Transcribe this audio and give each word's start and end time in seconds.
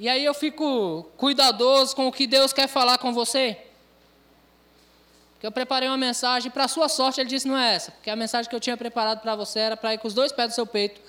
E 0.00 0.08
aí 0.08 0.24
eu 0.24 0.32
fico 0.32 1.10
cuidadoso 1.16 1.96
com 1.96 2.06
o 2.06 2.12
que 2.12 2.24
Deus 2.24 2.52
quer 2.52 2.68
falar 2.68 2.98
com 2.98 3.12
você. 3.12 3.58
Porque 5.32 5.44
eu 5.44 5.50
preparei 5.50 5.88
uma 5.88 5.96
mensagem, 5.96 6.52
para 6.52 6.68
sua 6.68 6.88
sorte 6.88 7.20
ele 7.20 7.28
disse 7.28 7.48
não 7.48 7.58
é 7.58 7.74
essa, 7.74 7.90
porque 7.90 8.08
a 8.08 8.14
mensagem 8.14 8.48
que 8.48 8.54
eu 8.54 8.60
tinha 8.60 8.76
preparado 8.76 9.20
para 9.20 9.34
você 9.34 9.58
era 9.58 9.76
para 9.76 9.94
ir 9.94 9.98
com 9.98 10.06
os 10.06 10.14
dois 10.14 10.30
pés 10.30 10.50
do 10.50 10.54
seu 10.54 10.64
peito. 10.64 11.00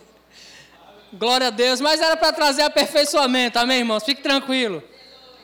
Glória 1.12 1.48
a 1.48 1.50
Deus, 1.50 1.78
mas 1.78 2.00
era 2.00 2.16
para 2.16 2.32
trazer 2.32 2.62
aperfeiçoamento, 2.62 3.58
amém, 3.58 3.80
irmãos? 3.80 4.02
Fique 4.02 4.22
tranquilo. 4.22 4.82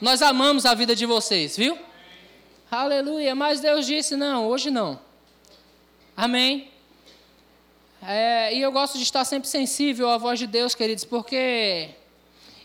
Nós 0.00 0.22
amamos 0.22 0.64
a 0.64 0.72
vida 0.72 0.96
de 0.96 1.04
vocês, 1.04 1.58
viu? 1.58 1.78
Aleluia, 2.70 3.34
mas 3.34 3.60
Deus 3.60 3.84
disse 3.84 4.16
não, 4.16 4.46
hoje 4.46 4.70
não. 4.70 4.98
Amém? 6.16 6.70
É, 8.00 8.54
e 8.54 8.60
eu 8.60 8.70
gosto 8.70 8.96
de 8.96 9.02
estar 9.02 9.24
sempre 9.24 9.48
sensível 9.48 10.08
à 10.08 10.18
voz 10.18 10.38
de 10.38 10.46
Deus, 10.46 10.74
queridos, 10.74 11.04
porque 11.04 11.90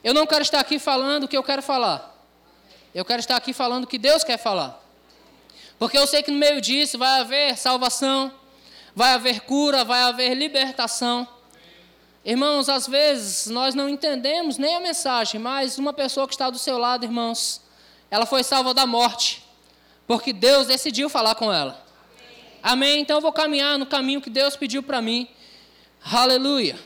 eu 0.03 0.13
não 0.13 0.27
quero 0.27 0.43
estar 0.43 0.59
aqui 0.59 0.77
falando 0.77 1.23
o 1.23 1.27
que 1.27 1.35
eu 1.35 1.43
quero 1.43 1.61
falar. 1.61 2.13
Eu 2.93 3.03
quero 3.03 3.19
estar 3.19 3.35
aqui 3.35 3.51
falando 3.51 3.85
o 3.85 3.87
que 3.87 3.97
Deus 3.97 4.23
quer 4.23 4.37
falar. 4.37 4.79
Porque 5.79 5.97
eu 5.97 6.05
sei 6.05 6.21
que 6.21 6.29
no 6.29 6.37
meio 6.37 6.61
disso 6.61 6.97
vai 6.97 7.21
haver 7.21 7.57
salvação, 7.57 8.31
vai 8.95 9.13
haver 9.13 9.41
cura, 9.41 9.83
vai 9.83 10.03
haver 10.03 10.35
libertação. 10.35 11.27
Irmãos, 12.23 12.69
às 12.69 12.87
vezes 12.87 13.47
nós 13.47 13.73
não 13.73 13.89
entendemos 13.89 14.57
nem 14.57 14.75
a 14.75 14.79
mensagem, 14.79 15.41
mas 15.41 15.79
uma 15.79 15.91
pessoa 15.91 16.27
que 16.27 16.33
está 16.35 16.49
do 16.49 16.59
seu 16.59 16.77
lado, 16.77 17.03
irmãos, 17.03 17.59
ela 18.09 18.25
foi 18.25 18.43
salva 18.43 18.73
da 18.73 18.85
morte, 18.85 19.43
porque 20.05 20.31
Deus 20.31 20.67
decidiu 20.67 21.09
falar 21.09 21.35
com 21.35 21.51
ela. 21.51 21.82
Amém? 22.63 23.01
Então 23.01 23.17
eu 23.17 23.21
vou 23.21 23.33
caminhar 23.33 23.77
no 23.77 23.85
caminho 23.85 24.21
que 24.21 24.29
Deus 24.29 24.55
pediu 24.55 24.81
para 24.81 25.01
mim. 25.01 25.27
Aleluia. 26.01 26.79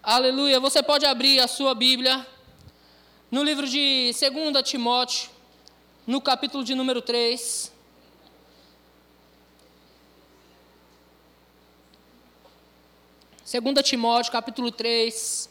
Aleluia. 0.00 0.60
Você 0.60 0.80
pode 0.80 1.04
abrir 1.04 1.40
a 1.40 1.48
sua 1.48 1.74
Bíblia 1.74 2.24
no 3.28 3.42
livro 3.42 3.66
de 3.66 4.12
2 4.12 4.62
Timóteo, 4.62 5.28
no 6.06 6.20
capítulo 6.20 6.62
de 6.62 6.72
número 6.76 7.02
3. 7.02 7.72
Segunda 13.44 13.82
Timóteo, 13.82 14.30
capítulo 14.30 14.70
3. 14.70 15.50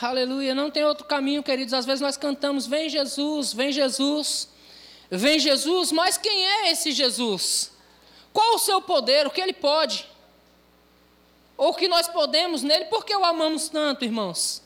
Aleluia, 0.00 0.56
não 0.56 0.72
tem 0.72 0.84
outro 0.84 1.04
caminho, 1.04 1.40
queridos. 1.40 1.72
Às 1.72 1.86
vezes 1.86 2.00
nós 2.00 2.16
cantamos: 2.16 2.66
Vem 2.66 2.88
Jesus, 2.88 3.52
vem 3.52 3.70
Jesus, 3.70 4.48
vem 5.18 5.38
Jesus, 5.38 5.92
mas 5.92 6.16
quem 6.16 6.46
é 6.46 6.70
esse 6.70 6.92
Jesus? 6.92 7.70
Qual 8.32 8.54
o 8.54 8.58
seu 8.58 8.80
poder? 8.80 9.26
O 9.26 9.30
que 9.30 9.40
ele 9.40 9.52
pode? 9.52 10.08
Ou 11.56 11.70
o 11.70 11.74
que 11.74 11.86
nós 11.86 12.08
podemos 12.08 12.62
nele? 12.62 12.86
Por 12.86 13.04
que 13.04 13.14
o 13.14 13.24
amamos 13.24 13.68
tanto, 13.68 14.04
irmãos? 14.04 14.62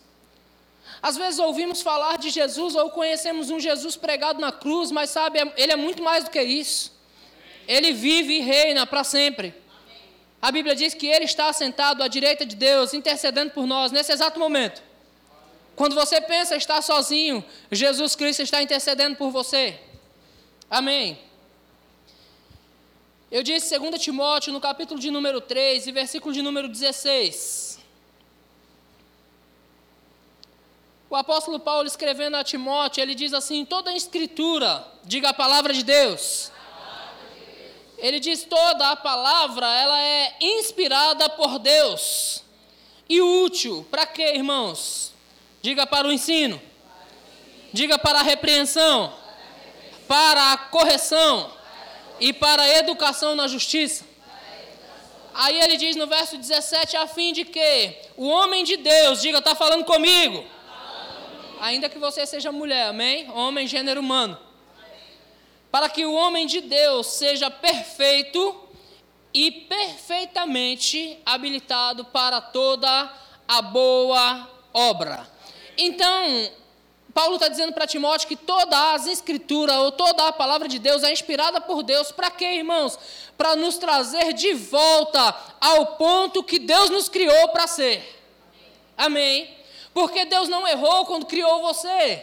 Às 1.02 1.17
vezes 1.17 1.39
ouvimos 1.39 1.83
falar 1.83 2.17
de 2.17 2.30
Jesus 2.30 2.74
ou 2.74 2.91
conhecemos 2.91 3.50
um 3.50 3.58
Jesus 3.58 3.97
pregado 3.97 4.41
na 4.41 4.52
cruz, 4.52 4.91
mas 4.91 5.11
sabe, 5.11 5.39
ele 5.56 5.72
é 5.72 5.77
muito 5.77 6.02
mais 6.02 6.24
do 6.24 6.30
que 6.30 6.42
isso. 6.42 6.92
Ele 7.67 7.92
vive 7.92 8.34
e 8.34 8.41
reina 8.41 8.86
para 8.86 9.02
sempre. 9.02 9.55
A 10.41 10.52
Bíblia 10.52 10.77
diz 10.77 10.94
que 10.94 11.06
ele 11.06 11.24
está 11.24 11.52
sentado 11.52 12.02
à 12.02 12.08
direita 12.08 12.47
de 12.47 12.55
Deus, 12.55 12.94
intercedendo 12.94 13.50
por 13.50 13.67
nós 13.67 13.91
nesse 13.91 14.12
exato 14.12 14.39
momento. 14.39 14.83
Quando 15.74 15.94
você 15.94 16.20
pensa 16.20 16.56
estar 16.56 16.80
sozinho, 16.83 17.44
Jesus 17.70 18.14
Cristo 18.14 18.42
está 18.42 18.62
intercedendo 18.62 19.17
por 19.17 19.30
você. 19.30 19.78
Amém. 20.69 21.19
Eu 23.31 23.42
disse 23.42 23.78
2 23.78 24.03
Timóteo, 24.03 24.53
no 24.53 24.61
capítulo 24.61 24.98
de 24.98 25.11
número 25.11 25.41
3, 25.41 25.86
e 25.86 25.92
versículo 25.92 26.34
de 26.34 26.42
número 26.42 26.69
16. 26.69 27.78
O 31.08 31.14
apóstolo 31.14 31.61
Paulo 31.61 31.86
escrevendo 31.86 32.36
a 32.36 32.42
Timóteo, 32.42 33.00
ele 33.00 33.14
diz 33.14 33.33
assim: 33.33 33.64
toda 33.64 33.91
a 33.91 33.97
escritura, 33.97 34.86
diga 35.05 35.30
a 35.30 35.35
palavra 35.35 35.73
de 35.73 35.85
Deus. 35.85 36.51
Ele 37.98 38.20
diz 38.20 38.45
toda 38.45 38.90
a 38.90 38.96
palavra, 38.96 39.67
ela 39.67 40.01
é 40.01 40.36
inspirada 40.40 41.29
por 41.30 41.58
Deus. 41.58 42.42
E 43.08 43.23
útil, 43.23 43.86
para 43.90 44.05
quê, 44.05 44.35
irmãos? 44.35 45.13
Diga 45.63 45.86
para 45.86 46.08
o 46.08 46.13
ensino. 46.13 46.61
Diga 47.73 47.98
para 47.98 48.20
a 48.20 48.23
repreensão, 48.23 49.13
para 50.08 50.52
a 50.52 50.56
correção 50.56 51.50
e 52.20 52.33
para 52.33 52.62
a 52.62 52.78
educação 52.78 53.34
na 53.34 53.46
justiça. 53.48 54.05
Aí 55.34 55.61
ele 55.61 55.77
diz 55.77 55.96
no 55.96 56.06
verso 56.06 56.36
17, 56.39 56.96
a 56.96 57.06
fim 57.06 57.33
de 57.33 57.44
que 57.44 57.94
o 58.16 58.27
homem 58.27 58.64
de 58.64 58.77
Deus, 58.77 59.20
diga, 59.20 59.39
está 59.39 59.55
falando 59.55 59.84
comigo 59.84 60.56
ainda 61.61 61.89
que 61.89 61.98
você 61.98 62.27
seja 62.27 62.52
mulher, 62.52 62.89
amém? 62.89 63.30
Homem, 63.30 63.66
gênero 63.66 64.00
humano. 64.00 64.39
Para 65.70 65.89
que 65.89 66.05
o 66.06 66.12
homem 66.12 66.46
de 66.46 66.61
Deus 66.61 67.06
seja 67.06 67.50
perfeito 67.50 68.62
e 69.33 69.50
perfeitamente 69.50 71.18
habilitado 71.24 72.05
para 72.06 72.40
toda 72.40 73.12
a 73.46 73.62
boa 73.62 74.48
obra. 74.72 75.28
Então, 75.77 76.50
Paulo 77.16 77.36
está 77.36 77.48
dizendo 77.48 77.72
para 77.72 77.86
Timóteo 77.86 78.28
que 78.28 78.36
toda 78.36 78.92
as 78.92 79.06
escrituras 79.06 79.74
ou 79.77 79.90
toda 79.90 80.28
a 80.28 80.32
palavra 80.34 80.68
de 80.68 80.78
Deus 80.78 81.02
é 81.02 81.10
inspirada 81.10 81.62
por 81.62 81.82
Deus. 81.82 82.12
Para 82.12 82.30
quê, 82.30 82.44
irmãos? 82.56 82.98
Para 83.38 83.56
nos 83.56 83.78
trazer 83.78 84.34
de 84.34 84.52
volta 84.52 85.34
ao 85.58 85.96
ponto 85.96 86.44
que 86.44 86.58
Deus 86.58 86.90
nos 86.90 87.08
criou 87.08 87.48
para 87.48 87.66
ser. 87.66 88.22
Amém? 88.98 89.48
Porque 89.94 90.27
Deus 90.27 90.50
não 90.50 90.68
errou 90.68 91.06
quando 91.06 91.24
criou 91.24 91.62
você. 91.62 92.22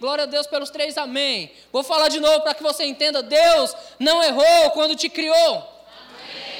Glória 0.00 0.24
a 0.24 0.26
Deus 0.26 0.46
pelos 0.46 0.70
três 0.70 0.96
amém. 0.96 1.52
Vou 1.70 1.82
falar 1.82 2.08
de 2.08 2.18
novo 2.18 2.40
para 2.40 2.54
que 2.54 2.62
você 2.62 2.84
entenda: 2.84 3.22
Deus 3.22 3.76
não 3.98 4.22
errou 4.22 4.70
quando 4.70 4.96
te 4.96 5.10
criou. 5.10 5.68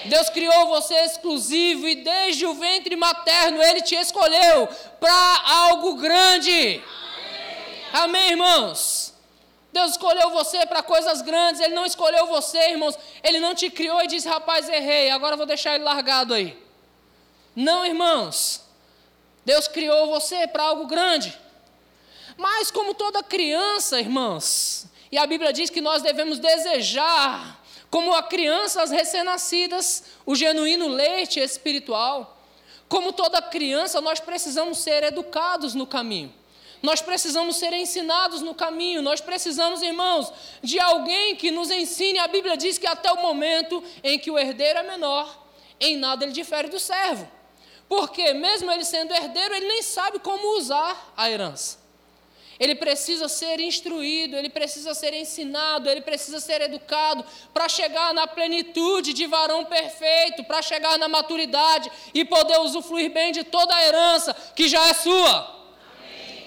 Deus 0.05 0.29
criou 0.29 0.67
você 0.67 0.97
exclusivo 0.97 1.89
e 1.89 1.95
desde 1.95 2.45
o 2.45 2.53
ventre 2.53 2.95
materno 2.95 3.63
Ele 3.63 3.81
te 3.81 3.95
escolheu 3.95 4.69
para 5.01 5.43
algo 5.47 5.95
grande. 5.95 6.83
Amém, 7.93 8.31
irmãos? 8.31 9.13
Deus 9.73 9.93
escolheu 9.93 10.31
você 10.31 10.67
para 10.67 10.83
coisas 10.83 11.23
grandes, 11.23 11.61
Ele 11.61 11.75
não 11.75 11.87
escolheu 11.87 12.27
você, 12.27 12.71
irmãos. 12.71 12.99
Ele 13.23 13.39
não 13.39 13.55
te 13.55 13.71
criou 13.71 14.03
e 14.03 14.07
disse: 14.07 14.29
rapaz, 14.29 14.69
errei, 14.69 15.11
agora 15.11 15.37
vou 15.37 15.47
deixar 15.47 15.75
ele 15.75 15.85
largado 15.85 16.35
aí. 16.35 16.61
Não, 17.55 17.85
irmãos. 17.85 18.63
Deus 19.45 19.67
criou 19.67 20.09
você 20.09 20.47
para 20.47 20.63
algo 20.63 20.87
grande. 20.87 21.37
Mas, 22.37 22.71
como 22.71 22.95
toda 22.95 23.23
criança, 23.23 24.01
irmãos, 24.01 24.87
e 25.11 25.19
a 25.19 25.27
Bíblia 25.27 25.53
diz 25.53 25.69
que 25.69 25.81
nós 25.81 26.03
devemos 26.03 26.39
desejar, 26.39 27.63
como 27.91 28.15
a 28.15 28.23
crianças 28.23 28.91
recém-nascidas, 28.91 30.05
o 30.25 30.35
genuíno 30.35 30.89
leite 30.89 31.41
espiritual. 31.41 32.39
Como 32.89 33.13
toda 33.13 33.43
criança, 33.43 34.01
nós 34.01 34.21
precisamos 34.21 34.79
ser 34.79 35.03
educados 35.03 35.75
no 35.75 35.87
caminho. 35.87 36.33
Nós 36.83 37.01
precisamos 37.01 37.57
ser 37.57 37.73
ensinados 37.73 38.43
no 38.43 38.55
caminho. 38.55 39.01
Nós 39.01 39.21
precisamos, 39.21 39.81
irmãos, 39.83 40.33
de 40.61 40.81
alguém 40.81 41.37
que 41.37 41.51
nos 41.51 41.71
ensine. 41.71 42.19
A 42.19 42.27
Bíblia 42.27 42.57
diz 42.57 42.77
que 42.77 42.87
até 42.87 43.13
o 43.13 43.23
momento 43.23 43.83
em 44.03 44.19
que 44.19 44.31
o 44.31 44.39
herdeiro 44.39 44.81
é 44.81 44.83
menor, 44.83 45.47
em 45.79 45.97
nada 45.97 46.25
ele 46.25 46.33
difere 46.33 46.69
do 46.69 46.81
servo. 46.81 47.31
Porque, 47.89 48.33
mesmo 48.33 48.71
ele 48.71 48.85
sendo 48.85 49.15
herdeiro, 49.15 49.55
ele 49.55 49.69
nem 49.69 49.83
sabe 49.83 50.19
como 50.19 50.59
usar 50.59 51.13
a 51.17 51.31
herança. 51.31 51.81
Ele 52.59 52.75
precisa 52.75 53.29
ser 53.29 53.61
instruído, 53.61 54.37
ele 54.37 54.49
precisa 54.49 54.95
ser 54.95 55.13
ensinado, 55.15 55.89
ele 55.89 56.01
precisa 56.01 56.39
ser 56.41 56.61
educado 56.63 57.25
para 57.53 57.69
chegar 57.69 58.15
na 58.15 58.27
plenitude 58.27 59.13
de 59.13 59.27
varão 59.27 59.65
perfeito, 59.65 60.45
para 60.45 60.63
chegar 60.63 60.99
na 60.99 61.09
maturidade 61.09 61.91
e 62.15 62.25
poder 62.25 62.59
usufruir 62.61 63.11
bem 63.11 63.33
de 63.33 63.45
toda 63.45 63.75
a 63.75 63.85
herança 63.85 64.35
que 64.55 64.69
já 64.69 64.89
é 64.89 64.95
sua. 64.95 65.62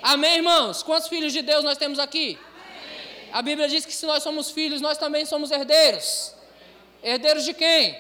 Amém, 0.08 0.36
irmãos? 0.36 0.84
Quantos 0.84 1.08
filhos 1.08 1.34
de 1.34 1.42
Deus 1.42 1.64
nós 1.64 1.80
temos 1.80 1.98
aqui? 1.98 2.38
Amém. 2.38 3.30
A 3.34 3.42
Bíblia 3.42 3.68
diz 3.68 3.88
que 3.88 3.92
se 3.92 4.06
nós 4.06 4.22
somos 4.22 4.52
filhos, 4.52 4.80
nós 4.80 5.00
também 5.00 5.26
somos 5.26 5.50
herdeiros. 5.50 6.32
Herdeiros 7.02 7.44
de 7.44 7.56
quem? 7.56 8.00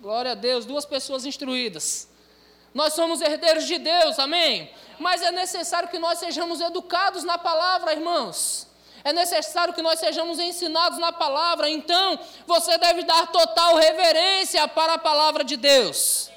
Glória 0.00 0.32
a 0.32 0.34
Deus, 0.34 0.66
duas 0.66 0.84
pessoas 0.84 1.24
instruídas. 1.24 2.08
Nós 2.74 2.92
somos 2.92 3.20
herdeiros 3.20 3.68
de 3.68 3.78
Deus, 3.78 4.18
amém? 4.18 4.68
Mas 4.98 5.22
é 5.22 5.30
necessário 5.30 5.88
que 5.88 5.98
nós 6.00 6.18
sejamos 6.18 6.60
educados 6.60 7.22
na 7.22 7.38
palavra, 7.38 7.92
irmãos. 7.92 8.66
É 9.04 9.12
necessário 9.12 9.74
que 9.74 9.80
nós 9.80 10.00
sejamos 10.00 10.40
ensinados 10.40 10.98
na 10.98 11.12
palavra. 11.12 11.70
Então, 11.70 12.18
você 12.48 12.76
deve 12.78 13.04
dar 13.04 13.28
total 13.28 13.76
reverência 13.76 14.66
para 14.66 14.94
a 14.94 14.98
palavra 14.98 15.44
de 15.44 15.56
Deus. 15.56 16.32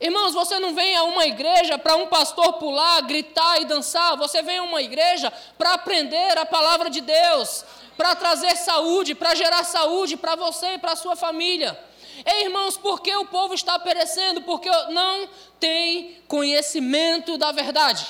Irmãos, 0.00 0.34
você 0.34 0.58
não 0.58 0.74
vem 0.74 0.96
a 0.96 1.04
uma 1.04 1.26
igreja 1.26 1.78
para 1.78 1.96
um 1.96 2.06
pastor 2.06 2.54
pular, 2.54 3.00
gritar 3.02 3.60
e 3.60 3.64
dançar. 3.64 4.16
Você 4.16 4.42
vem 4.42 4.58
a 4.58 4.62
uma 4.62 4.82
igreja 4.82 5.32
para 5.56 5.74
aprender 5.74 6.36
a 6.36 6.44
palavra 6.44 6.90
de 6.90 7.00
Deus 7.00 7.64
para 7.96 8.14
trazer 8.14 8.56
saúde, 8.56 9.14
para 9.14 9.34
gerar 9.34 9.64
saúde 9.64 10.16
para 10.16 10.34
você 10.34 10.74
e 10.74 10.78
para 10.78 10.92
a 10.92 10.96
sua 10.96 11.16
família. 11.16 11.78
Ei, 12.24 12.44
irmãos, 12.44 12.76
por 12.76 13.00
que 13.00 13.14
o 13.16 13.26
povo 13.26 13.54
está 13.54 13.78
perecendo? 13.78 14.42
Porque 14.42 14.70
não 14.90 15.28
tem 15.58 16.22
conhecimento 16.28 17.36
da 17.36 17.52
verdade. 17.52 18.06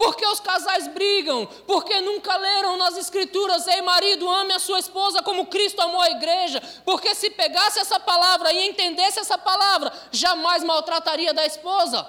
Porque 0.00 0.26
os 0.26 0.40
casais 0.40 0.88
brigam? 0.88 1.44
Porque 1.66 2.00
nunca 2.00 2.34
leram 2.34 2.74
nas 2.78 2.96
Escrituras: 2.96 3.66
Ei, 3.66 3.82
marido, 3.82 4.26
ame 4.26 4.54
a 4.54 4.58
sua 4.58 4.78
esposa 4.78 5.22
como 5.22 5.44
Cristo 5.44 5.78
amou 5.82 6.00
a 6.00 6.10
igreja. 6.10 6.58
Porque 6.86 7.14
se 7.14 7.28
pegasse 7.28 7.78
essa 7.78 8.00
palavra 8.00 8.50
e 8.50 8.66
entendesse 8.66 9.20
essa 9.20 9.36
palavra, 9.36 9.92
jamais 10.10 10.64
maltrataria 10.64 11.34
da 11.34 11.44
esposa. 11.44 12.08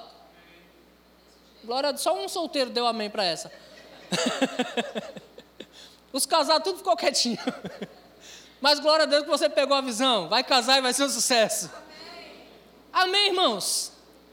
Glória 1.65 1.97
só 1.97 2.15
um 2.15 2.29
solteiro 2.29 2.69
deu 2.69 2.87
amém 2.87 3.09
para 3.09 3.25
essa. 3.25 3.51
Os 6.13 6.25
casados 6.25 6.63
tudo 6.63 6.77
ficou 6.77 6.95
quietinho. 6.95 7.39
Mas 8.61 8.79
glória 8.79 9.03
a 9.03 9.05
Deus 9.05 9.23
que 9.23 9.29
você 9.29 9.49
pegou 9.49 9.75
a 9.75 9.81
visão. 9.81 10.29
Vai 10.29 10.45
casar 10.45 10.77
e 10.77 10.81
vai 10.81 10.93
ser 10.93 11.03
um 11.03 11.09
sucesso. 11.09 11.69
Amém, 12.93 13.09
amém 13.17 13.27
irmãos? 13.27 13.90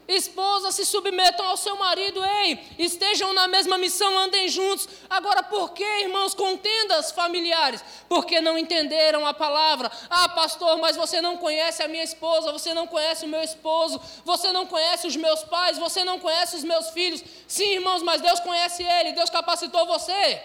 Esposas 0.09 0.73
se 0.73 0.87
submetam 0.87 1.45
ao 1.45 1.55
seu 1.55 1.75
marido, 1.75 2.19
ei, 2.25 2.59
estejam 2.79 3.31
na 3.31 3.47
mesma 3.47 3.77
missão, 3.77 4.17
andem 4.17 4.49
juntos. 4.49 4.89
Agora, 5.07 5.43
por 5.43 5.71
que, 5.71 5.83
irmãos, 5.83 6.33
contendas 6.33 7.11
familiares? 7.11 7.83
Porque 8.09 8.41
não 8.41 8.57
entenderam 8.57 9.27
a 9.27 9.35
palavra. 9.35 9.91
Ah, 10.09 10.27
pastor, 10.29 10.79
mas 10.79 10.97
você 10.97 11.21
não 11.21 11.37
conhece 11.37 11.83
a 11.83 11.87
minha 11.87 12.03
esposa, 12.03 12.51
você 12.51 12.73
não 12.73 12.87
conhece 12.87 13.25
o 13.25 13.27
meu 13.27 13.43
esposo, 13.43 14.01
você 14.25 14.51
não 14.51 14.65
conhece 14.65 15.05
os 15.05 15.15
meus 15.15 15.43
pais, 15.43 15.77
você 15.77 16.03
não 16.03 16.19
conhece 16.19 16.55
os 16.55 16.63
meus 16.63 16.89
filhos. 16.89 17.23
Sim, 17.47 17.75
irmãos, 17.75 18.01
mas 18.01 18.19
Deus 18.19 18.39
conhece 18.39 18.81
ele, 18.81 19.11
Deus 19.11 19.29
capacitou 19.29 19.85
você 19.85 20.41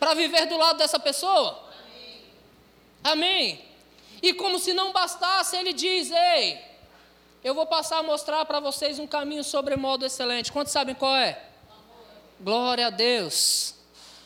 para 0.00 0.12
viver 0.14 0.46
do 0.46 0.56
lado 0.56 0.78
dessa 0.78 0.98
pessoa. 0.98 1.62
Amém. 3.04 3.52
Amém. 3.52 3.64
E 4.20 4.34
como 4.34 4.58
se 4.58 4.72
não 4.72 4.90
bastasse, 4.90 5.56
ele 5.56 5.72
diz: 5.72 6.10
Ei, 6.10 6.73
eu 7.44 7.54
vou 7.54 7.66
passar 7.66 7.98
a 7.98 8.02
mostrar 8.02 8.42
para 8.46 8.58
vocês 8.58 8.98
um 8.98 9.06
caminho 9.06 9.44
sobremodo 9.44 10.06
excelente. 10.06 10.50
Quantos 10.50 10.72
sabem 10.72 10.94
qual 10.94 11.14
é? 11.14 11.38
Glória 12.40 12.86
a 12.86 12.90
Deus. 12.90 13.74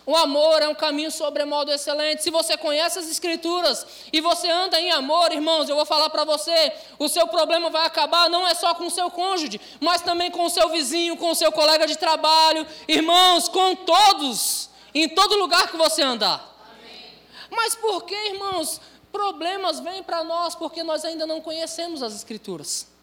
O 0.07 0.17
amor 0.17 0.63
é 0.63 0.69
um 0.69 0.75
caminho 0.75 1.11
sobremodo 1.11 1.73
excelente. 1.73 2.23
Se 2.23 2.31
você 2.31 2.57
conhece 2.57 3.01
as 3.01 3.11
Escrituras 3.11 3.85
e 4.13 4.21
você 4.21 4.49
anda 4.49 4.81
em 4.81 4.93
amor, 4.93 5.33
irmãos, 5.33 5.69
eu 5.69 5.75
vou 5.75 5.85
falar 5.85 6.09
para 6.11 6.25
você: 6.25 6.73
o 6.97 7.09
seu 7.09 7.27
problema 7.27 7.69
vai 7.71 7.85
acabar 7.85 8.31
não 8.31 8.47
é 8.47 8.55
só 8.55 8.73
com 8.77 8.87
o 8.87 8.91
seu 8.91 9.11
cônjuge, 9.11 9.61
mas 9.81 10.01
também 10.01 10.31
com 10.31 10.45
o 10.45 10.51
seu 10.51 10.69
vizinho, 10.69 11.17
com 11.17 11.33
o 11.33 11.35
seu 11.35 11.51
colega 11.51 11.89
de 11.89 11.97
trabalho, 11.99 12.65
irmãos, 12.87 13.49
com 13.49 13.75
todos, 13.75 14.71
em 14.95 15.09
todo 15.09 15.37
lugar 15.37 15.67
que 15.67 15.77
você 15.77 16.03
andar. 16.03 16.57
Amém. 16.71 17.19
Mas 17.51 17.75
por 17.75 18.05
que, 18.05 18.15
irmãos, 18.15 18.81
problemas 19.11 19.81
vêm 19.81 20.05
para 20.05 20.23
nós? 20.23 20.55
Porque 20.55 20.85
nós 20.85 21.05
ainda 21.05 21.27
não 21.27 21.41
conhecemos 21.41 22.01
as 22.01 22.15
Escrituras 22.15 22.97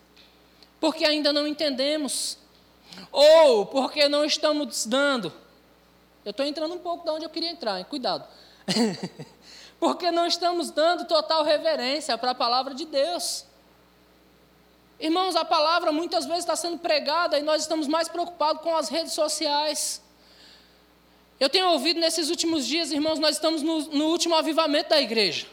porque 0.80 1.06
ainda 1.06 1.31
não 1.31 1.48
entendemos, 1.48 2.38
ou 3.12 3.66
porque 3.66 4.07
não 4.07 4.24
estamos 4.25 4.86
dando. 4.86 5.31
Eu 6.24 6.31
estou 6.31 6.45
entrando 6.45 6.74
um 6.74 6.80
pouco 6.80 7.04
de 7.04 7.12
onde 7.12 7.25
eu 7.25 7.30
queria 7.30 7.51
entrar, 7.51 7.80
hein? 7.80 7.86
cuidado. 7.88 8.25
porque 9.80 10.12
não 10.12 10.25
estamos 10.25 10.72
dando 10.72 11.06
total 11.06 11.44
reverência 11.44 12.18
para 12.18 12.31
a 12.31 12.36
palavra 12.36 12.74
de 12.74 12.86
Deus. 12.86 13.45
Irmãos, 15.00 15.36
a 15.36 15.44
palavra 15.44 15.92
muitas 15.92 16.25
vezes 16.25 16.39
está 16.39 16.56
sendo 16.56 16.80
pregada 16.80 17.38
e 17.38 17.44
nós 17.44 17.62
estamos 17.62 17.88
mais 17.88 18.07
preocupados 18.07 18.62
com 18.62 18.75
as 18.75 18.89
redes 18.89 19.13
sociais. 19.13 20.01
Eu 21.39 21.50
tenho 21.50 21.69
ouvido 21.72 22.00
nesses 22.00 22.30
últimos 22.30 22.66
dias, 22.66 22.92
irmãos, 22.92 23.19
nós 23.19 23.36
estamos 23.36 23.62
no, 23.62 23.81
no 23.92 24.06
último 24.06 24.36
avivamento 24.36 24.89
da 24.89 25.01
igreja. 25.01 25.48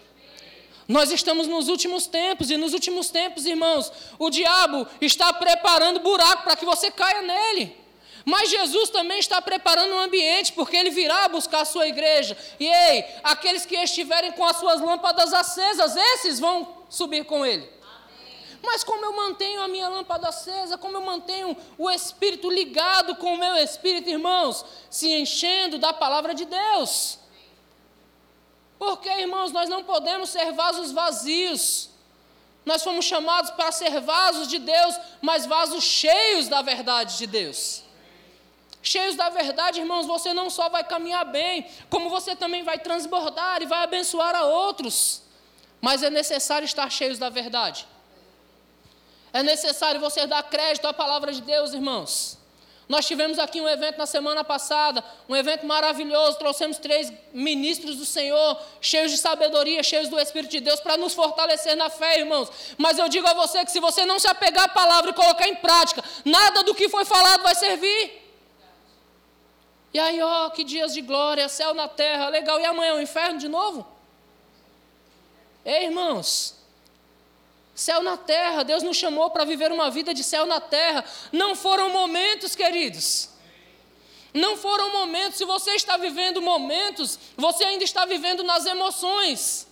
Nós 0.88 1.10
estamos 1.10 1.46
nos 1.46 1.68
últimos 1.68 2.06
tempos, 2.06 2.50
e 2.50 2.56
nos 2.56 2.72
últimos 2.72 3.10
tempos, 3.10 3.46
irmãos, 3.46 3.92
o 4.18 4.30
diabo 4.30 4.86
está 5.00 5.32
preparando 5.32 6.00
buraco 6.00 6.42
para 6.42 6.56
que 6.56 6.64
você 6.64 6.90
caia 6.90 7.22
nele. 7.22 7.76
Mas 8.24 8.50
Jesus 8.50 8.90
também 8.90 9.18
está 9.18 9.40
preparando 9.42 9.94
um 9.94 10.00
ambiente, 10.00 10.52
porque 10.52 10.76
ele 10.76 10.90
virá 10.90 11.28
buscar 11.28 11.62
a 11.62 11.64
sua 11.64 11.86
igreja. 11.88 12.36
E 12.58 12.66
ei, 12.66 13.04
aqueles 13.22 13.66
que 13.66 13.76
estiverem 13.76 14.32
com 14.32 14.44
as 14.44 14.56
suas 14.56 14.80
lâmpadas 14.80 15.32
acesas, 15.32 15.96
esses 15.96 16.38
vão 16.38 16.84
subir 16.88 17.24
com 17.24 17.44
ele. 17.44 17.68
Mas 18.62 18.84
como 18.84 19.04
eu 19.04 19.12
mantenho 19.12 19.60
a 19.60 19.66
minha 19.66 19.88
lâmpada 19.88 20.28
acesa, 20.28 20.78
como 20.78 20.96
eu 20.96 21.00
mantenho 21.00 21.56
o 21.76 21.90
espírito 21.90 22.48
ligado 22.48 23.16
com 23.16 23.34
o 23.34 23.38
meu 23.38 23.56
espírito, 23.56 24.08
irmãos, 24.08 24.64
se 24.88 25.10
enchendo 25.12 25.78
da 25.78 25.92
palavra 25.92 26.32
de 26.32 26.44
Deus. 26.44 27.18
Porque, 28.82 29.08
irmãos, 29.08 29.52
nós 29.52 29.68
não 29.68 29.84
podemos 29.84 30.28
ser 30.28 30.50
vasos 30.50 30.90
vazios. 30.90 31.88
Nós 32.66 32.82
fomos 32.82 33.04
chamados 33.04 33.52
para 33.52 33.70
ser 33.70 34.00
vasos 34.00 34.48
de 34.48 34.58
Deus, 34.58 34.98
mas 35.20 35.46
vasos 35.46 35.84
cheios 35.84 36.48
da 36.48 36.62
verdade 36.62 37.16
de 37.16 37.28
Deus. 37.28 37.84
Cheios 38.82 39.14
da 39.14 39.28
verdade, 39.28 39.78
irmãos, 39.78 40.04
você 40.04 40.34
não 40.34 40.50
só 40.50 40.68
vai 40.68 40.82
caminhar 40.82 41.24
bem, 41.24 41.64
como 41.88 42.10
você 42.10 42.34
também 42.34 42.64
vai 42.64 42.76
transbordar 42.76 43.62
e 43.62 43.66
vai 43.66 43.84
abençoar 43.84 44.34
a 44.34 44.46
outros. 44.46 45.22
Mas 45.80 46.02
é 46.02 46.10
necessário 46.10 46.66
estar 46.66 46.90
cheios 46.90 47.20
da 47.20 47.28
verdade. 47.28 47.86
É 49.32 49.44
necessário 49.44 50.00
você 50.00 50.26
dar 50.26 50.42
crédito 50.42 50.88
à 50.88 50.92
palavra 50.92 51.32
de 51.32 51.40
Deus, 51.40 51.72
irmãos. 51.72 52.36
Nós 52.88 53.06
tivemos 53.06 53.38
aqui 53.38 53.60
um 53.60 53.68
evento 53.68 53.96
na 53.96 54.06
semana 54.06 54.42
passada, 54.42 55.04
um 55.28 55.36
evento 55.36 55.64
maravilhoso. 55.64 56.38
Trouxemos 56.38 56.78
três 56.78 57.12
ministros 57.32 57.96
do 57.96 58.04
Senhor, 58.04 58.60
cheios 58.80 59.10
de 59.10 59.18
sabedoria, 59.18 59.82
cheios 59.82 60.08
do 60.08 60.18
Espírito 60.18 60.50
de 60.50 60.60
Deus, 60.60 60.80
para 60.80 60.96
nos 60.96 61.14
fortalecer 61.14 61.76
na 61.76 61.88
fé, 61.88 62.18
irmãos. 62.18 62.50
Mas 62.76 62.98
eu 62.98 63.08
digo 63.08 63.26
a 63.26 63.34
você 63.34 63.64
que 63.64 63.70
se 63.70 63.80
você 63.80 64.04
não 64.04 64.18
se 64.18 64.26
apegar 64.26 64.64
à 64.64 64.68
palavra 64.68 65.10
e 65.10 65.14
colocar 65.14 65.48
em 65.48 65.54
prática, 65.54 66.02
nada 66.24 66.62
do 66.62 66.74
que 66.74 66.88
foi 66.88 67.04
falado 67.04 67.42
vai 67.42 67.54
servir. 67.54 68.20
E 69.94 69.98
aí, 69.98 70.20
ó, 70.22 70.50
que 70.50 70.64
dias 70.64 70.92
de 70.92 71.02
glória, 71.02 71.48
céu 71.48 71.74
na 71.74 71.86
terra, 71.86 72.28
legal. 72.28 72.58
E 72.58 72.64
amanhã 72.64 72.94
o 72.94 73.00
inferno 73.00 73.38
de 73.38 73.48
novo? 73.48 73.86
Ei, 75.64 75.84
irmãos, 75.84 76.61
Céu 77.74 78.02
na 78.02 78.16
terra, 78.16 78.62
Deus 78.62 78.82
nos 78.82 78.96
chamou 78.96 79.30
para 79.30 79.44
viver 79.44 79.72
uma 79.72 79.90
vida 79.90 80.12
de 80.12 80.22
céu 80.22 80.44
na 80.44 80.60
terra. 80.60 81.04
Não 81.32 81.54
foram 81.54 81.88
momentos, 81.90 82.54
queridos. 82.54 83.30
Não 84.34 84.56
foram 84.56 84.92
momentos. 84.92 85.38
Se 85.38 85.44
você 85.44 85.72
está 85.72 85.96
vivendo 85.96 86.42
momentos, 86.42 87.18
você 87.36 87.64
ainda 87.64 87.84
está 87.84 88.04
vivendo 88.04 88.42
nas 88.42 88.66
emoções. 88.66 89.66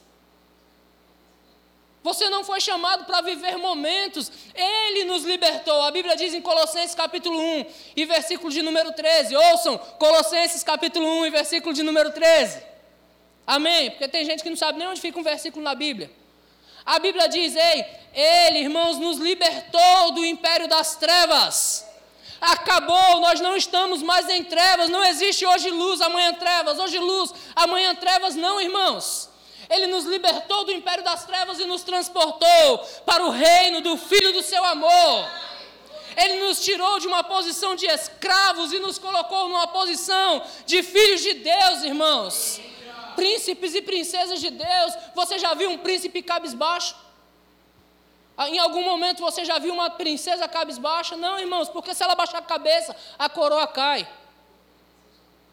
Você 2.03 2.31
não 2.31 2.43
foi 2.43 2.63
chamado 2.63 3.05
para 3.05 3.21
viver 3.21 3.59
momentos, 3.59 4.33
Ele 4.55 5.05
nos 5.05 5.23
libertou. 5.23 5.83
A 5.83 5.91
Bíblia 5.91 6.17
diz 6.17 6.33
em 6.33 6.41
Colossenses 6.41 6.95
capítulo 6.95 7.39
1 7.39 7.67
e 7.95 8.07
versículo 8.07 8.51
de 8.51 8.63
número 8.63 8.93
13. 8.93 9.37
Ouçam, 9.37 9.77
Colossenses 9.77 10.65
capítulo 10.65 11.07
1 11.07 11.27
e 11.27 11.31
versículo 11.31 11.75
de 11.75 11.83
número 11.83 12.11
13. 12.11 12.63
Amém? 13.47 13.91
Porque 13.91 14.09
tem 14.09 14.25
gente 14.25 14.43
que 14.43 14.49
não 14.49 14.57
sabe 14.57 14.79
nem 14.79 14.89
onde 14.89 15.01
fica 15.01 15.19
um 15.19 15.23
versículo 15.23 15.63
na 15.63 15.75
Bíblia. 15.75 16.11
A 16.85 16.99
Bíblia 16.99 17.29
diz: 17.29 17.55
Ei, 17.55 17.85
Ele, 18.13 18.61
irmãos, 18.61 18.99
nos 18.99 19.19
libertou 19.19 20.13
do 20.13 20.25
império 20.25 20.69
das 20.69 20.97
trevas. 20.97 21.87
Acabou, 22.41 23.21
nós 23.21 23.39
não 23.41 23.55
estamos 23.55 24.03
mais 24.03 24.29
em 24.31 24.43
trevas, 24.43 24.89
não 24.89 25.05
existe 25.05 25.45
hoje 25.45 25.71
luz, 25.71 26.01
amanhã 26.01 26.33
trevas, 26.33 26.79
hoje 26.79 26.99
luz, 26.99 27.35
amanhã 27.55 27.95
trevas, 27.95 28.35
não, 28.35 28.59
irmãos. 28.61 29.29
Ele 29.69 29.87
nos 29.87 30.05
libertou 30.05 30.65
do 30.65 30.73
império 30.73 31.05
das 31.05 31.25
trevas 31.27 31.61
e 31.61 31.67
nos 31.67 31.83
transportou 31.83 32.79
para 33.05 33.25
o 33.25 33.31
reino 33.31 33.83
do 33.83 33.97
Filho 33.97 34.33
do 34.33 34.43
seu 34.43 34.65
amor. 34.65 35.31
Ele 36.17 36.41
nos 36.41 36.61
tirou 36.65 36.99
de 36.99 37.07
uma 37.07 37.23
posição 37.23 37.77
de 37.77 37.87
escravos 37.87 38.73
e 38.73 38.79
nos 38.79 38.99
colocou 38.99 39.49
numa 39.49 39.69
posição 39.69 40.43
de 40.67 40.83
filhos 40.83 41.21
de 41.21 41.35
Deus, 41.35 41.83
irmãos 41.85 42.70
príncipes 43.11 43.75
e 43.75 43.83
princesas 43.83 44.41
de 44.41 44.51
Deus. 44.51 44.95
Você 45.15 45.39
já 45.39 45.55
viu 45.55 45.71
um 45.71 45.79
príncipe 45.79 46.23
cabisbaixo? 46.23 46.95
Ah, 48.37 48.49
em 48.49 48.59
algum 48.59 48.83
momento 48.83 49.21
você 49.21 49.45
já 49.45 49.59
viu 49.59 49.73
uma 49.75 49.91
princesa 49.91 50.49
cabisbaixa? 50.49 51.17
Não, 51.17 51.39
irmãos, 51.39 51.69
porque 51.69 51.95
se 51.95 52.03
ela 52.03 52.15
baixar 52.15 52.39
a 52.39 52.43
cabeça, 52.43 52.97
a 53.19 53.29
coroa 53.29 53.67
cai. 53.67 54.09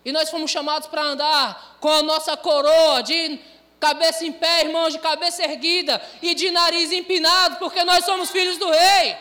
E 0.05 0.11
nós 0.13 0.29
fomos 0.29 0.49
chamados 0.49 0.87
para 0.87 1.03
andar 1.03 1.77
com 1.81 1.89
a 1.89 2.01
nossa 2.01 2.37
coroa 2.37 3.03
de 3.03 3.39
cabeça 3.79 4.25
em 4.25 4.31
pé, 4.31 4.61
irmãos, 4.61 4.93
de 4.93 4.99
cabeça 4.99 5.43
erguida 5.43 6.01
e 6.21 6.33
de 6.33 6.49
nariz 6.49 6.91
empinado, 6.91 7.57
porque 7.57 7.83
nós 7.83 8.05
somos 8.05 8.31
filhos 8.31 8.57
do 8.57 8.69
rei. 8.69 9.17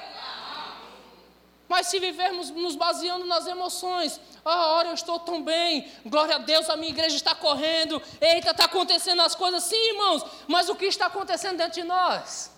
Mas 1.69 1.89
se 1.89 1.99
vivermos 1.99 2.51
nos 2.51 2.77
baseando 2.77 3.25
nas 3.27 3.47
emoções, 3.47 4.21
ah, 4.45 4.75
ora 4.75 4.89
eu 4.89 4.95
estou 4.95 5.19
tão 5.19 5.43
bem, 5.43 5.91
glória 6.05 6.37
a 6.37 6.39
Deus, 6.39 6.71
a 6.71 6.77
minha 6.77 6.91
igreja 6.91 7.17
está 7.17 7.35
correndo, 7.35 8.01
eita, 8.21 8.53
está 8.53 8.67
acontecendo 8.67 9.21
as 9.23 9.35
coisas, 9.35 9.65
sim, 9.65 9.89
irmãos, 9.91 10.25
mas 10.47 10.69
o 10.69 10.77
que 10.77 10.85
está 10.85 11.07
acontecendo 11.07 11.57
dentro 11.57 11.75
de 11.75 11.85
nós? 11.85 12.53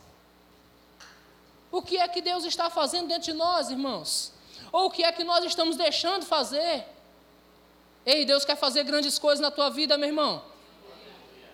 O 1.70 1.82
que 1.82 1.96
é 1.96 2.06
que 2.08 2.20
Deus 2.20 2.44
está 2.44 2.68
fazendo 2.68 3.08
dentro 3.08 3.24
de 3.24 3.32
nós, 3.32 3.70
irmãos? 3.70 4.32
Ou 4.70 4.86
o 4.86 4.90
que 4.90 5.02
é 5.02 5.12
que 5.12 5.24
nós 5.24 5.44
estamos 5.44 5.76
deixando 5.76 6.24
fazer? 6.26 6.84
Ei, 8.04 8.24
Deus 8.24 8.44
quer 8.44 8.56
fazer 8.56 8.84
grandes 8.84 9.18
coisas 9.18 9.40
na 9.40 9.50
tua 9.50 9.70
vida, 9.70 9.96
meu 9.98 10.08
irmão. 10.08 10.42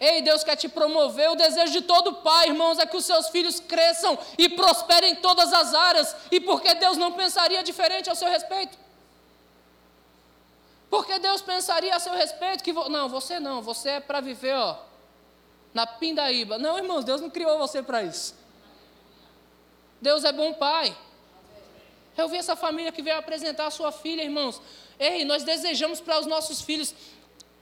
Ei, 0.01 0.23
Deus 0.23 0.43
quer 0.45 0.57
te 0.57 0.69
promover. 0.69 1.31
O 1.31 1.35
desejo 1.35 1.73
de 1.73 1.81
todo 1.83 2.15
pai, 2.17 2.49
irmãos, 2.49 2.79
é 2.79 2.87
que 2.87 2.97
os 2.97 3.05
seus 3.05 3.29
filhos 3.29 3.61
cresçam 3.61 4.19
e 4.37 4.49
prosperem 4.49 5.13
em 5.13 5.17
todas 5.17 5.53
as 5.53 5.75
áreas. 5.75 6.17
E 6.31 6.41
por 6.41 6.61
que 6.61 6.75
Deus 6.75 6.97
não 6.97 7.13
pensaria 7.13 7.63
diferente 7.63 8.11
ao 8.11 8.17
seu 8.17 8.29
respeito? 8.29 8.77
Porque 10.91 11.19
Deus 11.19 11.43
pensaria 11.43 11.95
a 11.95 11.99
seu 11.99 12.13
respeito 12.13 12.63
que 12.63 12.73
vo... 12.73 12.89
não, 12.89 13.09
você 13.09 13.41
não, 13.41 13.61
você 13.61 13.91
é 13.91 14.01
para 14.01 14.21
viver, 14.21 14.55
ó, 14.55 14.77
na 15.73 15.87
pindaíba. 15.87 16.59
Não, 16.59 16.79
irmãos, 16.79 17.05
Deus 17.05 17.21
não 17.21 17.31
criou 17.31 17.59
você 17.59 17.83
para 17.83 18.03
isso. 18.03 18.35
Deus 20.01 20.23
é 20.23 20.33
bom 20.33 20.53
pai. 20.53 20.97
Eu 22.17 22.29
vi 22.29 22.37
essa 22.37 22.55
família 22.55 22.93
que 22.93 23.03
veio 23.03 23.19
apresentar 23.19 23.67
a 23.67 23.71
sua 23.71 23.91
filha, 23.91 24.23
irmãos. 24.23 24.61
Ei, 24.99 25.25
nós 25.25 25.43
desejamos 25.43 26.01
para 26.01 26.21
os 26.21 26.27
nossos 26.27 26.61
filhos 26.61 26.95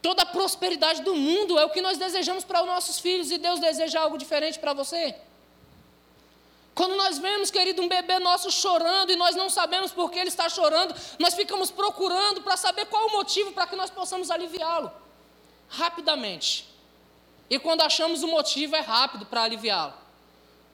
toda 0.02 0.22
a 0.22 0.26
prosperidade 0.26 1.00
do 1.02 1.14
mundo, 1.14 1.58
é 1.58 1.64
o 1.64 1.70
que 1.70 1.80
nós 1.80 1.96
desejamos 1.96 2.44
para 2.44 2.60
os 2.60 2.66
nossos 2.66 2.98
filhos, 2.98 3.30
e 3.30 3.38
Deus 3.38 3.60
deseja 3.60 4.00
algo 4.00 4.18
diferente 4.18 4.58
para 4.58 4.72
você. 4.72 5.14
Quando 6.74 6.96
nós 6.96 7.18
vemos, 7.18 7.50
querido, 7.50 7.82
um 7.82 7.88
bebê 7.88 8.18
nosso 8.18 8.50
chorando 8.50 9.12
e 9.12 9.16
nós 9.16 9.36
não 9.36 9.48
sabemos 9.48 9.92
por 9.92 10.10
que 10.10 10.18
ele 10.18 10.28
está 10.28 10.48
chorando, 10.48 10.94
nós 11.18 11.34
ficamos 11.34 11.70
procurando 11.70 12.42
para 12.42 12.56
saber 12.56 12.86
qual 12.86 13.08
o 13.08 13.12
motivo 13.12 13.52
para 13.52 13.66
que 13.66 13.76
nós 13.76 13.90
possamos 13.90 14.30
aliviá-lo 14.30 14.90
rapidamente. 15.68 16.68
E 17.48 17.58
quando 17.58 17.82
achamos 17.82 18.22
o 18.22 18.28
motivo, 18.28 18.74
é 18.74 18.80
rápido 18.80 19.26
para 19.26 19.42
aliviá-lo. 19.42 19.94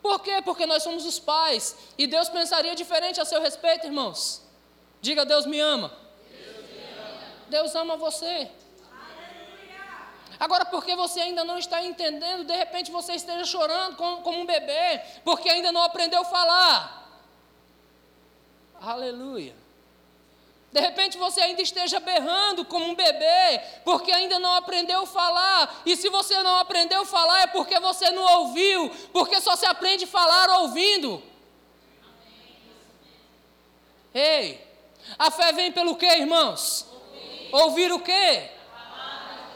Por 0.00 0.20
quê? 0.20 0.40
Porque 0.44 0.66
nós 0.66 0.82
somos 0.82 1.04
os 1.04 1.18
pais 1.18 1.76
e 1.96 2.06
Deus 2.06 2.28
pensaria 2.28 2.74
diferente 2.74 3.20
a 3.20 3.24
seu 3.24 3.40
respeito, 3.40 3.86
irmãos. 3.86 4.42
Diga, 5.00 5.24
Deus 5.24 5.46
me 5.46 5.58
ama. 5.58 5.92
Deus, 6.30 6.56
me 6.70 6.82
ama. 6.82 7.20
Deus 7.48 7.74
ama 7.74 7.96
você. 7.96 8.48
Agora, 10.38 10.64
porque 10.64 10.94
você 10.94 11.20
ainda 11.20 11.44
não 11.44 11.58
está 11.58 11.84
entendendo, 11.84 12.44
de 12.44 12.54
repente 12.54 12.92
você 12.92 13.14
esteja 13.14 13.44
chorando 13.44 13.96
como, 13.96 14.22
como 14.22 14.40
um 14.40 14.46
bebê, 14.46 15.00
porque 15.24 15.48
ainda 15.48 15.72
não 15.72 15.82
aprendeu 15.82 16.20
a 16.20 16.24
falar. 16.24 16.98
Aleluia. 18.80 19.54
De 20.70 20.80
repente 20.80 21.16
você 21.16 21.40
ainda 21.40 21.62
esteja 21.62 21.98
berrando 21.98 22.64
como 22.64 22.84
um 22.84 22.94
bebê, 22.94 23.60
porque 23.84 24.12
ainda 24.12 24.38
não 24.38 24.54
aprendeu 24.54 25.00
a 25.00 25.06
falar. 25.06 25.82
E 25.84 25.96
se 25.96 26.08
você 26.10 26.40
não 26.42 26.56
aprendeu 26.58 27.02
a 27.02 27.06
falar, 27.06 27.42
é 27.42 27.46
porque 27.46 27.80
você 27.80 28.10
não 28.10 28.40
ouviu, 28.40 28.90
porque 29.12 29.40
só 29.40 29.56
se 29.56 29.66
aprende 29.66 30.04
a 30.04 30.08
falar 30.08 30.60
ouvindo. 30.60 31.22
Ei, 34.14 34.64
a 35.18 35.30
fé 35.30 35.52
vem 35.52 35.72
pelo 35.72 35.96
quê, 35.96 36.06
irmãos? 36.18 36.86
Ouvir, 37.50 37.90
Ouvir 37.90 37.92
o 37.92 38.00
quê? 38.00 38.50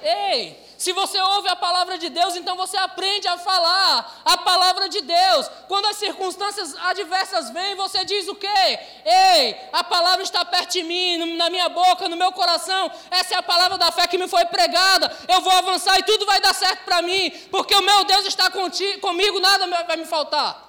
Ei, 0.03 0.62
se 0.83 0.93
você 0.93 1.21
ouve 1.21 1.49
a 1.49 1.55
palavra 1.55 1.97
de 1.97 2.09
Deus, 2.09 2.35
então 2.35 2.57
você 2.57 2.77
aprende 2.77 3.29
a 3.29 3.39
falar 3.39 4.21
a 4.25 4.37
palavra 4.39 4.89
de 4.89 5.01
Deus. 5.01 5.49
Quando 5.69 5.87
as 5.87 5.97
circunstâncias 5.97 6.75
adversas 6.75 7.51
vêm, 7.51 7.77
você 7.77 8.05
diz 8.05 8.27
o 8.27 8.35
quê? 8.35 8.81
Ei, 9.05 9.57
a 9.73 9.85
palavra 9.85 10.25
está 10.25 10.45
perto 10.45 10.73
de 10.73 10.83
mim, 10.83 11.37
na 11.37 11.49
minha 11.49 11.69
boca, 11.69 12.09
no 12.09 12.17
meu 12.17 12.33
coração. 12.33 12.91
Essa 13.13 13.37
é 13.37 13.39
a 13.39 13.43
palavra 13.45 13.79
da 13.79 13.93
fé 13.93 14.09
que 14.09 14.19
me 14.19 14.27
foi 14.27 14.45
pregada. 14.47 15.17
Eu 15.29 15.41
vou 15.41 15.53
avançar 15.53 15.97
e 16.01 16.03
tudo 16.03 16.27
vai 16.27 16.41
dar 16.41 16.53
certo 16.53 16.85
para 16.85 17.01
mim, 17.01 17.31
porque 17.53 17.77
o 17.77 17.81
meu 17.81 18.03
Deus 18.03 18.27
está 18.27 18.51
contigo, 18.51 19.01
comigo, 19.01 19.39
nada 19.39 19.69
vai 19.87 19.97
me 19.97 20.05
faltar. 20.05 20.69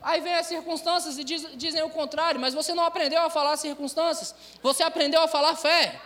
Aí 0.00 0.22
vem 0.22 0.36
as 0.36 0.46
circunstâncias 0.46 1.18
e 1.18 1.22
diz, 1.22 1.46
dizem 1.52 1.82
o 1.82 1.90
contrário, 1.90 2.40
mas 2.40 2.54
você 2.54 2.72
não 2.72 2.84
aprendeu 2.86 3.20
a 3.20 3.28
falar 3.28 3.58
circunstâncias, 3.58 4.34
você 4.62 4.82
aprendeu 4.82 5.20
a 5.20 5.28
falar 5.28 5.54
fé. 5.54 6.00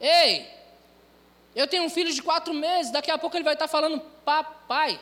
Ei, 0.00 0.48
eu 1.54 1.66
tenho 1.66 1.84
um 1.84 1.90
filho 1.90 2.12
de 2.12 2.22
quatro 2.22 2.54
meses, 2.54 2.92
daqui 2.92 3.10
a 3.10 3.18
pouco 3.18 3.36
ele 3.36 3.44
vai 3.44 3.54
estar 3.54 3.68
falando 3.68 4.00
papai. 4.24 5.00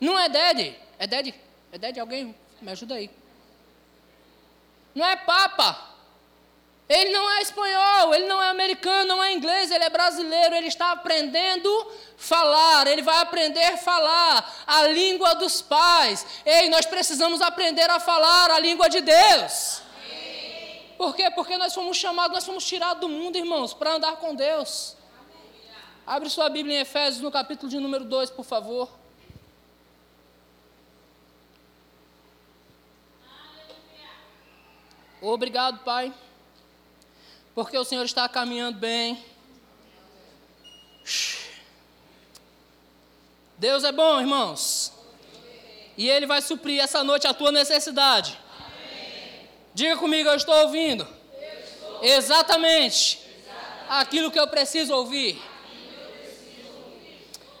Não 0.00 0.18
é 0.18 0.28
daddy, 0.28 0.76
é 0.98 1.06
daddy, 1.06 1.34
é 1.72 1.78
daddy, 1.78 2.00
alguém 2.00 2.34
me 2.60 2.70
ajuda 2.70 2.94
aí. 2.94 3.10
Não 4.94 5.06
é 5.06 5.16
papa. 5.16 5.92
Ele 6.88 7.10
não 7.10 7.30
é 7.30 7.42
espanhol, 7.42 8.14
ele 8.14 8.26
não 8.26 8.42
é 8.42 8.50
americano, 8.50 9.06
não 9.06 9.24
é 9.24 9.32
inglês, 9.32 9.70
ele 9.70 9.84
é 9.84 9.88
brasileiro, 9.88 10.54
ele 10.54 10.66
está 10.66 10.92
aprendendo 10.92 11.90
falar, 12.16 12.86
ele 12.86 13.02
vai 13.02 13.18
aprender 13.18 13.64
a 13.64 13.76
falar 13.78 14.62
a 14.66 14.86
língua 14.88 15.34
dos 15.34 15.62
pais. 15.62 16.26
Ei, 16.44 16.68
nós 16.68 16.84
precisamos 16.84 17.40
aprender 17.40 17.88
a 17.88 17.98
falar 17.98 18.50
a 18.50 18.58
língua 18.58 18.88
de 18.88 19.00
Deus. 19.00 19.81
Por 21.02 21.16
quê? 21.16 21.28
Porque 21.32 21.58
nós 21.58 21.74
fomos 21.74 21.96
chamados, 21.96 22.32
nós 22.32 22.46
fomos 22.46 22.64
tirados 22.64 23.00
do 23.00 23.08
mundo, 23.08 23.36
irmãos, 23.36 23.74
para 23.74 23.94
andar 23.94 24.18
com 24.18 24.36
Deus. 24.36 24.96
Abre 26.06 26.30
sua 26.30 26.48
Bíblia 26.48 26.76
em 26.76 26.80
Efésios, 26.82 27.20
no 27.20 27.28
capítulo 27.28 27.68
de 27.68 27.80
número 27.80 28.04
2, 28.04 28.30
por 28.30 28.44
favor. 28.44 28.88
Obrigado, 35.20 35.80
Pai, 35.80 36.14
porque 37.52 37.76
o 37.76 37.84
Senhor 37.84 38.04
está 38.04 38.28
caminhando 38.28 38.78
bem. 38.78 39.24
Deus 43.58 43.82
é 43.82 43.90
bom, 43.90 44.20
irmãos. 44.20 44.92
E 45.98 46.08
Ele 46.08 46.26
vai 46.26 46.40
suprir 46.40 46.80
essa 46.80 47.02
noite 47.02 47.26
a 47.26 47.34
tua 47.34 47.50
necessidade. 47.50 48.38
Diga 49.74 49.96
comigo, 49.96 50.28
eu 50.28 50.36
estou 50.36 50.54
ouvindo. 50.54 51.06
Eu 51.32 51.64
estou. 51.64 52.04
Exatamente. 52.04 53.18
Exatamente. 53.18 53.88
Aquilo 53.88 54.30
que 54.30 54.38
eu 54.38 54.46
preciso 54.48 54.94
ouvir. 54.94 55.40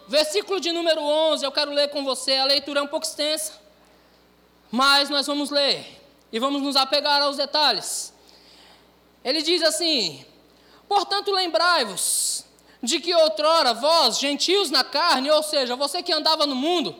Versículo 0.06 0.60
de 0.60 0.72
número 0.72 1.00
11, 1.00 1.44
eu 1.44 1.52
quero 1.52 1.72
ler 1.72 1.88
com 1.88 2.04
você. 2.04 2.36
A 2.36 2.44
leitura 2.44 2.80
é 2.80 2.82
um 2.82 2.86
pouco 2.86 3.06
extensa, 3.06 3.58
mas 4.70 5.08
nós 5.08 5.26
vamos 5.26 5.50
ler 5.50 5.86
e 6.30 6.38
vamos 6.38 6.60
nos 6.60 6.76
apegar 6.76 7.22
aos 7.22 7.36
detalhes. 7.38 8.12
Ele 9.24 9.40
diz 9.40 9.62
assim: 9.62 10.24
Portanto, 10.86 11.30
lembrai-vos 11.30 12.44
de 12.82 13.00
que 13.00 13.14
outrora 13.14 13.72
vós, 13.72 14.18
gentios 14.18 14.70
na 14.70 14.84
carne, 14.84 15.30
ou 15.30 15.42
seja, 15.42 15.76
você 15.76 16.02
que 16.02 16.12
andava 16.12 16.46
no 16.46 16.54
mundo, 16.54 16.94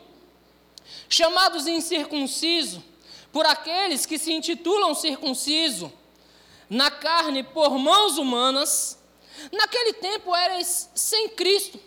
chamados 1.09 1.67
incircunciso, 1.67 2.83
por 3.33 3.47
aqueles 3.47 4.05
que 4.05 4.19
se 4.19 4.33
intitulam 4.33 4.95
circunciso 4.95 5.93
na 6.69 6.91
carne 6.91 7.43
por 7.43 7.79
mãos 7.79 8.19
humanas, 8.19 8.99
naquele 9.51 9.95
tempo 9.95 10.35
erais 10.37 10.91
sem 10.95 11.31
Cristo, 11.31 11.81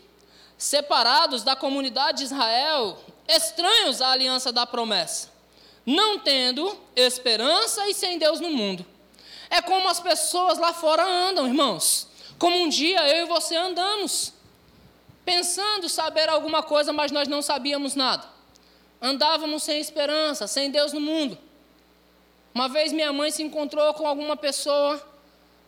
separados 0.58 1.44
da 1.44 1.56
comunidade 1.56 2.20
de 2.20 2.24
Israel, 2.26 2.98
estranhos 3.28 4.02
à 4.02 4.12
aliança 4.12 4.52
da 4.52 4.66
promessa, 4.66 5.32
não 5.86 6.20
tendo 6.20 6.78
esperança 6.96 7.88
e 7.88 7.94
sem 7.94 8.18
Deus 8.18 8.40
no 8.40 8.50
mundo. 8.50 8.86
É 9.50 9.62
como 9.62 9.88
as 9.88 10.00
pessoas 10.00 10.58
lá 10.58 10.74
fora 10.74 11.06
andam, 11.06 11.48
irmãos. 11.48 12.08
Como 12.38 12.58
um 12.58 12.68
dia 12.68 13.08
eu 13.08 13.26
e 13.26 13.28
você 13.28 13.56
andamos, 13.56 14.34
pensando 15.24 15.88
saber 15.88 16.28
alguma 16.30 16.62
coisa, 16.62 16.92
mas 16.92 17.12
nós 17.12 17.28
não 17.28 17.42
sabíamos 17.42 17.96
nada. 17.96 18.35
Andávamos 19.02 19.64
sem 19.64 19.80
esperança, 19.80 20.48
sem 20.48 20.72
Deus 20.72 20.94
no 20.94 21.00
mundo. 21.00 21.38
Uma 22.54 22.70
vez 22.70 22.94
minha 22.94 23.12
mãe 23.12 23.32
se 23.32 23.44
encontrou 23.44 23.94
com 23.94 24.08
alguma 24.08 24.38
pessoa 24.38 25.02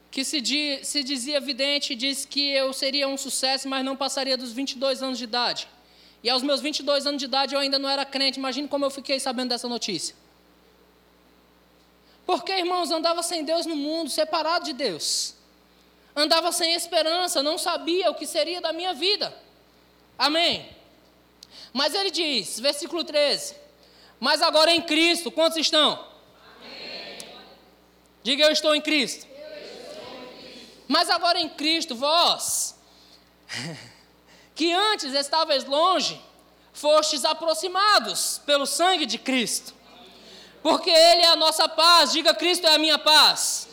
que 0.10 0.24
se, 0.24 0.40
di, 0.40 0.80
se 0.84 1.04
dizia 1.04 1.40
vidente 1.40 1.94
e 1.94 1.96
disse 1.96 2.26
que 2.28 2.52
eu 2.52 2.72
seria 2.72 3.08
um 3.08 3.18
sucesso, 3.18 3.68
mas 3.68 3.84
não 3.84 3.96
passaria 3.96 4.38
dos 4.38 4.52
22 4.54 5.04
anos 5.04 5.18
de 5.18 5.26
idade. 5.26 5.68
E 6.24 6.30
aos 6.30 6.42
meus 6.42 6.62
22 6.62 7.06
anos 7.06 7.20
de 7.20 7.26
idade 7.26 7.54
eu 7.54 7.60
ainda 7.60 7.78
não 7.78 7.90
era 7.90 8.06
crente. 8.06 8.40
Imagine 8.40 8.68
como 8.68 8.86
eu 8.86 8.90
fiquei 8.90 9.20
sabendo 9.20 9.50
dessa 9.50 9.68
notícia. 9.68 10.16
Porque, 12.26 12.52
irmãos, 12.52 12.92
andava 12.92 13.24
sem 13.24 13.44
Deus 13.44 13.66
no 13.66 13.76
mundo, 13.76 14.10
separado 14.10 14.66
de 14.66 14.74
Deus. 14.74 15.36
Andava 16.16 16.52
sem 16.52 16.74
esperança, 16.74 17.44
não 17.44 17.58
sabia 17.58 18.10
o 18.10 18.16
que 18.16 18.26
seria 18.26 18.60
da 18.60 18.74
minha 18.74 18.94
vida. 18.94 19.34
Amém. 20.18 20.68
Mas 21.78 21.94
ele 21.94 22.10
diz, 22.10 22.60
versículo 22.60 23.04
13: 23.04 23.54
Mas 24.20 24.42
agora 24.42 24.72
em 24.72 24.82
Cristo, 24.82 25.30
quantos 25.30 25.60
estão? 25.60 26.08
Amém. 26.56 27.20
Diga 28.24 28.46
eu 28.46 28.52
estou 28.52 28.74
em 28.74 28.82
Cristo. 28.82 29.28
Mas 30.88 31.08
agora 31.08 31.40
em 31.40 31.48
Cristo, 31.48 31.94
vós, 31.94 32.76
que 34.56 34.74
antes 34.74 35.14
estavais 35.14 35.66
longe, 35.66 36.20
fostes 36.74 37.24
aproximados 37.24 38.42
pelo 38.44 38.66
sangue 38.66 39.06
de 39.06 39.20
Cristo. 39.20 39.76
Porque 40.64 40.90
Ele 40.90 41.22
é 41.22 41.28
a 41.28 41.36
nossa 41.36 41.70
paz. 41.70 42.12
Diga, 42.12 42.34
Cristo 42.34 42.66
é 42.66 42.74
a 42.74 42.80
minha 42.80 42.98
paz. 42.98 43.70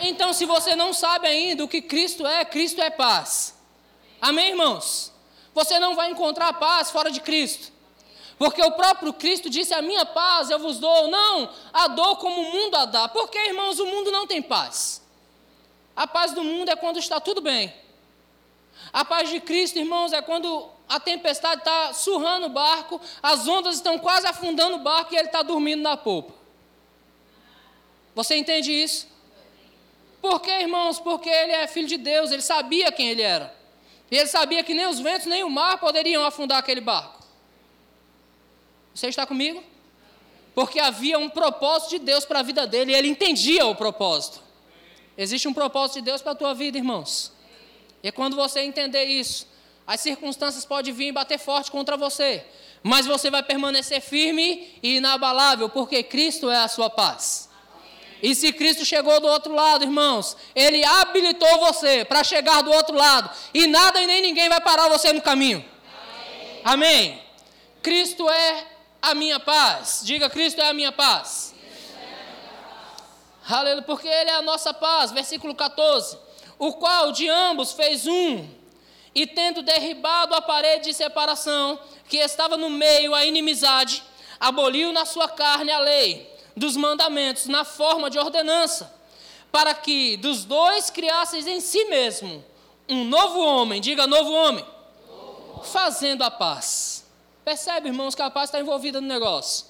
Então, 0.00 0.32
se 0.32 0.46
você 0.46 0.74
não 0.74 0.94
sabe 0.94 1.28
ainda 1.28 1.62
o 1.62 1.68
que 1.68 1.82
Cristo 1.82 2.26
é, 2.26 2.46
Cristo 2.46 2.80
é 2.80 2.88
paz. 2.88 3.54
Amém, 4.22 4.48
irmãos? 4.48 5.11
Você 5.54 5.78
não 5.78 5.94
vai 5.94 6.10
encontrar 6.10 6.52
paz 6.54 6.90
fora 6.90 7.10
de 7.10 7.20
Cristo. 7.20 7.72
Porque 8.38 8.62
o 8.62 8.72
próprio 8.72 9.12
Cristo 9.12 9.48
disse: 9.48 9.74
A 9.74 9.82
minha 9.82 10.04
paz 10.04 10.50
eu 10.50 10.58
vos 10.58 10.78
dou, 10.78 11.08
não 11.08 11.48
a 11.72 11.88
dou 11.88 12.16
como 12.16 12.40
o 12.40 12.52
mundo 12.52 12.76
a 12.76 12.84
dá. 12.84 13.08
Porque, 13.08 13.38
irmãos, 13.38 13.78
o 13.78 13.86
mundo 13.86 14.10
não 14.10 14.26
tem 14.26 14.42
paz. 14.42 15.02
A 15.94 16.06
paz 16.06 16.32
do 16.32 16.42
mundo 16.42 16.70
é 16.70 16.76
quando 16.76 16.98
está 16.98 17.20
tudo 17.20 17.40
bem. 17.40 17.72
A 18.92 19.04
paz 19.04 19.30
de 19.30 19.40
Cristo, 19.40 19.78
irmãos, 19.78 20.12
é 20.12 20.22
quando 20.22 20.68
a 20.88 20.98
tempestade 20.98 21.60
está 21.60 21.92
surrando 21.92 22.46
o 22.46 22.50
barco, 22.50 23.00
as 23.22 23.46
ondas 23.46 23.76
estão 23.76 23.98
quase 23.98 24.26
afundando 24.26 24.76
o 24.76 24.80
barco 24.80 25.14
e 25.14 25.16
ele 25.16 25.28
está 25.28 25.42
dormindo 25.42 25.82
na 25.82 25.96
polpa. 25.96 26.34
Você 28.14 28.36
entende 28.36 28.72
isso? 28.72 29.08
Por 30.20 30.40
quê, 30.40 30.50
irmãos? 30.50 30.98
Porque 30.98 31.28
ele 31.28 31.52
é 31.52 31.66
filho 31.66 31.88
de 31.88 31.96
Deus, 31.96 32.30
ele 32.30 32.42
sabia 32.42 32.92
quem 32.92 33.08
ele 33.08 33.22
era. 33.22 33.61
E 34.12 34.16
ele 34.18 34.26
sabia 34.26 34.62
que 34.62 34.74
nem 34.74 34.86
os 34.86 35.00
ventos, 35.00 35.26
nem 35.26 35.42
o 35.42 35.48
mar 35.48 35.78
poderiam 35.78 36.22
afundar 36.22 36.58
aquele 36.58 36.82
barco. 36.82 37.24
Você 38.94 39.06
está 39.06 39.26
comigo? 39.26 39.64
Porque 40.54 40.78
havia 40.78 41.18
um 41.18 41.30
propósito 41.30 41.92
de 41.92 41.98
Deus 42.00 42.26
para 42.26 42.40
a 42.40 42.42
vida 42.42 42.66
dele 42.66 42.92
e 42.92 42.94
ele 42.94 43.08
entendia 43.08 43.64
o 43.64 43.74
propósito. 43.74 44.42
Existe 45.16 45.48
um 45.48 45.54
propósito 45.54 46.00
de 46.00 46.02
Deus 46.02 46.20
para 46.20 46.32
a 46.32 46.34
tua 46.34 46.52
vida, 46.52 46.76
irmãos. 46.76 47.32
E 48.02 48.12
quando 48.12 48.36
você 48.36 48.60
entender 48.60 49.06
isso, 49.06 49.48
as 49.86 50.00
circunstâncias 50.00 50.66
podem 50.66 50.92
vir 50.92 51.06
e 51.06 51.12
bater 51.12 51.38
forte 51.38 51.70
contra 51.70 51.96
você, 51.96 52.44
mas 52.82 53.06
você 53.06 53.30
vai 53.30 53.42
permanecer 53.42 54.02
firme 54.02 54.78
e 54.82 54.98
inabalável, 54.98 55.70
porque 55.70 56.02
Cristo 56.02 56.50
é 56.50 56.58
a 56.58 56.68
sua 56.68 56.90
paz. 56.90 57.48
E 58.22 58.36
se 58.36 58.52
Cristo 58.52 58.84
chegou 58.84 59.18
do 59.18 59.26
outro 59.26 59.52
lado, 59.52 59.82
irmãos, 59.82 60.36
Ele 60.54 60.84
habilitou 60.84 61.58
você 61.58 62.04
para 62.04 62.22
chegar 62.22 62.62
do 62.62 62.70
outro 62.70 62.94
lado, 62.94 63.28
e 63.52 63.66
nada 63.66 64.00
e 64.00 64.06
nem 64.06 64.22
ninguém 64.22 64.48
vai 64.48 64.60
parar 64.60 64.88
você 64.88 65.12
no 65.12 65.20
caminho. 65.20 65.64
Amém. 66.64 67.10
Amém. 67.10 67.22
Cristo 67.82 68.30
é 68.30 68.64
a 69.02 69.12
minha 69.12 69.40
paz. 69.40 70.02
Diga, 70.04 70.30
Cristo 70.30 70.60
é 70.60 70.68
a 70.68 70.72
minha 70.72 70.92
paz. 70.92 71.52
Aleluia, 73.50 73.82
porque 73.82 74.06
Ele 74.06 74.30
é 74.30 74.34
a 74.34 74.42
nossa 74.42 74.72
paz. 74.72 75.10
Versículo 75.10 75.52
14. 75.52 76.16
O 76.60 76.74
qual 76.74 77.10
de 77.10 77.28
ambos 77.28 77.72
fez 77.72 78.06
um 78.06 78.48
e 79.12 79.26
tendo 79.26 79.62
derribado 79.62 80.32
a 80.36 80.40
parede 80.40 80.84
de 80.84 80.94
separação 80.94 81.76
que 82.08 82.18
estava 82.18 82.56
no 82.56 82.70
meio 82.70 83.16
a 83.16 83.26
inimizade, 83.26 84.00
aboliu 84.38 84.92
na 84.92 85.04
sua 85.04 85.28
carne 85.28 85.72
a 85.72 85.80
lei 85.80 86.31
dos 86.56 86.76
mandamentos 86.76 87.46
na 87.46 87.64
forma 87.64 88.10
de 88.10 88.18
ordenança, 88.18 88.92
para 89.50 89.74
que 89.74 90.16
dos 90.16 90.44
dois 90.44 90.90
criasseis 90.90 91.46
em 91.46 91.60
si 91.60 91.84
mesmo 91.86 92.44
um 92.88 93.04
novo 93.04 93.40
homem, 93.40 93.80
diga 93.80 94.06
novo 94.06 94.32
homem, 94.32 94.64
fazendo 95.64 96.22
a 96.22 96.30
paz. 96.30 97.04
Percebe, 97.44 97.88
irmãos, 97.88 98.14
que 98.14 98.22
a 98.22 98.30
paz 98.30 98.48
está 98.48 98.60
envolvida 98.60 99.00
no 99.00 99.06
negócio. 99.06 99.66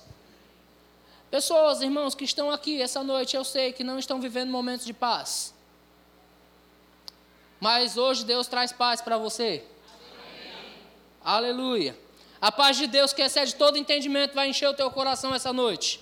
Pessoas, 1.31 1.81
irmãos, 1.81 2.15
que 2.15 2.25
estão 2.25 2.51
aqui 2.51 2.83
essa 2.83 3.03
noite, 3.03 3.37
eu 3.37 3.45
sei 3.45 3.73
que 3.73 3.83
não 3.83 3.99
estão 3.99 4.21
vivendo 4.21 4.51
momentos 4.51 4.85
de 4.85 4.93
paz. 4.93 5.55
Mas 7.59 7.97
hoje 7.97 8.25
Deus 8.25 8.47
traz 8.47 8.73
paz 8.73 9.01
para 9.01 9.17
você. 9.17 9.65
Amém. 10.15 10.75
Aleluia. 11.25 11.99
A 12.41 12.51
paz 12.51 12.77
de 12.77 12.87
Deus 12.87 13.13
que 13.13 13.23
excede 13.23 13.55
todo 13.55 13.79
entendimento 13.79 14.35
vai 14.35 14.49
encher 14.49 14.69
o 14.69 14.75
teu 14.75 14.91
coração 14.91 15.35
essa 15.35 15.53
noite. 15.53 16.01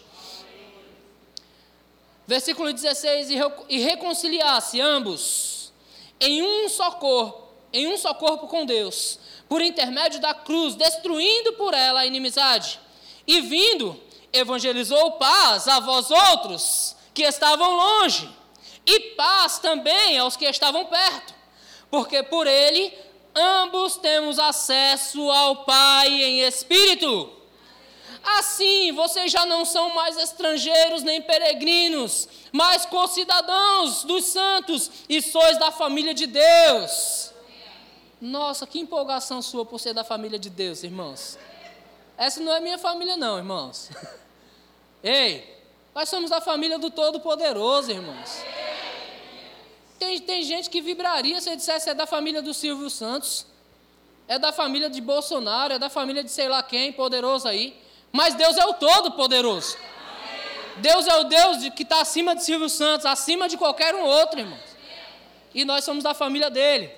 Versículo 2.31 2.73
16: 2.73 3.29
E 3.69 3.79
reconciliasse 3.81 4.81
ambos 4.81 5.73
em 6.21 6.43
um 6.43 6.69
só 6.69 6.93
corpo, 6.93 7.49
em 7.73 7.89
um 7.89 7.99
só 7.99 8.15
corpo 8.15 8.47
com 8.47 8.65
Deus, 8.65 9.19
por 9.49 9.61
intermédio 9.61 10.21
da 10.21 10.33
cruz, 10.33 10.77
destruindo 10.77 11.55
por 11.55 11.75
ela 11.75 12.01
a 12.01 12.07
inimizade. 12.07 12.79
E 13.27 13.41
vindo, 13.41 14.01
evangelizou 14.33 15.13
paz 15.13 15.67
a 15.67 15.81
vós 15.81 16.09
outros 16.11 16.95
que 17.13 17.25
estavam 17.25 17.75
longe, 17.75 18.31
e 18.87 19.01
paz 19.17 19.59
também 19.59 20.17
aos 20.17 20.37
que 20.37 20.45
estavam 20.45 20.85
perto 20.87 21.41
porque 21.91 22.23
por 22.23 22.47
ele 22.47 22.97
ambos 23.35 23.97
temos 23.97 24.39
acesso 24.39 25.29
ao 25.31 25.65
Pai 25.65 26.09
em 26.09 26.43
espírito. 26.43 27.40
Assim, 28.23 28.93
vocês 28.93 29.33
já 29.33 29.47
não 29.47 29.65
são 29.65 29.95
mais 29.95 30.17
estrangeiros 30.17 31.03
nem 31.03 31.23
peregrinos, 31.23 32.29
mas 32.53 32.85
concidadãos 32.85 34.05
dos 34.05 34.25
santos 34.27 34.91
e 35.09 35.23
sois 35.23 35.59
da 35.59 35.71
família 35.71 36.13
de 36.13 36.27
Deus. 36.27 37.33
Nossa, 38.21 38.67
que 38.67 38.79
empolgação 38.79 39.41
sua 39.41 39.65
por 39.65 39.81
ser 39.81 39.95
da 39.95 40.05
família 40.05 40.39
de 40.39 40.51
Deus, 40.51 40.83
irmãos. 40.83 41.39
Essa 42.19 42.41
não 42.41 42.53
é 42.53 42.61
minha 42.61 42.77
família, 42.77 43.17
não, 43.17 43.39
irmãos. 43.39 43.89
Ei, 45.03 45.59
nós 45.95 46.09
somos 46.09 46.29
da 46.29 46.41
família 46.41 46.79
do 46.79 46.91
Todo-Poderoso, 46.91 47.91
irmãos. 47.91 48.45
Tem, 49.99 50.21
tem 50.21 50.43
gente 50.43 50.69
que 50.69 50.83
vibraria 50.83 51.41
se 51.41 51.51
eu 51.51 51.57
dissesse 51.57 51.89
é 51.89 51.95
da 51.95 52.07
família 52.07 52.43
do 52.43 52.53
Silvio 52.53 52.91
Santos, 52.91 53.47
é 54.29 54.39
da 54.39 54.53
família 54.53 54.91
de 54.91 55.01
Bolsonaro, 55.01 55.75
é 55.75 55.79
da 55.79 55.89
família 55.89 56.23
de 56.23 56.31
sei 56.31 56.49
lá 56.49 56.63
quem, 56.63 56.93
poderoso 56.93 57.49
aí. 57.49 57.79
Mas 58.13 58.35
Deus 58.35 58.57
é 58.57 58.65
o 58.67 58.75
Todo-Poderoso. 58.75 59.77
Deus 60.77 61.07
é 61.07 61.17
o 61.17 61.25
Deus 61.25 61.61
de, 61.61 61.71
que 61.71 61.83
está 61.83 62.01
acima 62.01 62.35
de 62.35 62.45
Silvio 62.45 62.69
Santos, 62.69 63.07
acima 63.07 63.49
de 63.49 63.57
qualquer 63.57 63.95
um 63.95 64.03
outro, 64.03 64.41
irmãos. 64.41 64.61
E 65.55 65.65
nós 65.65 65.85
somos 65.85 66.03
da 66.03 66.15
família 66.15 66.49
dele. 66.49 66.91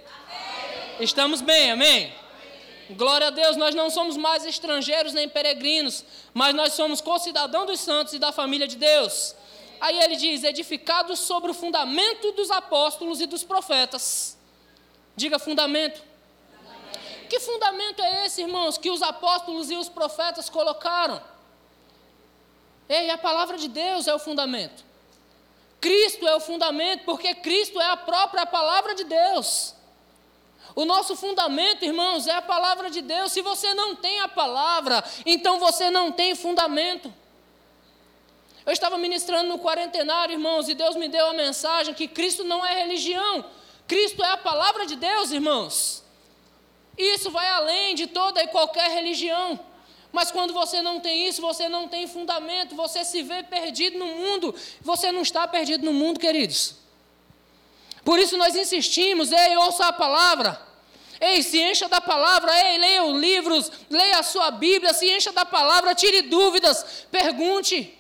Estamos 1.01 1.41
bem, 1.41 1.73
amém? 1.73 2.13
Glória 2.91 3.29
a 3.29 3.31
Deus, 3.31 3.57
nós 3.57 3.75
não 3.75 3.91
somos 3.91 4.17
mais 4.17 4.45
estrangeiros 4.45 5.15
nem 5.15 5.29
peregrinos, 5.29 6.05
mas 6.35 6.55
nós 6.55 6.75
somos 6.75 7.01
concidadãos 7.01 7.67
dos 7.67 7.81
santos 7.81 8.13
e 8.13 8.19
da 8.19 8.31
família 8.31 8.69
de 8.69 8.77
Deus. 8.77 9.35
Aí 9.81 9.99
ele 9.99 10.17
diz: 10.17 10.45
edificados 10.45 11.19
sobre 11.19 11.51
o 11.51 11.55
fundamento 11.55 12.33
dos 12.33 12.51
apóstolos 12.51 13.21
e 13.21 13.27
dos 13.27 13.43
profetas. 13.43 14.37
Diga 15.17 15.39
fundamento. 15.39 16.03
Que 17.33 17.41
fundamento 17.41 18.03
é 18.03 18.27
esse, 18.27 18.43
irmãos, 18.43 18.77
que 18.77 18.91
os 18.91 19.01
apóstolos 19.01 19.71
e 19.71 19.75
os 19.75 19.89
profetas 19.89 20.51
colocaram? 20.51 21.19
Ei, 22.87 23.09
a 23.09 23.17
palavra 23.17 23.57
de 23.57 23.69
Deus 23.69 24.07
é 24.07 24.15
o 24.15 24.19
fundamento. 24.19 24.85
Cristo 25.81 26.29
é 26.29 26.37
o 26.37 26.41
fundamento, 26.41 27.07
porque 27.07 27.35
Cristo 27.37 27.81
é 27.81 27.87
a 27.87 27.97
própria 27.97 28.45
palavra 28.45 28.95
de 28.95 29.05
Deus. 29.05 29.75
O 30.75 30.85
nosso 30.85 31.17
fundamento, 31.17 31.87
irmãos, 31.87 32.27
é 32.27 32.33
a 32.33 32.43
palavra 32.43 32.91
de 32.91 33.01
Deus. 33.01 33.33
Se 33.33 33.41
você 33.41 33.73
não 33.73 33.97
tem 33.97 34.21
a 34.21 34.29
palavra, 34.29 35.03
então 35.25 35.59
você 35.59 35.91
não 35.91 36.13
tem 36.13 36.35
fundamento. 36.35 37.11
Eu 38.67 38.75
estava 38.75 38.99
ministrando 38.99 39.49
no 39.49 39.59
quarentenário, 39.59 40.35
irmãos, 40.35 40.69
e 40.69 40.75
Deus 40.75 40.97
me 40.97 41.09
deu 41.09 41.29
a 41.29 41.33
mensagem 41.33 41.95
que 41.95 42.07
Cristo 42.07 42.45
não 42.45 42.63
é 42.63 42.75
religião, 42.75 43.43
Cristo 43.89 44.23
é 44.23 44.33
a 44.33 44.37
palavra 44.37 44.85
de 44.85 44.97
Deus, 44.97 45.31
irmãos. 45.31 46.02
Isso 46.97 47.31
vai 47.31 47.49
além 47.49 47.95
de 47.95 48.07
toda 48.07 48.43
e 48.43 48.49
qualquer 48.49 48.91
religião. 48.91 49.59
Mas 50.13 50.31
quando 50.31 50.53
você 50.53 50.83
não 50.83 51.01
tem 51.01 51.27
isso, 51.27 51.41
você 51.41 51.69
não 51.69 51.89
tem 51.89 52.07
fundamento, 52.07 52.75
você 52.75 53.03
se 53.05 53.23
vê 53.23 53.43
perdido 53.43 53.99
no 53.99 54.07
mundo. 54.07 54.55
Você 54.83 55.11
não 55.11 55.23
está 55.23 55.49
perdido 55.49 55.85
no 55.85 55.93
mundo, 55.93 56.21
queridos. 56.21 56.77
Por 58.05 58.19
isso 58.19 58.37
nós 58.37 58.55
insistimos, 58.55 59.33
ei, 59.33 59.57
ouça 59.57 59.87
a 59.87 59.93
palavra. 59.93 60.61
Ei, 61.21 61.43
se 61.43 61.59
encha 61.61 61.89
da 61.89 62.01
palavra, 62.01 62.53
ei, 62.67 62.79
leia 62.79 63.05
os 63.05 63.19
livros, 63.19 63.71
leia 63.89 64.19
a 64.19 64.23
sua 64.23 64.51
Bíblia, 64.51 64.93
se 64.93 65.09
encha 65.09 65.33
da 65.33 65.47
palavra, 65.47 65.95
tire 65.95 66.23
dúvidas, 66.23 67.07
pergunte. 67.11 67.97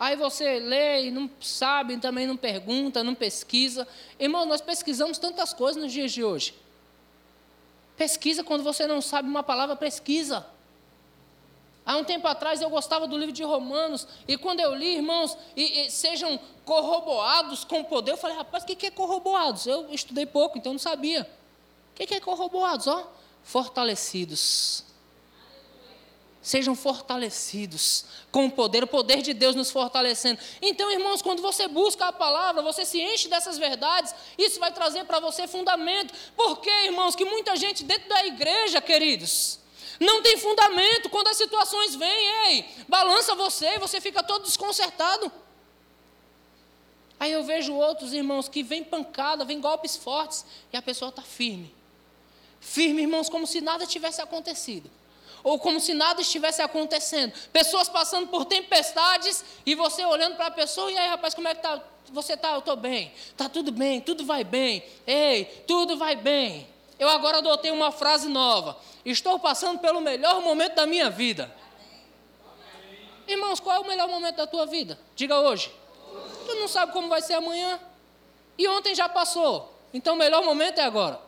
Aí 0.00 0.16
você 0.16 0.58
lê 0.58 1.08
e 1.08 1.10
não 1.10 1.28
sabe, 1.42 1.98
também 1.98 2.26
não 2.26 2.34
pergunta, 2.34 3.04
não 3.04 3.14
pesquisa. 3.14 3.86
Irmão, 4.18 4.46
nós 4.46 4.62
pesquisamos 4.62 5.18
tantas 5.18 5.52
coisas 5.52 5.82
nos 5.82 5.92
dias 5.92 6.10
de 6.10 6.24
hoje. 6.24 6.54
Pesquisa 7.98 8.42
quando 8.42 8.64
você 8.64 8.86
não 8.86 9.02
sabe 9.02 9.28
uma 9.28 9.42
palavra, 9.42 9.76
pesquisa. 9.76 10.46
Há 11.84 11.98
um 11.98 12.04
tempo 12.04 12.26
atrás 12.26 12.62
eu 12.62 12.70
gostava 12.70 13.06
do 13.06 13.18
livro 13.18 13.32
de 13.32 13.42
Romanos, 13.42 14.08
e 14.26 14.38
quando 14.38 14.60
eu 14.60 14.74
li, 14.74 14.96
irmãos, 14.96 15.36
e, 15.54 15.82
e 15.82 15.90
sejam 15.90 16.40
corroborados 16.64 17.62
com 17.64 17.84
poder, 17.84 18.12
eu 18.12 18.16
falei, 18.16 18.38
rapaz, 18.38 18.64
o 18.64 18.66
que, 18.66 18.76
que 18.76 18.86
é 18.86 18.90
corroborados? 18.90 19.66
Eu 19.66 19.92
estudei 19.92 20.24
pouco, 20.24 20.56
então 20.56 20.72
não 20.72 20.78
sabia. 20.78 21.28
O 21.92 21.96
que, 21.96 22.06
que 22.06 22.14
é 22.14 22.20
corroborados? 22.20 22.86
Ó, 22.86 23.06
fortalecidos 23.42 24.89
Sejam 26.42 26.74
fortalecidos 26.74 28.06
com 28.32 28.46
o 28.46 28.50
poder, 28.50 28.82
o 28.82 28.86
poder 28.86 29.20
de 29.20 29.34
Deus 29.34 29.54
nos 29.54 29.70
fortalecendo. 29.70 30.40
Então, 30.62 30.90
irmãos, 30.90 31.20
quando 31.20 31.42
você 31.42 31.68
busca 31.68 32.06
a 32.06 32.12
palavra, 32.12 32.62
você 32.62 32.86
se 32.86 32.98
enche 32.98 33.28
dessas 33.28 33.58
verdades, 33.58 34.14
isso 34.38 34.58
vai 34.58 34.72
trazer 34.72 35.04
para 35.04 35.20
você 35.20 35.46
fundamento. 35.46 36.14
Por 36.34 36.60
quê, 36.60 36.86
irmãos? 36.86 37.14
Que 37.14 37.26
muita 37.26 37.54
gente 37.56 37.84
dentro 37.84 38.08
da 38.08 38.24
igreja, 38.24 38.80
queridos, 38.80 39.58
não 39.98 40.22
tem 40.22 40.38
fundamento 40.38 41.10
quando 41.10 41.28
as 41.28 41.36
situações 41.36 41.94
vêm, 41.94 42.48
ei, 42.48 42.66
balança 42.88 43.34
você 43.34 43.74
e 43.74 43.78
você 43.78 44.00
fica 44.00 44.22
todo 44.22 44.44
desconcertado. 44.44 45.30
Aí 47.18 47.32
eu 47.32 47.44
vejo 47.44 47.74
outros 47.74 48.14
irmãos 48.14 48.48
que 48.48 48.62
vem 48.62 48.82
pancada, 48.82 49.44
vem 49.44 49.60
golpes 49.60 49.94
fortes, 49.94 50.46
e 50.72 50.76
a 50.78 50.80
pessoa 50.80 51.10
está 51.10 51.20
firme. 51.20 51.74
Firme, 52.60 53.02
irmãos, 53.02 53.28
como 53.28 53.46
se 53.46 53.60
nada 53.60 53.84
tivesse 53.84 54.22
acontecido 54.22 54.90
ou 55.42 55.58
como 55.58 55.80
se 55.80 55.94
nada 55.94 56.20
estivesse 56.20 56.62
acontecendo. 56.62 57.32
Pessoas 57.52 57.88
passando 57.88 58.28
por 58.28 58.44
tempestades 58.44 59.44
e 59.64 59.74
você 59.74 60.04
olhando 60.04 60.36
para 60.36 60.46
a 60.46 60.50
pessoa, 60.50 60.90
e 60.90 60.98
aí, 60.98 61.08
rapaz, 61.08 61.34
como 61.34 61.48
é 61.48 61.54
que 61.54 61.60
está? 61.60 61.82
você 62.12 62.36
tá, 62.36 62.52
eu 62.52 62.58
estou 62.58 62.76
bem, 62.76 63.12
tá 63.36 63.48
tudo 63.48 63.70
bem, 63.70 64.00
tudo 64.00 64.24
vai 64.24 64.42
bem, 64.44 64.82
ei, 65.06 65.44
tudo 65.66 65.96
vai 65.96 66.16
bem. 66.16 66.68
Eu 66.98 67.08
agora 67.08 67.38
adotei 67.38 67.70
uma 67.70 67.90
frase 67.90 68.28
nova. 68.28 68.76
Estou 69.04 69.38
passando 69.38 69.78
pelo 69.78 70.00
melhor 70.00 70.42
momento 70.42 70.74
da 70.74 70.86
minha 70.86 71.08
vida. 71.08 71.50
Irmãos, 73.26 73.58
qual 73.58 73.76
é 73.76 73.78
o 73.78 73.86
melhor 73.86 74.08
momento 74.08 74.36
da 74.36 74.46
tua 74.46 74.66
vida? 74.66 74.98
Diga 75.16 75.40
hoje. 75.40 75.72
Tu 76.46 76.54
não 76.56 76.68
sabe 76.68 76.92
como 76.92 77.08
vai 77.08 77.22
ser 77.22 77.34
amanhã. 77.34 77.80
E 78.58 78.68
ontem 78.68 78.94
já 78.94 79.08
passou. 79.08 79.74
Então 79.94 80.14
o 80.14 80.18
melhor 80.18 80.44
momento 80.44 80.78
é 80.78 80.82
agora. 80.82 81.18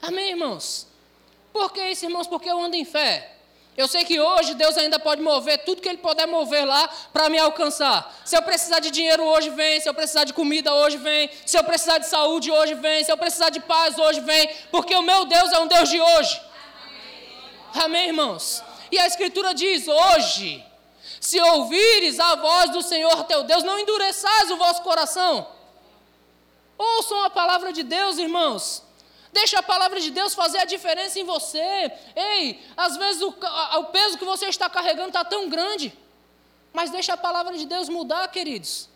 Amém, 0.00 0.30
irmãos? 0.30 0.86
Por 1.52 1.72
que 1.72 1.82
isso, 1.90 2.04
irmãos? 2.04 2.26
Porque 2.26 2.50
eu 2.50 2.60
ando 2.60 2.76
em 2.76 2.84
fé. 2.84 3.36
Eu 3.76 3.88
sei 3.88 4.04
que 4.04 4.20
hoje 4.20 4.54
Deus 4.54 4.76
ainda 4.76 4.98
pode 4.98 5.22
mover 5.22 5.64
tudo 5.64 5.80
que 5.80 5.88
Ele 5.88 5.98
puder 5.98 6.26
mover 6.26 6.66
lá 6.66 6.88
para 7.12 7.28
me 7.28 7.38
alcançar. 7.38 8.14
Se 8.24 8.36
eu 8.36 8.42
precisar 8.42 8.80
de 8.80 8.90
dinheiro 8.90 9.24
hoje, 9.24 9.48
vem. 9.50 9.80
Se 9.80 9.88
eu 9.88 9.94
precisar 9.94 10.24
de 10.24 10.32
comida 10.32 10.74
hoje, 10.74 10.96
vem. 10.96 11.30
Se 11.46 11.56
eu 11.56 11.64
precisar 11.64 11.98
de 11.98 12.06
saúde 12.06 12.50
hoje, 12.50 12.74
vem. 12.74 13.04
Se 13.04 13.10
eu 13.10 13.16
precisar 13.16 13.48
de 13.50 13.60
paz 13.60 13.98
hoje, 13.98 14.20
vem. 14.20 14.50
Porque 14.70 14.94
o 14.94 15.02
meu 15.02 15.24
Deus 15.24 15.52
é 15.52 15.58
um 15.60 15.66
Deus 15.66 15.88
de 15.88 16.00
hoje. 16.00 16.40
Amém, 17.74 18.08
irmãos? 18.08 18.62
E 18.90 18.98
a 18.98 19.06
Escritura 19.06 19.54
diz: 19.54 19.86
hoje, 19.86 20.64
se 21.20 21.40
ouvires 21.40 22.18
a 22.18 22.34
voz 22.34 22.70
do 22.70 22.82
Senhor 22.82 23.24
teu 23.24 23.44
Deus, 23.44 23.62
não 23.62 23.78
endureçais 23.78 24.50
o 24.50 24.56
vosso 24.56 24.82
coração. 24.82 25.46
Ouçam 26.76 27.22
a 27.24 27.30
palavra 27.30 27.72
de 27.72 27.82
Deus, 27.82 28.18
irmãos. 28.18 28.82
Deixa 29.32 29.58
a 29.58 29.62
palavra 29.62 30.00
de 30.00 30.10
Deus 30.10 30.34
fazer 30.34 30.58
a 30.58 30.64
diferença 30.64 31.18
em 31.18 31.24
você. 31.24 31.92
Ei, 32.16 32.60
às 32.76 32.96
vezes 32.96 33.22
o, 33.22 33.28
o 33.78 33.84
peso 33.84 34.18
que 34.18 34.24
você 34.24 34.46
está 34.46 34.68
carregando 34.68 35.08
está 35.08 35.24
tão 35.24 35.48
grande. 35.48 35.96
Mas 36.72 36.90
deixa 36.90 37.14
a 37.14 37.16
palavra 37.16 37.56
de 37.56 37.66
Deus 37.66 37.88
mudar, 37.88 38.26
queridos. 38.28 38.88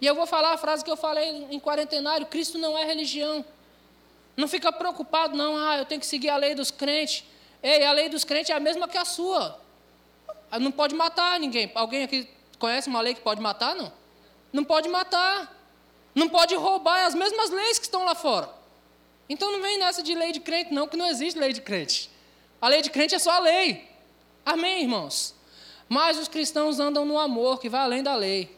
E 0.00 0.06
eu 0.06 0.14
vou 0.14 0.26
falar 0.26 0.52
a 0.52 0.58
frase 0.58 0.84
que 0.84 0.90
eu 0.90 0.96
falei 0.96 1.46
em 1.50 1.60
quarentenário: 1.60 2.26
Cristo 2.26 2.58
não 2.58 2.76
é 2.76 2.84
religião. 2.84 3.44
Não 4.36 4.48
fica 4.48 4.72
preocupado, 4.72 5.36
não, 5.36 5.56
ah, 5.56 5.78
eu 5.78 5.84
tenho 5.84 6.00
que 6.00 6.06
seguir 6.06 6.30
a 6.30 6.36
lei 6.36 6.54
dos 6.54 6.70
crentes. 6.70 7.24
Ei, 7.62 7.84
a 7.84 7.92
lei 7.92 8.08
dos 8.08 8.24
crentes 8.24 8.50
é 8.50 8.54
a 8.54 8.60
mesma 8.60 8.88
que 8.88 8.96
a 8.96 9.04
sua. 9.04 9.60
Não 10.58 10.72
pode 10.72 10.94
matar 10.94 11.38
ninguém. 11.38 11.70
Alguém 11.74 12.04
aqui 12.04 12.28
conhece 12.58 12.88
uma 12.88 13.00
lei 13.00 13.14
que 13.14 13.20
pode 13.20 13.40
matar, 13.40 13.74
não? 13.74 13.92
Não 14.52 14.64
pode 14.64 14.88
matar. 14.88 15.54
Não 16.14 16.28
pode 16.28 16.54
roubar, 16.54 16.98
é 16.98 17.04
as 17.04 17.14
mesmas 17.14 17.50
leis 17.50 17.78
que 17.78 17.86
estão 17.86 18.04
lá 18.04 18.14
fora. 18.14 18.61
Então 19.28 19.50
não 19.52 19.62
vem 19.62 19.78
nessa 19.78 20.02
de 20.02 20.14
lei 20.14 20.32
de 20.32 20.40
crente, 20.40 20.72
não, 20.72 20.86
que 20.86 20.96
não 20.96 21.06
existe 21.06 21.38
lei 21.38 21.52
de 21.52 21.60
crente. 21.60 22.10
A 22.60 22.68
lei 22.68 22.82
de 22.82 22.90
crente 22.90 23.14
é 23.14 23.18
só 23.18 23.32
a 23.32 23.38
lei. 23.38 23.88
Amém, 24.44 24.82
irmãos? 24.82 25.34
Mas 25.88 26.18
os 26.18 26.28
cristãos 26.28 26.80
andam 26.80 27.04
no 27.04 27.18
amor, 27.18 27.60
que 27.60 27.68
vai 27.68 27.82
além 27.82 28.02
da 28.02 28.14
lei. 28.14 28.56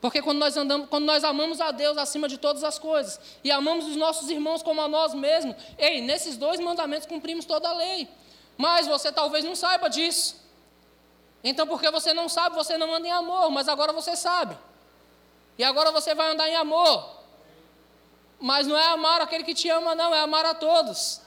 Porque 0.00 0.20
quando 0.20 0.38
nós 0.38 0.56
andamos, 0.56 0.88
quando 0.88 1.04
nós 1.04 1.22
amamos 1.22 1.60
a 1.60 1.70
Deus 1.70 1.96
acima 1.96 2.28
de 2.28 2.36
todas 2.36 2.64
as 2.64 2.76
coisas 2.76 3.20
e 3.44 3.52
amamos 3.52 3.86
os 3.86 3.94
nossos 3.94 4.28
irmãos 4.28 4.60
como 4.60 4.80
a 4.80 4.88
nós 4.88 5.14
mesmos, 5.14 5.54
ei, 5.78 6.00
nesses 6.00 6.36
dois 6.36 6.58
mandamentos 6.58 7.06
cumprimos 7.06 7.44
toda 7.44 7.68
a 7.68 7.72
lei. 7.72 8.08
Mas 8.56 8.88
você 8.88 9.12
talvez 9.12 9.44
não 9.44 9.54
saiba 9.54 9.88
disso. 9.88 10.42
Então, 11.44 11.68
porque 11.68 11.88
você 11.90 12.12
não 12.12 12.28
sabe, 12.28 12.56
você 12.56 12.76
não 12.76 12.92
anda 12.92 13.06
em 13.06 13.12
amor, 13.12 13.50
mas 13.50 13.68
agora 13.68 13.92
você 13.92 14.16
sabe. 14.16 14.58
E 15.56 15.62
agora 15.62 15.92
você 15.92 16.14
vai 16.14 16.32
andar 16.32 16.48
em 16.48 16.56
amor. 16.56 17.21
Mas 18.42 18.66
não 18.66 18.76
é 18.76 18.88
amar 18.88 19.20
aquele 19.20 19.44
que 19.44 19.54
te 19.54 19.68
ama, 19.68 19.94
não, 19.94 20.12
é 20.12 20.18
amar 20.18 20.44
a 20.44 20.52
todos. 20.52 21.20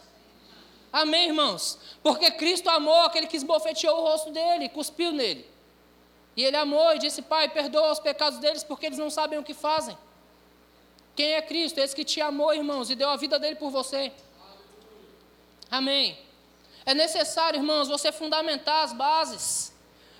Amém, 0.91 1.27
irmãos? 1.27 1.79
Porque 2.03 2.29
Cristo 2.31 2.69
amou 2.69 3.03
aquele 3.03 3.25
que 3.25 3.37
esbofeteou 3.37 3.97
o 3.97 4.01
rosto 4.01 4.31
dele, 4.31 4.67
cuspiu 4.67 5.13
nele. 5.13 5.49
E 6.35 6.43
ele 6.43 6.57
amou 6.57 6.93
e 6.93 6.99
disse: 6.99 7.21
Pai, 7.21 7.47
perdoa 7.47 7.93
os 7.93 7.99
pecados 7.99 8.37
deles 8.39 8.65
porque 8.65 8.87
eles 8.87 8.97
não 8.97 9.09
sabem 9.09 9.39
o 9.39 9.43
que 9.43 9.53
fazem. 9.53 9.97
Quem 11.15 11.35
é 11.35 11.41
Cristo? 11.41 11.79
Esse 11.79 11.95
que 11.95 12.03
te 12.03 12.19
amou, 12.19 12.53
irmãos, 12.53 12.89
e 12.89 12.95
deu 12.95 13.09
a 13.09 13.15
vida 13.15 13.39
dele 13.39 13.55
por 13.55 13.71
você. 13.71 14.11
Amém. 15.71 16.19
É 16.85 16.93
necessário, 16.93 17.59
irmãos, 17.59 17.87
você 17.87 18.11
fundamentar 18.11 18.83
as 18.83 18.91
bases. 18.91 19.73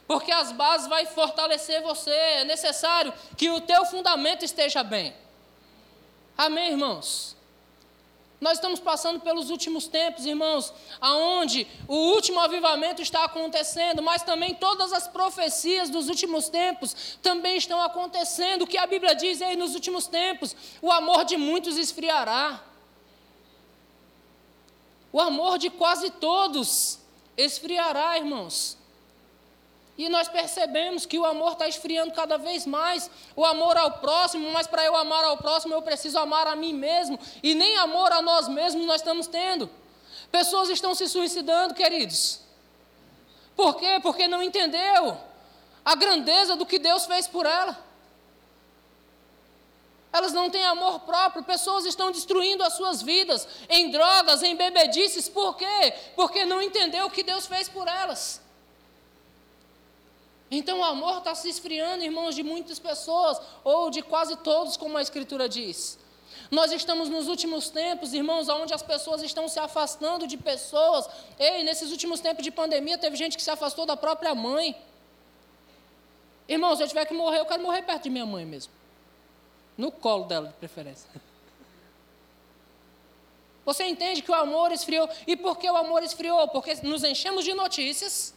Porque 0.08 0.32
as 0.32 0.54
bases 0.54 0.88
vão 0.88 1.06
fortalecer 1.08 1.82
você. 1.82 2.12
É 2.12 2.46
necessário 2.46 3.14
que 3.36 3.50
o 3.50 3.60
teu 3.60 3.84
fundamento 3.86 4.46
esteja 4.46 4.82
bem. 4.82 5.14
Amém, 6.38 6.72
irmãos? 6.72 7.36
Nós 8.40 8.58
estamos 8.58 8.80
passando 8.80 9.22
pelos 9.22 9.50
últimos 9.50 9.88
tempos, 9.88 10.26
irmãos, 10.26 10.74
aonde 11.00 11.66
o 11.88 11.96
último 11.96 12.40
avivamento 12.40 13.02
está 13.02 13.24
acontecendo, 13.24 14.04
mas 14.04 14.24
também 14.24 14.54
todas 14.54 14.92
as 14.92 15.08
profecias 15.08 15.90
dos 15.90 16.10
últimos 16.10 16.50
tempos 16.50 17.18
também 17.22 17.58
estão 17.58 17.82
acontecendo. 17.82 18.64
O 18.64 18.68
que 18.68 18.78
a 18.78 18.86
Bíblia 18.86 19.16
diz 19.16 19.42
aí 19.42 19.56
nos 19.56 19.74
últimos 19.74 20.08
tempos? 20.08 20.56
O 20.82 20.92
amor 20.92 21.24
de 21.24 21.38
muitos 21.38 21.78
esfriará. 21.78 22.62
O 25.12 25.20
amor 25.22 25.58
de 25.58 25.70
quase 25.70 26.12
todos 26.12 27.00
esfriará, 27.38 28.18
irmãos. 28.18 28.78
E 29.98 30.10
nós 30.10 30.28
percebemos 30.28 31.06
que 31.06 31.18
o 31.18 31.26
amor 31.26 31.54
está 31.54 31.68
esfriando 31.68 32.14
cada 32.14 32.38
vez 32.38 32.66
mais. 32.66 33.10
O 33.36 33.46
amor 33.46 33.78
ao 33.78 33.92
próximo, 34.00 34.52
mas 34.52 34.68
para 34.68 34.84
eu 34.84 34.96
amar 34.96 35.24
ao 35.24 35.38
próximo, 35.38 35.74
eu 35.74 35.82
preciso 35.82 36.20
amar 36.20 36.48
a 36.48 36.56
mim 36.56 36.74
mesmo. 36.74 37.18
E 37.42 37.56
nem 37.56 37.78
amor 37.78 38.12
a 38.12 38.22
nós 38.22 38.48
mesmos 38.48 38.86
nós 38.86 39.02
estamos 39.02 39.28
tendo. 39.28 39.70
Pessoas 40.32 40.70
estão 40.70 40.94
se 40.94 41.08
suicidando, 41.08 41.74
queridos. 41.74 42.42
Por 43.56 43.76
quê? 43.76 44.00
Porque 44.02 44.28
não 44.28 44.44
entendeu 44.44 45.18
a 45.84 45.96
grandeza 45.96 46.58
do 46.58 46.66
que 46.66 46.78
Deus 46.78 47.06
fez 47.06 47.26
por 47.26 47.46
ela. 47.46 47.86
Elas 50.12 50.34
não 50.34 50.50
têm 50.50 50.66
amor 50.66 51.02
próprio, 51.02 51.44
pessoas 51.44 51.86
estão 51.86 52.12
destruindo 52.12 52.64
as 52.64 52.74
suas 52.74 53.02
vidas 53.02 53.48
em 53.70 53.92
drogas, 53.92 54.44
em 54.44 54.56
bebedices, 54.56 55.28
por 55.28 55.56
quê? 55.58 55.94
Porque 56.16 56.46
não 56.46 56.62
entendeu 56.62 57.06
o 57.06 57.12
que 57.12 57.22
Deus 57.22 57.46
fez 57.46 57.68
por 57.68 57.88
elas. 57.88 58.45
Então 60.50 60.80
o 60.80 60.84
amor 60.84 61.18
está 61.20 61.34
se 61.34 61.50
esfriando, 61.50 62.04
irmãos, 62.04 62.36
de 62.36 62.44
muitas 62.44 62.78
pessoas, 62.80 63.42
ou 63.64 63.90
de 63.90 64.02
quase 64.02 64.36
todos, 64.38 64.78
como 64.78 64.98
a 64.98 65.02
Escritura 65.02 65.50
diz. 65.50 65.98
Nós 66.52 66.72
estamos 66.72 67.10
nos 67.10 67.28
últimos 67.28 67.70
tempos, 67.70 68.14
irmãos, 68.14 68.48
onde 68.50 68.74
as 68.74 68.84
pessoas 68.84 69.24
estão 69.24 69.48
se 69.48 69.60
afastando 69.60 70.28
de 70.28 70.38
pessoas. 70.38 71.10
Ei, 71.40 71.64
nesses 71.64 71.92
últimos 71.92 72.20
tempos 72.20 72.44
de 72.44 72.52
pandemia, 72.52 72.98
teve 72.98 73.16
gente 73.16 73.36
que 73.36 73.42
se 73.42 73.50
afastou 73.50 73.86
da 73.86 73.98
própria 73.98 74.36
mãe. 74.36 74.80
Irmãos, 76.48 76.78
se 76.78 76.84
eu 76.84 76.88
tiver 76.88 77.06
que 77.06 77.14
morrer, 77.14 77.40
eu 77.40 77.46
quero 77.46 77.64
morrer 77.64 77.82
perto 77.82 78.04
de 78.04 78.10
minha 78.12 78.26
mãe 78.26 78.46
mesmo. 78.46 78.72
No 79.76 79.92
colo 79.92 80.26
dela, 80.26 80.50
de 80.50 80.54
preferência. 80.54 81.10
Você 83.66 83.84
entende 83.86 84.22
que 84.22 84.30
o 84.30 84.36
amor 84.36 84.72
esfriou. 84.72 85.10
E 85.26 85.36
por 85.36 85.58
que 85.58 85.68
o 85.68 85.76
amor 85.76 86.04
esfriou? 86.04 86.48
Porque 86.50 86.76
nos 86.84 87.04
enchemos 87.04 87.44
de 87.44 87.56
notícias 87.56 88.35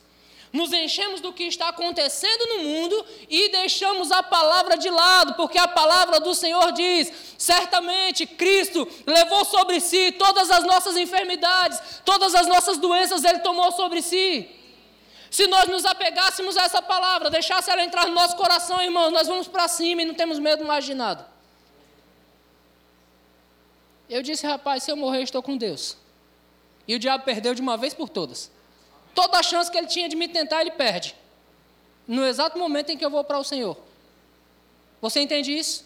nos 0.52 0.72
enchemos 0.72 1.20
do 1.20 1.32
que 1.32 1.44
está 1.44 1.68
acontecendo 1.68 2.46
no 2.46 2.64
mundo 2.64 3.06
e 3.28 3.50
deixamos 3.50 4.10
a 4.10 4.22
palavra 4.22 4.76
de 4.78 4.88
lado, 4.88 5.34
porque 5.34 5.58
a 5.58 5.68
palavra 5.68 6.20
do 6.20 6.34
Senhor 6.34 6.72
diz: 6.72 7.12
certamente 7.36 8.26
Cristo 8.26 8.88
levou 9.06 9.44
sobre 9.44 9.80
si 9.80 10.12
todas 10.12 10.50
as 10.50 10.64
nossas 10.64 10.96
enfermidades, 10.96 11.80
todas 12.04 12.34
as 12.34 12.46
nossas 12.46 12.78
doenças, 12.78 13.24
Ele 13.24 13.40
tomou 13.40 13.70
sobre 13.72 14.02
si. 14.02 14.48
Se 15.30 15.46
nós 15.46 15.68
nos 15.68 15.84
apegássemos 15.84 16.56
a 16.56 16.64
essa 16.64 16.80
palavra, 16.80 17.28
deixasse 17.28 17.70
ela 17.70 17.84
entrar 17.84 18.06
no 18.06 18.14
nosso 18.14 18.34
coração, 18.36 18.80
irmãos, 18.80 19.10
nós 19.12 19.28
vamos 19.28 19.46
para 19.46 19.68
cima 19.68 20.02
e 20.02 20.04
não 20.04 20.14
temos 20.14 20.38
medo 20.38 20.64
mais 20.64 20.84
de 20.84 20.94
nada. 20.94 21.28
Eu 24.08 24.22
disse, 24.22 24.46
rapaz, 24.46 24.84
se 24.84 24.90
eu 24.90 24.96
morrer, 24.96 25.22
estou 25.22 25.42
com 25.42 25.56
Deus. 25.56 25.98
E 26.86 26.94
o 26.94 26.98
diabo 26.98 27.24
perdeu 27.24 27.54
de 27.54 27.60
uma 27.60 27.76
vez 27.76 27.92
por 27.92 28.08
todas. 28.08 28.50
Toda 29.18 29.40
a 29.40 29.42
chance 29.42 29.68
que 29.68 29.76
ele 29.76 29.88
tinha 29.88 30.08
de 30.08 30.14
me 30.14 30.28
tentar, 30.28 30.60
ele 30.60 30.70
perde. 30.70 31.12
No 32.06 32.24
exato 32.24 32.56
momento 32.56 32.90
em 32.90 32.96
que 32.96 33.04
eu 33.04 33.10
vou 33.10 33.24
para 33.24 33.36
o 33.36 33.42
Senhor. 33.42 33.76
Você 35.00 35.18
entende 35.18 35.50
isso? 35.50 35.84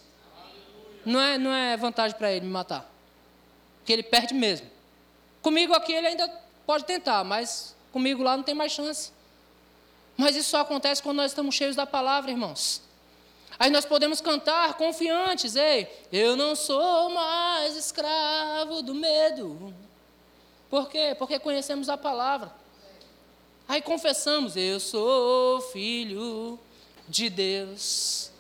Não 1.03 1.19
é, 1.19 1.39
não 1.39 1.51
é 1.51 1.75
vantagem 1.79 2.15
para 2.15 2.31
ele 2.31 2.45
me 2.45 2.53
matar. 2.53 2.87
Porque 3.79 3.91
ele 3.91 4.03
perde 4.03 4.35
mesmo. 4.35 4.71
Comigo 5.41 5.73
aqui 5.73 5.95
ele 5.95 6.09
ainda 6.09 6.29
pode 6.67 6.85
tentar, 6.85 7.25
mas 7.25 7.75
comigo 7.91 8.23
lá 8.23 8.37
não 8.37 8.45
tem 8.45 8.55
mais 8.55 8.71
chance. 8.71 9.11
Mas 10.15 10.37
isso 10.37 10.51
só 10.51 10.61
acontece 10.61 11.03
quando 11.03 11.17
nós 11.17 11.31
estamos 11.31 11.55
cheios 11.55 11.75
da 11.75 11.87
palavra, 11.87 12.31
irmãos. 12.31 12.83
Aí 13.59 13.71
nós 13.71 13.87
podemos 13.87 14.21
cantar 14.21 14.75
confiantes, 14.75 15.57
ei, 15.57 15.91
eu 16.13 16.37
não 16.37 16.55
sou 16.55 17.09
mais 17.09 17.79
escravo 17.79 18.83
do 18.83 18.95
medo. 18.95 19.73
Por 20.69 20.91
quê? 20.91 21.17
Porque 21.19 21.39
conhecemos 21.39 21.89
a 21.89 21.97
palavra. 21.97 22.61
Aí 23.69 23.81
confessamos: 23.81 24.57
Eu 24.57 24.81
sou 24.81 25.61
filho 25.61 26.59
de 27.09 27.31
Deus. 27.31 28.31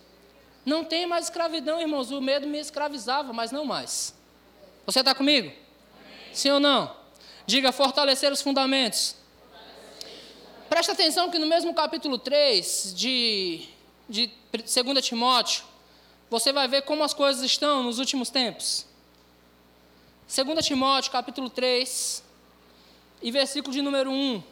Não 0.65 0.85
tem 0.85 1.07
mais 1.07 1.27
escravidão, 1.27 1.81
irmãos. 1.81 2.11
O 2.11 2.21
medo 2.21 2.47
me 2.47 2.59
escravizava, 2.59 3.33
mas 3.33 3.51
não 3.51 3.65
mais. 3.65 4.15
Você 4.87 5.01
está 5.01 5.15
comigo? 5.15 5.49
Amém. 5.49 6.33
Sim 6.33 6.51
ou 6.51 6.61
não? 6.61 6.95
Diga 7.47 7.73
fortalecer 7.73 8.33
os 8.33 8.41
fundamentos. 8.41 9.17
Presta 10.69 10.93
atenção 10.93 11.31
que 11.31 11.39
no 11.39 11.47
mesmo 11.47 11.75
capítulo 11.75 12.19
3 12.19 12.95
de, 12.97 13.69
de 14.09 14.31
2 14.53 15.05
Timóteo, 15.05 15.65
você 16.31 16.53
vai 16.53 16.67
ver 16.67 16.83
como 16.83 17.05
as 17.05 17.13
coisas 17.13 17.43
estão 17.43 17.83
nos 17.83 17.99
últimos 17.99 18.31
tempos. 18.31 18.87
2 20.35 20.65
Timóteo, 20.65 21.13
capítulo 21.13 21.51
3, 21.51 22.25
e 23.21 23.31
versículo 23.31 23.73
de 23.73 23.83
número 23.83 24.11
1. 24.11 24.43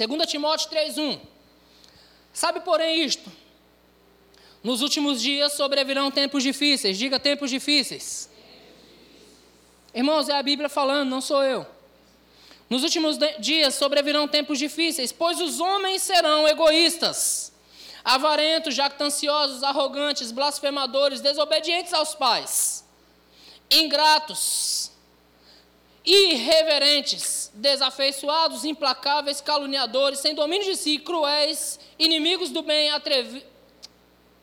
Segunda 0.00 0.24
Timóteo 0.24 0.70
3:1. 0.70 1.20
Sabe, 2.32 2.60
porém, 2.60 3.04
isto: 3.04 3.30
nos 4.64 4.80
últimos 4.80 5.20
dias 5.20 5.52
sobrevirão 5.52 6.10
tempos 6.10 6.42
difíceis. 6.42 6.96
Diga 6.96 7.20
tempos 7.20 7.50
difíceis. 7.50 8.30
Irmãos, 9.94 10.30
é 10.30 10.38
a 10.38 10.42
Bíblia 10.42 10.70
falando, 10.70 11.10
não 11.10 11.20
sou 11.20 11.42
eu. 11.42 11.66
Nos 12.70 12.82
últimos 12.82 13.18
dias 13.40 13.74
sobrevirão 13.74 14.26
tempos 14.26 14.58
difíceis, 14.58 15.12
pois 15.12 15.38
os 15.38 15.60
homens 15.60 16.00
serão 16.00 16.48
egoístas, 16.48 17.52
avarentos, 18.02 18.74
jactanciosos, 18.74 19.62
arrogantes, 19.62 20.32
blasfemadores, 20.32 21.20
desobedientes 21.20 21.92
aos 21.92 22.14
pais, 22.14 22.86
ingratos, 23.70 24.89
irreverentes, 26.04 27.50
desafeiçoados, 27.54 28.64
implacáveis, 28.64 29.40
caluniadores, 29.40 30.20
sem 30.20 30.34
domínio 30.34 30.66
de 30.66 30.76
si, 30.76 30.98
cruéis, 30.98 31.78
inimigos 31.98 32.50
do 32.50 32.62
bem, 32.62 32.90
atrevi 32.90 33.44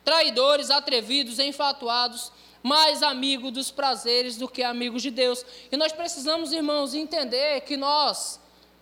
traidores, 0.07 0.69
atrevidos, 0.69 1.37
enfatuados, 1.37 2.31
mais 2.63 3.03
amigo 3.03 3.51
dos 3.51 3.71
prazeres 3.71 4.37
do 4.37 4.47
que 4.47 4.63
amigos 4.63 5.01
de 5.01 5.11
Deus. 5.11 5.45
E 5.69 5.75
nós 5.75 5.91
precisamos, 5.91 6.53
irmãos, 6.53 6.93
entender 6.93 7.59
que 7.61 7.75
nós 7.75 8.39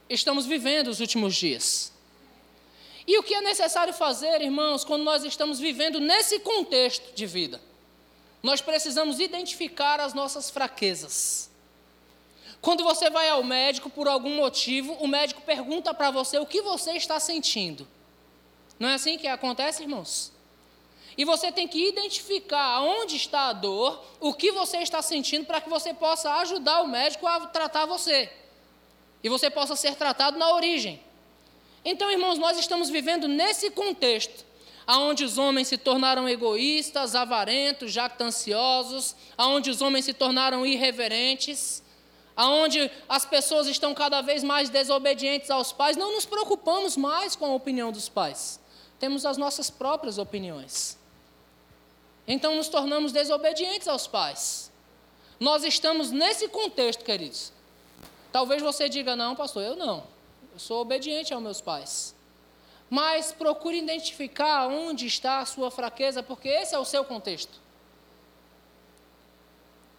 estamos 0.08 0.46
vivendo 0.46 0.88
os 0.90 1.00
últimos 1.00 1.36
dias. 1.36 1.92
E 3.08 3.18
o 3.18 3.24
que 3.24 3.34
é 3.34 3.42
necessário 3.42 3.92
fazer, 3.92 4.40
irmãos, 4.40 4.84
quando 4.84 5.04
nós 5.04 5.24
estamos 5.24 5.60
vivendo 5.60 6.00
nesse 6.00 6.38
contexto 6.40 7.16
de 7.16 7.26
vida? 7.26 7.60
Nós 8.44 8.62
precisamos 8.62 9.20
identificar 9.20 10.00
as 10.00 10.14
nossas 10.14 10.52
fraquezas. 10.52 11.50
Quando 12.66 12.84
você 12.84 13.12
vai 13.12 13.30
ao 13.30 13.44
médico 13.44 13.92
por 13.92 14.08
algum 14.08 14.38
motivo, 14.38 14.94
o 14.94 15.08
médico 15.08 15.40
pergunta 15.44 15.94
para 15.94 16.10
você 16.10 16.40
o 16.40 16.48
que 16.48 16.64
você 16.64 16.94
está 16.94 17.20
sentindo. 17.20 17.88
Não 18.80 18.90
é 18.90 18.96
assim 18.96 19.20
que 19.20 19.28
acontece, 19.28 19.84
irmãos? 19.84 20.34
E 21.16 21.24
você 21.24 21.52
tem 21.52 21.68
que 21.68 21.90
identificar 21.90 22.82
onde 22.82 23.18
está 23.18 23.50
a 23.50 23.54
dor, 23.54 24.04
o 24.20 24.34
que 24.34 24.52
você 24.52 24.78
está 24.78 25.00
sentindo, 25.04 25.46
para 25.46 25.62
que 25.62 25.70
você 25.70 25.94
possa 25.94 26.34
ajudar 26.38 26.82
o 26.82 26.88
médico 26.88 27.28
a 27.28 27.42
tratar 27.46 27.86
você. 27.86 28.32
E 29.24 29.30
você 29.30 29.48
possa 29.52 29.76
ser 29.76 29.94
tratado 29.94 30.40
na 30.40 30.52
origem. 30.52 31.00
Então, 31.86 32.10
irmãos, 32.10 32.40
nós 32.40 32.58
estamos 32.58 32.90
vivendo 32.90 33.28
nesse 33.28 33.70
contexto, 33.70 34.44
aonde 34.88 35.24
os 35.24 35.38
homens 35.38 35.68
se 35.68 35.78
tornaram 35.78 36.28
egoístas, 36.28 37.14
avarentos, 37.14 37.94
jactanciosos, 37.94 39.16
aonde 39.38 39.70
os 39.70 39.84
homens 39.84 40.06
se 40.06 40.16
tornaram 40.16 40.66
irreverentes, 40.66 41.85
aonde 42.36 42.92
as 43.08 43.26
pessoas 43.26 43.68
estão 43.68 43.94
cada 43.94 44.22
vez 44.22 44.44
mais 44.44 44.70
desobedientes 44.70 45.50
aos 45.50 45.72
pais. 45.72 45.96
Não 45.96 46.12
nos 46.12 46.26
preocupamos 46.26 46.98
mais 46.98 47.36
com 47.36 47.46
a 47.46 47.54
opinião 47.54 47.92
dos 47.92 48.10
pais. 48.10 48.60
Temos 49.00 49.26
as 49.26 49.38
nossas 49.38 49.70
próprias 49.70 50.18
opiniões. 50.18 50.98
Então 52.28 52.56
nos 52.56 52.68
tornamos 52.68 53.12
desobedientes 53.12 53.88
aos 53.88 54.08
pais. 54.08 54.72
Nós 55.40 55.64
estamos 55.64 56.12
nesse 56.12 56.48
contexto, 56.48 57.04
queridos. 57.04 57.52
Talvez 58.32 58.62
você 58.62 58.90
diga, 58.90 59.16
não, 59.16 59.36
pastor, 59.36 59.64
eu 59.64 59.76
não. 59.76 60.04
Eu 60.54 60.60
sou 60.60 60.82
obediente 60.82 61.34
aos 61.34 61.44
meus 61.44 61.62
pais. 61.62 62.16
Mas 62.90 63.32
procure 63.32 63.78
identificar 63.78 64.68
onde 64.68 65.06
está 65.08 65.40
a 65.40 65.46
sua 65.46 65.72
fraqueza, 65.72 66.22
porque 66.22 66.48
esse 66.48 66.76
é 66.76 66.80
o 66.80 66.86
seu 66.86 67.04
contexto. 67.04 67.60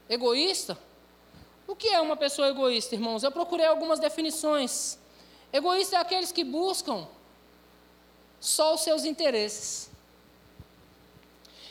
Egoísta? 0.08 0.78
O 1.66 1.74
que 1.74 1.88
é 1.88 2.00
uma 2.00 2.16
pessoa 2.16 2.48
egoísta, 2.48 2.94
irmãos? 2.94 3.22
Eu 3.22 3.32
procurei 3.32 3.66
algumas 3.66 3.98
definições. 3.98 4.98
Egoísta 5.52 5.96
é 5.96 6.00
aqueles 6.00 6.30
que 6.30 6.44
buscam 6.44 7.06
só 8.38 8.74
os 8.74 8.82
seus 8.82 9.04
interesses. 9.04 9.90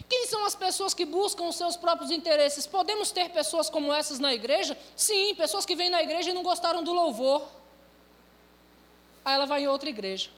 Quem 0.08 0.27
são 0.27 0.45
as 0.45 0.53
pessoas 0.53 0.93
que 0.93 1.05
buscam 1.05 1.45
os 1.45 1.55
seus 1.55 1.75
próprios 1.75 2.12
interesses? 2.12 2.67
Podemos 2.67 3.12
ter 3.12 3.29
pessoas 3.29 3.69
como 3.69 3.91
essas 3.91 4.19
na 4.19 4.34
igreja? 4.34 4.77
Sim, 4.95 5.34
pessoas 5.36 5.65
que 5.65 5.75
vêm 5.75 5.89
na 5.89 6.03
igreja 6.03 6.29
e 6.29 6.34
não 6.34 6.43
gostaram 6.43 6.84
do 6.84 6.93
louvor. 6.93 7.43
Aí 9.23 9.34
ela 9.34 9.45
vai 9.45 9.63
em 9.63 9.67
outra 9.67 9.89
igreja. 9.89 10.29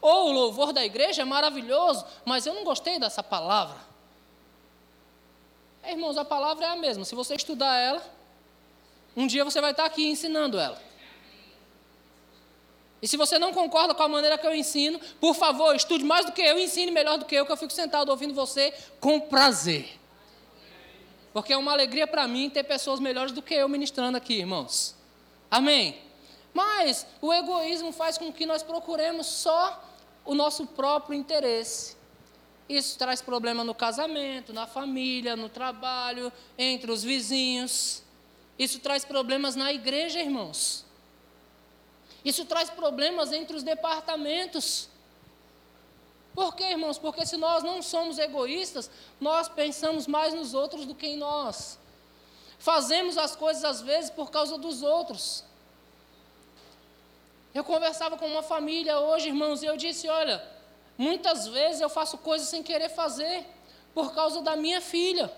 Ou 0.00 0.28
o 0.28 0.32
louvor 0.32 0.72
da 0.72 0.84
igreja 0.84 1.22
é 1.22 1.24
maravilhoso, 1.24 2.04
mas 2.24 2.46
eu 2.46 2.54
não 2.54 2.62
gostei 2.62 2.98
dessa 2.98 3.22
palavra. 3.22 3.78
É, 5.82 5.92
irmãos, 5.92 6.16
a 6.16 6.24
palavra 6.24 6.64
é 6.64 6.68
a 6.68 6.76
mesma. 6.76 7.04
Se 7.04 7.14
você 7.14 7.34
estudar 7.34 7.76
ela, 7.76 8.02
um 9.16 9.26
dia 9.26 9.44
você 9.44 9.60
vai 9.60 9.70
estar 9.70 9.84
aqui 9.84 10.06
ensinando 10.06 10.58
ela. 10.58 10.80
E 13.00 13.08
se 13.08 13.16
você 13.16 13.38
não 13.38 13.52
concorda 13.52 13.94
com 13.94 14.02
a 14.02 14.08
maneira 14.08 14.38
que 14.38 14.46
eu 14.46 14.54
ensino, 14.54 14.98
por 15.20 15.34
favor, 15.34 15.76
estude 15.76 16.04
mais 16.04 16.24
do 16.24 16.32
que 16.32 16.40
eu, 16.40 16.58
ensine 16.58 16.90
melhor 16.90 17.18
do 17.18 17.26
que 17.26 17.34
eu, 17.34 17.44
que 17.44 17.52
eu 17.52 17.56
fico 17.56 17.72
sentado 17.72 18.08
ouvindo 18.08 18.32
você 18.32 18.72
com 18.98 19.20
prazer. 19.20 19.98
Porque 21.34 21.52
é 21.52 21.56
uma 21.56 21.72
alegria 21.72 22.06
para 22.06 22.26
mim 22.28 22.48
ter 22.48 22.62
pessoas 22.62 23.00
melhores 23.00 23.32
do 23.32 23.42
que 23.42 23.54
eu 23.54 23.68
ministrando 23.68 24.16
aqui, 24.16 24.34
irmãos. 24.34 24.94
Amém? 25.50 25.98
Mas 26.54 27.04
o 27.20 27.32
egoísmo 27.32 27.90
faz 27.90 28.16
com 28.16 28.32
que 28.32 28.46
nós 28.46 28.62
procuremos 28.62 29.26
só 29.26 29.84
o 30.24 30.34
nosso 30.34 30.64
próprio 30.68 31.18
interesse. 31.18 31.96
Isso 32.68 32.96
traz 32.96 33.20
problema 33.20 33.64
no 33.64 33.74
casamento, 33.74 34.52
na 34.52 34.66
família, 34.66 35.34
no 35.34 35.48
trabalho, 35.48 36.32
entre 36.56 36.90
os 36.90 37.02
vizinhos. 37.02 38.03
Isso 38.58 38.78
traz 38.80 39.04
problemas 39.04 39.56
na 39.56 39.72
igreja, 39.72 40.20
irmãos. 40.20 40.84
Isso 42.24 42.44
traz 42.44 42.70
problemas 42.70 43.32
entre 43.32 43.56
os 43.56 43.62
departamentos. 43.62 44.88
Por 46.34 46.54
quê, 46.54 46.64
irmãos? 46.64 46.98
Porque 46.98 47.26
se 47.26 47.36
nós 47.36 47.62
não 47.62 47.82
somos 47.82 48.18
egoístas, 48.18 48.90
nós 49.20 49.48
pensamos 49.48 50.06
mais 50.06 50.32
nos 50.32 50.54
outros 50.54 50.86
do 50.86 50.94
que 50.94 51.06
em 51.06 51.16
nós. 51.16 51.78
Fazemos 52.58 53.18
as 53.18 53.36
coisas 53.36 53.64
às 53.64 53.82
vezes 53.82 54.10
por 54.10 54.30
causa 54.30 54.56
dos 54.56 54.82
outros. 54.82 55.44
Eu 57.52 57.62
conversava 57.62 58.16
com 58.16 58.26
uma 58.26 58.42
família 58.42 58.98
hoje, 58.98 59.28
irmãos, 59.28 59.62
e 59.62 59.66
eu 59.66 59.76
disse: 59.76 60.08
olha, 60.08 60.42
muitas 60.96 61.46
vezes 61.46 61.80
eu 61.80 61.88
faço 61.88 62.18
coisas 62.18 62.48
sem 62.48 62.62
querer 62.62 62.88
fazer, 62.88 63.46
por 63.94 64.14
causa 64.14 64.40
da 64.40 64.56
minha 64.56 64.80
filha. 64.80 65.30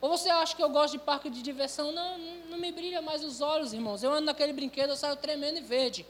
Ou 0.00 0.10
você 0.10 0.28
acha 0.28 0.54
que 0.54 0.62
eu 0.62 0.68
gosto 0.68 0.92
de 0.92 0.98
parque 0.98 1.30
de 1.30 1.42
diversão? 1.42 1.90
Não, 1.90 2.18
não, 2.18 2.36
não 2.50 2.58
me 2.58 2.70
brilha 2.70 3.00
mais 3.00 3.24
os 3.24 3.40
olhos, 3.40 3.72
irmãos. 3.72 4.02
Eu 4.02 4.12
ando 4.12 4.26
naquele 4.26 4.52
brinquedo, 4.52 4.90
eu 4.90 4.96
saio 4.96 5.16
tremendo 5.16 5.58
e 5.58 5.62
verde. 5.62 6.06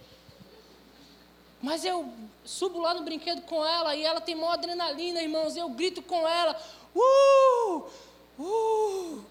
Mas 1.62 1.84
eu 1.84 2.12
subo 2.44 2.80
lá 2.80 2.94
no 2.94 3.02
brinquedo 3.02 3.42
com 3.42 3.64
ela 3.64 3.94
e 3.94 4.02
ela 4.02 4.20
tem 4.20 4.34
maior 4.34 4.52
adrenalina, 4.52 5.22
irmãos. 5.22 5.56
Eu 5.56 5.68
grito 5.68 6.02
com 6.02 6.26
ela, 6.28 6.60
uh, 6.94 7.90
uh. 8.38 9.24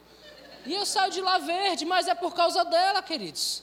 E 0.66 0.74
eu 0.74 0.86
saio 0.86 1.12
de 1.12 1.22
lá 1.22 1.38
verde, 1.38 1.86
mas 1.86 2.08
é 2.08 2.16
por 2.16 2.34
causa 2.34 2.66
dela, 2.66 3.02
queridos. 3.02 3.62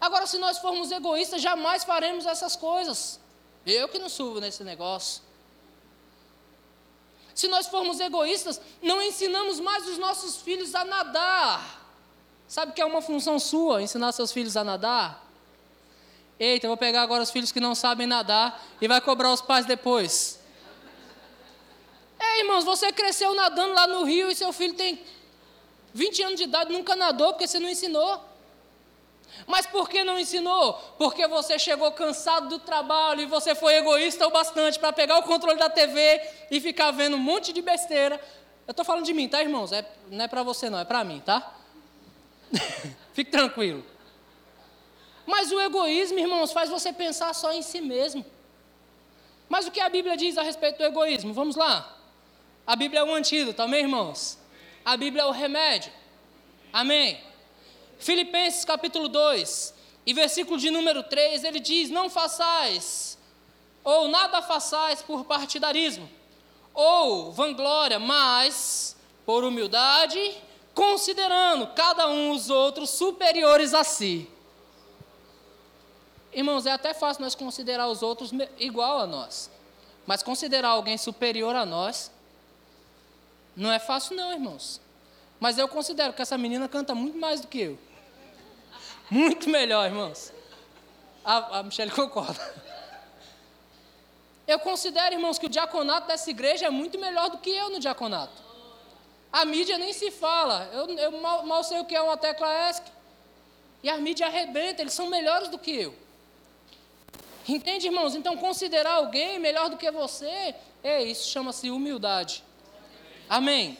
Agora, 0.00 0.26
se 0.26 0.38
nós 0.38 0.58
formos 0.58 0.92
egoístas, 0.92 1.42
jamais 1.42 1.82
faremos 1.82 2.24
essas 2.24 2.54
coisas. 2.54 3.18
Eu 3.66 3.88
que 3.88 3.98
não 3.98 4.08
subo 4.08 4.40
nesse 4.40 4.62
negócio. 4.62 5.27
Se 7.38 7.46
nós 7.46 7.68
formos 7.68 8.00
egoístas, 8.00 8.60
não 8.82 9.00
ensinamos 9.00 9.60
mais 9.60 9.86
os 9.86 9.96
nossos 9.96 10.38
filhos 10.38 10.74
a 10.74 10.84
nadar. 10.84 11.86
Sabe 12.48 12.72
que 12.72 12.80
é 12.80 12.84
uma 12.84 13.00
função 13.00 13.38
sua 13.38 13.80
ensinar 13.80 14.10
seus 14.10 14.32
filhos 14.32 14.56
a 14.56 14.64
nadar? 14.64 15.24
Eita, 16.36 16.66
eu 16.66 16.70
vou 16.70 16.76
pegar 16.76 17.00
agora 17.00 17.22
os 17.22 17.30
filhos 17.30 17.52
que 17.52 17.60
não 17.60 17.76
sabem 17.76 18.08
nadar 18.08 18.60
e 18.80 18.88
vai 18.88 19.00
cobrar 19.00 19.32
os 19.32 19.40
pais 19.40 19.64
depois. 19.64 20.40
É, 22.18 22.40
irmãos, 22.40 22.64
você 22.64 22.90
cresceu 22.90 23.32
nadando 23.32 23.72
lá 23.72 23.86
no 23.86 24.02
rio 24.02 24.28
e 24.28 24.34
seu 24.34 24.52
filho 24.52 24.74
tem 24.74 25.00
20 25.94 26.22
anos 26.24 26.38
de 26.38 26.42
idade, 26.42 26.72
nunca 26.72 26.96
nadou 26.96 27.34
porque 27.34 27.46
você 27.46 27.60
não 27.60 27.68
ensinou. 27.68 28.20
Mas 29.46 29.66
por 29.66 29.88
que 29.88 30.04
não 30.04 30.18
ensinou? 30.18 30.74
Porque 30.98 31.26
você 31.26 31.58
chegou 31.58 31.90
cansado 31.92 32.48
do 32.48 32.58
trabalho 32.58 33.22
e 33.22 33.26
você 33.26 33.54
foi 33.54 33.74
egoísta 33.76 34.26
o 34.26 34.30
bastante 34.30 34.78
para 34.78 34.92
pegar 34.92 35.18
o 35.18 35.22
controle 35.22 35.58
da 35.58 35.70
TV 35.70 36.20
e 36.50 36.60
ficar 36.60 36.90
vendo 36.90 37.16
um 37.16 37.20
monte 37.20 37.52
de 37.52 37.62
besteira. 37.62 38.20
Eu 38.66 38.72
estou 38.72 38.84
falando 38.84 39.04
de 39.04 39.14
mim, 39.14 39.28
tá, 39.28 39.42
irmãos? 39.42 39.72
É, 39.72 39.84
não 40.10 40.24
é 40.24 40.28
para 40.28 40.42
você, 40.42 40.68
não, 40.68 40.78
é 40.78 40.84
para 40.84 41.02
mim, 41.04 41.20
tá? 41.20 41.54
Fique 43.14 43.30
tranquilo. 43.30 43.84
Mas 45.26 45.52
o 45.52 45.60
egoísmo, 45.60 46.18
irmãos, 46.18 46.52
faz 46.52 46.70
você 46.70 46.92
pensar 46.92 47.34
só 47.34 47.52
em 47.52 47.62
si 47.62 47.80
mesmo. 47.80 48.24
Mas 49.48 49.66
o 49.66 49.70
que 49.70 49.80
a 49.80 49.88
Bíblia 49.88 50.16
diz 50.16 50.36
a 50.36 50.42
respeito 50.42 50.78
do 50.78 50.84
egoísmo? 50.84 51.32
Vamos 51.32 51.56
lá. 51.56 51.96
A 52.66 52.76
Bíblia 52.76 53.00
é 53.00 53.04
o 53.04 53.14
antídoto, 53.14 53.62
amém, 53.62 53.80
irmãos? 53.80 54.38
A 54.84 54.96
Bíblia 54.96 55.22
é 55.22 55.26
o 55.26 55.30
remédio. 55.30 55.92
Amém? 56.72 57.18
Filipenses 57.98 58.64
capítulo 58.64 59.08
2, 59.08 59.74
e 60.06 60.14
versículo 60.14 60.58
de 60.58 60.70
número 60.70 61.02
3, 61.02 61.44
ele 61.44 61.60
diz: 61.60 61.90
Não 61.90 62.08
façais, 62.08 63.18
ou 63.84 64.08
nada 64.08 64.40
façais 64.40 65.02
por 65.02 65.24
partidarismo, 65.24 66.08
ou 66.72 67.32
vanglória, 67.32 67.98
mas 67.98 68.96
por 69.26 69.44
humildade, 69.44 70.36
considerando 70.74 71.66
cada 71.74 72.08
um 72.08 72.30
os 72.30 72.50
outros 72.50 72.90
superiores 72.90 73.74
a 73.74 73.84
si. 73.84 74.30
Irmãos, 76.32 76.66
é 76.66 76.72
até 76.72 76.94
fácil 76.94 77.22
nós 77.22 77.34
considerar 77.34 77.88
os 77.88 78.02
outros 78.02 78.30
igual 78.58 78.98
a 78.98 79.06
nós. 79.06 79.50
Mas 80.06 80.22
considerar 80.22 80.68
alguém 80.68 80.96
superior 80.96 81.54
a 81.54 81.66
nós 81.66 82.10
não 83.54 83.72
é 83.72 83.78
fácil 83.78 84.16
não, 84.16 84.32
irmãos. 84.32 84.80
Mas 85.40 85.58
eu 85.58 85.68
considero 85.68 86.12
que 86.12 86.22
essa 86.22 86.38
menina 86.38 86.68
canta 86.68 86.94
muito 86.94 87.18
mais 87.18 87.40
do 87.40 87.48
que 87.48 87.60
eu. 87.60 87.78
Muito 89.10 89.48
melhor, 89.48 89.86
irmãos. 89.86 90.32
A, 91.24 91.58
a 91.58 91.62
Michelle 91.62 91.90
concorda. 91.90 92.54
Eu 94.46 94.58
considero, 94.58 95.14
irmãos, 95.14 95.38
que 95.38 95.46
o 95.46 95.48
diaconato 95.48 96.08
dessa 96.08 96.30
igreja 96.30 96.66
é 96.66 96.70
muito 96.70 96.98
melhor 96.98 97.28
do 97.30 97.38
que 97.38 97.50
eu 97.50 97.68
no 97.70 97.78
diaconato. 97.78 98.42
A 99.30 99.44
mídia 99.44 99.76
nem 99.76 99.92
se 99.92 100.10
fala. 100.10 100.70
Eu, 100.72 100.88
eu 100.96 101.12
mal, 101.20 101.44
mal, 101.44 101.62
sei 101.62 101.78
o 101.80 101.84
que 101.84 101.94
é 101.94 102.00
uma 102.00 102.16
tecla 102.16 102.70
ESC. 102.70 102.82
E 103.82 103.90
a 103.90 103.96
mídia 103.98 104.26
arrebenta, 104.26 104.80
eles 104.82 104.94
são 104.94 105.06
melhores 105.06 105.48
do 105.48 105.58
que 105.58 105.70
eu. 105.70 105.94
Entende, 107.46 107.86
irmãos? 107.86 108.14
Então, 108.14 108.36
considerar 108.36 108.94
alguém 108.94 109.38
melhor 109.38 109.70
do 109.70 109.76
que 109.76 109.90
você, 109.90 110.54
é 110.82 111.02
isso, 111.02 111.30
chama-se 111.30 111.70
humildade. 111.70 112.42
Amém. 113.28 113.78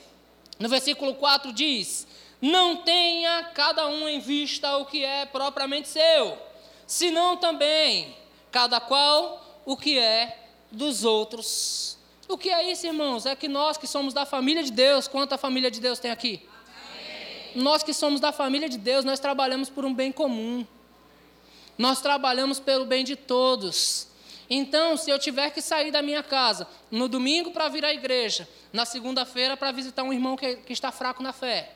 No 0.58 0.68
versículo 0.68 1.14
4 1.14 1.52
diz: 1.52 2.06
Não 2.40 2.76
tenha 2.76 3.50
cada 3.54 3.86
um 3.88 4.08
em 4.08 4.20
vista 4.20 4.76
o 4.76 4.86
que 4.86 5.04
é 5.04 5.26
propriamente 5.26 5.88
seu, 5.88 6.38
senão 6.86 7.36
também 7.36 8.16
cada 8.50 8.80
qual 8.80 9.62
o 9.64 9.76
que 9.76 9.98
é 9.98 10.46
dos 10.70 11.04
outros. 11.04 11.98
O 12.28 12.36
que 12.36 12.50
é 12.50 12.70
isso, 12.70 12.86
irmãos? 12.86 13.26
É 13.26 13.34
que 13.34 13.48
nós 13.48 13.76
que 13.76 13.86
somos 13.86 14.12
da 14.12 14.26
família 14.26 14.62
de 14.62 14.70
Deus, 14.70 15.08
quanta 15.08 15.38
família 15.38 15.70
de 15.70 15.80
Deus 15.80 15.98
tem 15.98 16.10
aqui? 16.10 16.46
Amém. 16.46 17.62
Nós 17.62 17.82
que 17.82 17.94
somos 17.94 18.20
da 18.20 18.32
família 18.32 18.68
de 18.68 18.78
Deus, 18.78 19.04
nós 19.04 19.18
trabalhamos 19.18 19.70
por 19.70 19.84
um 19.84 19.94
bem 19.94 20.12
comum. 20.12 20.66
Nós 21.76 22.00
trabalhamos 22.00 22.60
pelo 22.60 22.84
bem 22.84 23.04
de 23.04 23.16
todos. 23.16 24.08
Então, 24.50 24.96
se 24.96 25.10
eu 25.10 25.18
tiver 25.18 25.50
que 25.50 25.60
sair 25.60 25.90
da 25.90 26.02
minha 26.02 26.22
casa 26.22 26.66
no 26.90 27.08
domingo 27.08 27.50
para 27.50 27.68
vir 27.68 27.84
à 27.84 27.92
igreja, 27.92 28.48
na 28.72 28.84
segunda-feira 28.84 29.56
para 29.56 29.70
visitar 29.72 30.02
um 30.02 30.12
irmão 30.12 30.36
que, 30.36 30.56
que, 30.56 30.72
está 30.72 30.90
fraco 30.90 31.22
na 31.22 31.32
fé, 31.32 31.74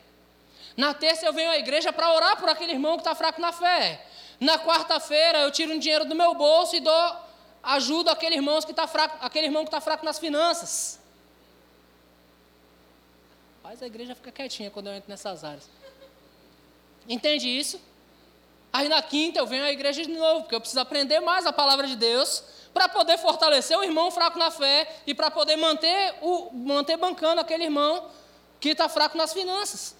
na 0.76 0.94
terça 0.94 1.26
eu 1.26 1.32
venho 1.32 1.50
à 1.50 1.58
igreja 1.58 1.92
para 1.92 2.12
orar 2.12 2.36
por 2.38 2.48
aquele 2.48 2.72
irmão 2.72 2.94
que 2.94 3.00
está 3.00 3.14
fraco 3.14 3.40
na 3.40 3.52
fé, 3.52 4.04
na 4.40 4.58
quarta-feira 4.58 5.38
eu 5.40 5.50
tiro 5.50 5.72
um 5.72 5.78
dinheiro 5.78 6.04
do 6.04 6.14
meu 6.14 6.34
bolso 6.34 6.74
e 6.76 6.80
dou 6.80 7.16
ajuda 7.62 8.12
aquele 8.12 8.34
irmão 8.34 8.60
que 8.60 8.72
está 8.72 8.86
fraco, 8.86 9.16
aquele 9.20 9.46
irmão 9.46 9.62
que 9.62 9.68
está 9.68 9.80
fraco 9.80 10.04
nas 10.04 10.18
finanças. 10.18 10.98
Mas 13.62 13.82
a 13.82 13.86
igreja 13.86 14.14
fica 14.14 14.32
quietinha 14.32 14.70
quando 14.70 14.88
eu 14.88 14.94
entro 14.94 15.08
nessas 15.08 15.44
áreas. 15.44 15.70
Entende 17.08 17.48
isso? 17.48 17.80
Aí 18.72 18.88
na 18.88 19.02
quinta 19.02 19.38
eu 19.38 19.46
venho 19.46 19.64
à 19.64 19.70
igreja 19.70 20.02
de 20.02 20.10
novo, 20.10 20.40
porque 20.40 20.54
eu 20.54 20.60
preciso 20.60 20.80
aprender 20.80 21.20
mais 21.20 21.46
a 21.46 21.52
palavra 21.52 21.86
de 21.86 21.94
Deus 21.94 22.42
para 22.72 22.88
poder 22.88 23.18
fortalecer 23.18 23.78
o 23.78 23.84
irmão 23.84 24.10
fraco 24.10 24.38
na 24.38 24.50
fé 24.50 25.00
e 25.06 25.14
para 25.14 25.30
poder 25.30 25.56
manter, 25.56 26.14
o, 26.22 26.50
manter 26.52 26.96
bancando 26.96 27.40
aquele 27.40 27.64
irmão 27.64 28.10
que 28.58 28.70
está 28.70 28.88
fraco 28.88 29.16
nas 29.16 29.32
finanças. 29.32 29.94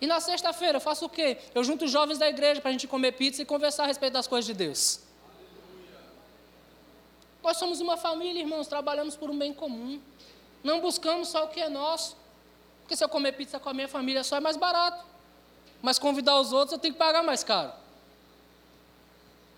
E 0.00 0.06
na 0.06 0.20
sexta-feira 0.20 0.76
eu 0.76 0.80
faço 0.80 1.06
o 1.06 1.08
quê? 1.08 1.38
Eu 1.54 1.64
junto 1.64 1.84
os 1.84 1.90
jovens 1.90 2.18
da 2.18 2.28
igreja 2.28 2.60
para 2.60 2.70
a 2.70 2.72
gente 2.72 2.86
comer 2.86 3.12
pizza 3.12 3.42
e 3.42 3.44
conversar 3.44 3.84
a 3.84 3.86
respeito 3.86 4.12
das 4.12 4.26
coisas 4.26 4.46
de 4.46 4.54
Deus. 4.54 5.00
Nós 7.42 7.56
somos 7.56 7.80
uma 7.80 7.96
família, 7.96 8.40
irmãos, 8.40 8.66
trabalhamos 8.68 9.16
por 9.16 9.30
um 9.30 9.38
bem 9.38 9.52
comum. 9.52 10.00
Não 10.62 10.80
buscamos 10.80 11.28
só 11.28 11.44
o 11.44 11.48
que 11.48 11.60
é 11.60 11.68
nosso. 11.68 12.16
Porque 12.82 12.96
se 12.96 13.04
eu 13.04 13.08
comer 13.08 13.32
pizza 13.32 13.58
com 13.58 13.68
a 13.68 13.74
minha 13.74 13.88
família 13.88 14.22
só 14.22 14.36
é 14.36 14.40
mais 14.40 14.56
barato. 14.56 15.04
Mas 15.82 15.98
convidar 15.98 16.38
os 16.40 16.52
outros 16.52 16.72
eu 16.72 16.78
tenho 16.78 16.94
que 16.94 16.98
pagar 16.98 17.22
mais 17.22 17.42
caro. 17.42 17.72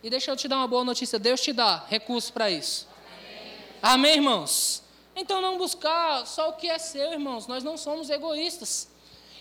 E 0.03 0.09
deixa 0.09 0.31
eu 0.31 0.37
te 0.37 0.49
dar 0.49 0.57
uma 0.57 0.69
boa 0.69 0.85
notícia: 0.85 1.19
Deus 1.19 1.41
te 1.41 1.53
dá 1.53 1.85
recursos 1.89 2.31
para 2.31 2.51
isso. 2.51 2.89
Amém. 3.07 3.59
Amém, 3.83 4.15
irmãos? 4.15 4.83
Então 5.15 5.41
não 5.41 5.59
buscar 5.59 6.27
só 6.27 6.51
o 6.51 6.53
que 6.55 6.69
é 6.69 6.79
seu, 6.79 7.13
irmãos. 7.13 7.47
Nós 7.47 7.63
não 7.63 7.77
somos 7.77 8.09
egoístas. 8.09 8.89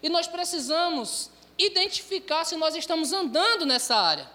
E 0.01 0.09
nós 0.09 0.27
precisamos 0.27 1.29
identificar 1.57 2.45
se 2.45 2.55
nós 2.55 2.75
estamos 2.75 3.11
andando 3.11 3.65
nessa 3.65 3.95
área. 3.95 4.29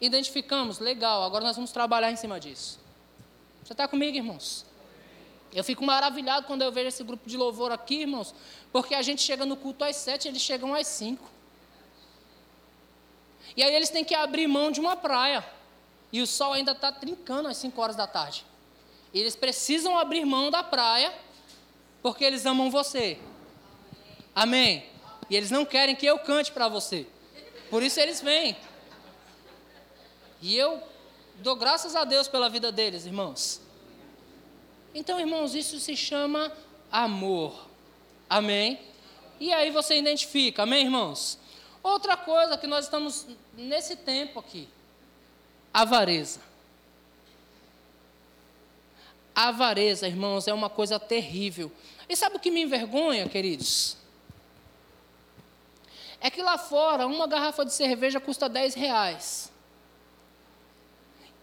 Identificamos, 0.00 0.78
legal, 0.78 1.22
agora 1.22 1.44
nós 1.44 1.56
vamos 1.56 1.72
trabalhar 1.72 2.10
em 2.10 2.16
cima 2.16 2.40
disso. 2.40 2.78
Você 3.62 3.72
está 3.72 3.86
comigo, 3.88 4.16
irmãos? 4.16 4.64
Eu 5.52 5.64
fico 5.64 5.84
maravilhado 5.84 6.46
quando 6.46 6.62
eu 6.62 6.70
vejo 6.70 6.88
esse 6.88 7.02
grupo 7.02 7.28
de 7.28 7.36
louvor 7.36 7.72
aqui, 7.72 8.02
irmãos, 8.02 8.34
porque 8.72 8.94
a 8.94 9.02
gente 9.02 9.22
chega 9.22 9.46
no 9.46 9.56
culto 9.56 9.84
às 9.84 9.96
sete, 9.96 10.28
eles 10.28 10.42
chegam 10.42 10.74
às 10.74 10.86
cinco. 10.86 11.30
E 13.56 13.62
aí 13.62 13.74
eles 13.74 13.88
têm 13.88 14.04
que 14.04 14.14
abrir 14.14 14.46
mão 14.46 14.70
de 14.70 14.80
uma 14.80 14.96
praia. 14.96 15.44
E 16.12 16.20
o 16.20 16.26
sol 16.26 16.52
ainda 16.52 16.72
está 16.72 16.92
trincando 16.92 17.48
às 17.48 17.56
cinco 17.56 17.80
horas 17.80 17.96
da 17.96 18.06
tarde. 18.06 18.44
E 19.12 19.20
eles 19.20 19.34
precisam 19.34 19.98
abrir 19.98 20.24
mão 20.24 20.50
da 20.50 20.62
praia, 20.62 21.12
porque 22.02 22.24
eles 22.24 22.44
amam 22.44 22.70
você. 22.70 23.18
Amém. 24.36 24.84
E 25.30 25.34
eles 25.34 25.50
não 25.50 25.64
querem 25.64 25.96
que 25.96 26.04
eu 26.04 26.18
cante 26.18 26.52
para 26.52 26.68
você. 26.68 27.06
Por 27.70 27.82
isso 27.82 27.98
eles 27.98 28.20
vêm. 28.20 28.54
E 30.42 30.54
eu 30.54 30.82
dou 31.36 31.56
graças 31.56 31.96
a 31.96 32.04
Deus 32.04 32.28
pela 32.28 32.50
vida 32.50 32.70
deles, 32.70 33.06
irmãos. 33.06 33.62
Então, 34.94 35.18
irmãos, 35.18 35.54
isso 35.54 35.80
se 35.80 35.96
chama 35.96 36.52
amor. 36.92 37.66
Amém? 38.28 38.78
E 39.40 39.54
aí 39.54 39.70
você 39.70 39.96
identifica, 39.96 40.64
amém, 40.64 40.84
irmãos? 40.84 41.38
Outra 41.82 42.14
coisa 42.14 42.58
que 42.58 42.66
nós 42.66 42.84
estamos 42.84 43.26
nesse 43.54 43.96
tempo 43.96 44.38
aqui: 44.38 44.68
avareza. 45.72 46.40
Avareza, 49.34 50.06
irmãos, 50.06 50.46
é 50.46 50.52
uma 50.52 50.68
coisa 50.68 51.00
terrível. 51.00 51.72
E 52.06 52.14
sabe 52.14 52.36
o 52.36 52.40
que 52.40 52.50
me 52.50 52.62
envergonha, 52.62 53.26
queridos? 53.28 53.96
É 56.26 56.30
que 56.30 56.42
lá 56.42 56.58
fora, 56.58 57.06
uma 57.06 57.28
garrafa 57.28 57.64
de 57.64 57.72
cerveja 57.72 58.18
custa 58.18 58.48
10 58.48 58.74
reais. 58.74 59.52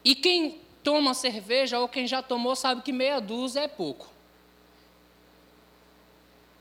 E 0.03 0.13
quem 0.13 0.59
toma 0.83 1.13
cerveja 1.13 1.79
ou 1.79 1.87
quem 1.87 2.05
já 2.05 2.21
tomou 2.21 2.53
sabe 2.53 2.81
que 2.81 2.91
meia 2.91 3.21
dúzia 3.21 3.61
é 3.61 3.67
pouco. 3.69 4.09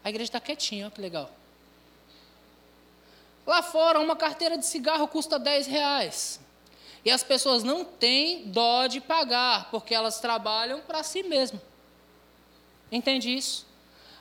A 0.05 0.09
igreja 0.09 0.29
está 0.29 0.39
quietinha, 0.39 0.85
olha 0.85 0.95
que 0.95 1.01
legal. 1.01 1.33
Lá 3.45 3.61
fora, 3.61 3.99
uma 3.99 4.15
carteira 4.15 4.57
de 4.57 4.67
cigarro 4.67 5.09
custa 5.09 5.37
10 5.37 5.67
reais. 5.67 6.41
E 7.05 7.11
as 7.11 7.25
pessoas 7.25 7.65
não 7.65 7.85
têm 7.85 8.45
dó 8.53 8.87
de 8.87 9.01
pagar, 9.01 9.69
porque 9.69 9.93
elas 9.93 10.21
trabalham 10.21 10.81
para 10.83 11.03
si 11.03 11.25
mesmas. 11.25 11.61
Entende 12.93 13.35
isso? 13.37 13.67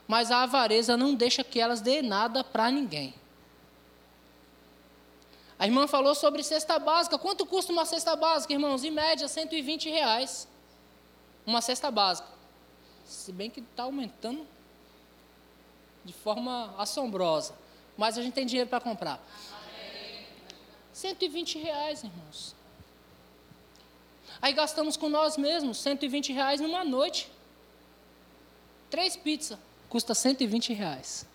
Mas 0.08 0.32
a 0.32 0.42
avareza 0.42 0.98
não 0.98 1.14
deixa 1.14 1.44
que 1.44 1.60
elas 1.60 1.82
dê 1.82 2.02
nada 2.02 2.44
para 2.44 2.72
ninguém. 2.72 3.21
A 5.62 5.68
irmã 5.68 5.86
falou 5.86 6.16
sobre 6.16 6.42
cesta 6.42 6.80
básica. 6.80 7.20
Quanto 7.20 7.46
custa 7.46 7.72
uma 7.72 7.86
cesta 7.86 8.16
básica, 8.16 8.52
irmãos? 8.52 8.84
Em 8.84 8.90
média, 8.90 9.28
120 9.28 9.92
reais. 9.92 10.48
Uma 11.46 11.62
cesta 11.62 11.92
básica. 11.92 12.28
Se 13.06 13.32
bem 13.32 13.48
que 13.48 13.60
está 13.60 13.84
aumentando 13.84 14.44
de 16.04 16.14
forma 16.14 16.74
assombrosa. 16.80 17.54
Mas 17.96 18.18
a 18.18 18.24
gente 18.24 18.34
tem 18.34 18.44
dinheiro 18.44 18.72
para 18.72 18.82
comprar. 18.82 19.24
120 20.94 21.60
reais, 21.60 22.04
irmãos. 22.04 22.56
Aí 24.42 24.54
gastamos 24.54 24.98
com 24.98 25.10
nós 25.10 25.38
mesmos 25.38 25.78
120 25.78 26.34
reais 26.34 26.60
numa 26.60 26.84
noite. 26.84 27.32
Três 28.90 29.16
pizzas 29.16 29.60
custa 29.88 30.16
120 30.16 30.74
reais 30.74 31.30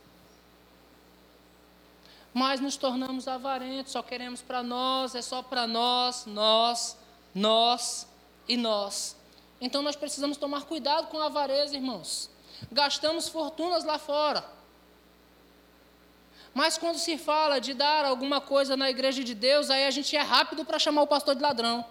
mas 2.36 2.60
nos 2.60 2.76
tornamos 2.76 3.26
avarentos, 3.26 3.92
só 3.92 4.02
queremos 4.02 4.42
para 4.42 4.62
nós, 4.62 5.14
é 5.14 5.22
só 5.22 5.40
para 5.40 5.66
nós, 5.66 6.26
nós, 6.26 6.94
nós 7.34 8.06
e 8.46 8.58
nós. 8.58 9.16
Então 9.58 9.80
nós 9.80 9.96
precisamos 9.96 10.36
tomar 10.36 10.64
cuidado 10.64 11.06
com 11.06 11.18
a 11.18 11.26
avareza, 11.26 11.74
irmãos. 11.74 12.28
Gastamos 12.70 13.26
fortunas 13.26 13.84
lá 13.84 13.98
fora. 13.98 14.44
Mas 16.52 16.76
quando 16.76 16.98
se 16.98 17.16
fala 17.16 17.58
de 17.58 17.72
dar 17.72 18.04
alguma 18.04 18.38
coisa 18.38 18.76
na 18.76 18.90
igreja 18.90 19.24
de 19.24 19.34
Deus, 19.34 19.70
aí 19.70 19.86
a 19.86 19.90
gente 19.90 20.14
é 20.14 20.20
rápido 20.20 20.62
para 20.62 20.78
chamar 20.78 21.00
o 21.00 21.06
pastor 21.06 21.34
de 21.34 21.40
ladrão. 21.40 21.86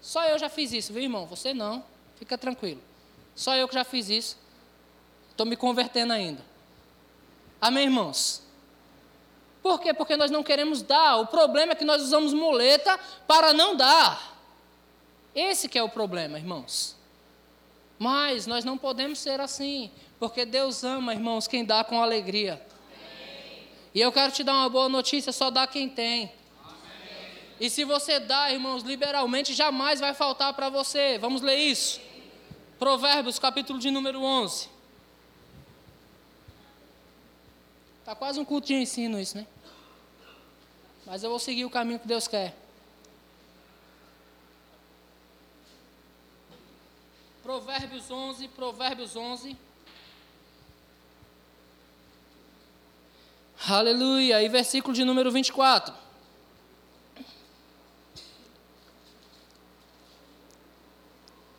Só 0.00 0.24
eu 0.24 0.38
já 0.38 0.48
fiz 0.48 0.72
isso, 0.72 0.94
viu, 0.94 1.02
irmão? 1.02 1.26
Você 1.26 1.52
não. 1.52 1.84
Fica 2.16 2.38
tranquilo. 2.38 2.80
Só 3.36 3.54
eu 3.54 3.68
que 3.68 3.74
já 3.74 3.84
fiz 3.84 4.08
isso. 4.08 4.38
Estou 5.30 5.44
me 5.44 5.56
convertendo 5.56 6.14
ainda. 6.14 6.42
Amém, 7.60 7.84
irmãos? 7.84 8.43
Por 9.64 9.80
quê? 9.80 9.94
Porque 9.94 10.14
nós 10.14 10.30
não 10.30 10.42
queremos 10.42 10.82
dar. 10.82 11.16
O 11.16 11.26
problema 11.26 11.72
é 11.72 11.74
que 11.74 11.86
nós 11.86 12.02
usamos 12.02 12.34
muleta 12.34 13.00
para 13.26 13.54
não 13.54 13.74
dar. 13.74 14.36
Esse 15.34 15.70
que 15.70 15.78
é 15.78 15.82
o 15.82 15.88
problema, 15.88 16.38
irmãos. 16.38 16.94
Mas 17.98 18.46
nós 18.46 18.62
não 18.62 18.76
podemos 18.76 19.18
ser 19.18 19.40
assim, 19.40 19.90
porque 20.18 20.44
Deus 20.44 20.84
ama, 20.84 21.14
irmãos, 21.14 21.48
quem 21.48 21.64
dá 21.64 21.82
com 21.82 22.02
alegria. 22.02 22.60
Amém. 22.62 23.62
E 23.94 24.02
eu 24.02 24.12
quero 24.12 24.30
te 24.32 24.44
dar 24.44 24.52
uma 24.52 24.68
boa 24.68 24.86
notícia: 24.90 25.32
só 25.32 25.50
dá 25.50 25.66
quem 25.66 25.88
tem. 25.88 26.30
Amém. 26.62 27.30
E 27.58 27.70
se 27.70 27.84
você 27.84 28.20
dá, 28.20 28.52
irmãos, 28.52 28.82
liberalmente, 28.82 29.54
jamais 29.54 29.98
vai 29.98 30.12
faltar 30.12 30.52
para 30.52 30.68
você. 30.68 31.16
Vamos 31.16 31.40
ler 31.40 31.56
isso. 31.56 32.02
Provérbios, 32.78 33.38
capítulo 33.38 33.78
de 33.78 33.90
número 33.90 34.22
11. 34.22 34.73
Está 38.04 38.14
quase 38.14 38.38
um 38.38 38.44
culto 38.44 38.66
de 38.66 38.74
ensino 38.74 39.18
isso, 39.18 39.34
né? 39.38 39.46
Mas 41.06 41.24
eu 41.24 41.30
vou 41.30 41.38
seguir 41.38 41.64
o 41.64 41.70
caminho 41.70 41.98
que 41.98 42.06
Deus 42.06 42.28
quer. 42.28 42.54
Provérbios 47.42 48.10
11, 48.10 48.48
Provérbios 48.48 49.16
11. 49.16 49.56
Aleluia. 53.66 54.42
E 54.42 54.50
versículo 54.50 54.92
de 54.92 55.02
número 55.02 55.32
24. 55.32 55.94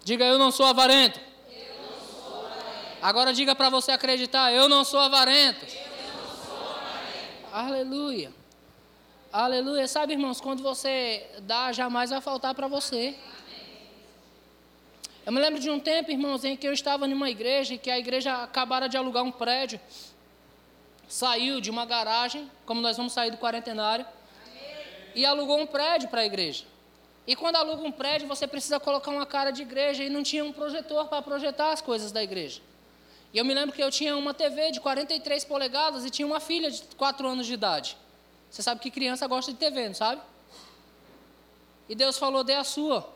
Diga, 0.04 0.26
eu 0.26 0.38
não 0.38 0.52
sou 0.52 0.68
avarento. 0.68 1.20
Não 1.20 2.22
sou 2.22 2.46
avarento. 2.46 3.00
Agora 3.02 3.34
diga 3.34 3.56
para 3.56 3.72
você 3.72 3.92
acreditar, 3.92 4.54
eu 4.54 4.70
não 4.70 4.86
sou 4.86 5.00
avarento. 5.00 5.62
Não 5.62 5.68
sou 5.68 5.80
avarento. 5.80 5.85
Aleluia. 7.56 8.34
Aleluia. 9.32 9.88
Sabe, 9.88 10.12
irmãos, 10.12 10.42
quando 10.42 10.62
você 10.62 11.26
dá, 11.44 11.72
jamais 11.72 12.10
vai 12.10 12.20
faltar 12.20 12.54
para 12.54 12.68
você. 12.68 13.16
Eu 15.26 15.32
me 15.32 15.40
lembro 15.40 15.62
de 15.62 15.70
um 15.70 15.80
tempo, 15.80 16.12
irmãos, 16.12 16.44
em 16.44 16.58
que 16.58 16.68
eu 16.68 16.74
estava 16.74 17.08
numa 17.08 17.30
igreja 17.30 17.74
e 17.74 17.78
que 17.78 17.90
a 17.90 17.98
igreja 17.98 18.44
acabara 18.44 18.90
de 18.90 18.98
alugar 18.98 19.24
um 19.24 19.32
prédio. 19.32 19.80
Saiu 21.08 21.62
de 21.62 21.72
uma 21.72 21.86
garagem, 21.86 22.52
como 22.66 22.82
nós 22.82 22.98
vamos 22.98 23.14
sair 23.14 23.32
do 23.32 23.38
quarentenário, 23.38 24.06
e 25.16 25.26
alugou 25.26 25.58
um 25.58 25.66
prédio 25.66 26.10
para 26.10 26.22
a 26.22 26.26
igreja. 26.26 26.66
E 27.26 27.38
quando 27.38 27.56
aluga 27.56 27.82
um 27.84 27.92
prédio, 27.92 28.28
você 28.28 28.46
precisa 28.46 28.82
colocar 28.82 29.12
uma 29.12 29.26
cara 29.26 29.52
de 29.52 29.62
igreja 29.62 30.04
e 30.04 30.10
não 30.10 30.24
tinha 30.24 30.44
um 30.44 30.52
projetor 30.52 31.08
para 31.08 31.22
projetar 31.22 31.72
as 31.72 31.80
coisas 31.80 32.12
da 32.12 32.22
igreja. 32.22 32.60
E 33.36 33.38
eu 33.38 33.44
me 33.44 33.54
lembro 33.54 33.76
que 33.76 33.84
eu 33.84 33.92
tinha 33.92 34.16
uma 34.16 34.34
TV 34.34 34.72
de 34.72 34.80
43 34.80 35.44
polegadas 35.44 36.06
e 36.06 36.10
tinha 36.10 36.26
uma 36.26 36.40
filha 36.40 36.72
de 36.72 36.82
4 36.96 37.28
anos 37.28 37.46
de 37.46 37.54
idade. 37.54 37.98
Você 38.50 38.64
sabe 38.64 38.80
que 38.80 38.90
criança 38.90 39.28
gosta 39.28 39.52
de 39.52 39.58
TV, 39.58 39.90
não 39.90 39.94
sabe? 39.94 40.22
E 41.90 41.94
Deus 41.94 42.18
falou: 42.18 42.46
dê 42.46 42.54
a 42.54 42.64
sua. 42.64 43.14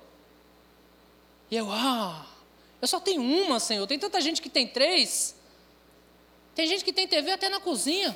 E 1.50 1.56
eu, 1.56 1.72
ah, 1.72 2.28
eu 2.82 2.88
só 2.90 3.00
tenho 3.00 3.22
uma, 3.22 3.62
Senhor. 3.62 3.88
Tem 3.88 3.98
tanta 3.98 4.20
gente 4.20 4.42
que 4.42 4.50
tem 4.50 4.68
três. 4.68 5.38
Tem 6.54 6.68
gente 6.68 6.84
que 6.84 6.92
tem 6.92 7.08
TV 7.08 7.32
até 7.32 7.48
na 7.48 7.62
cozinha. 7.62 8.14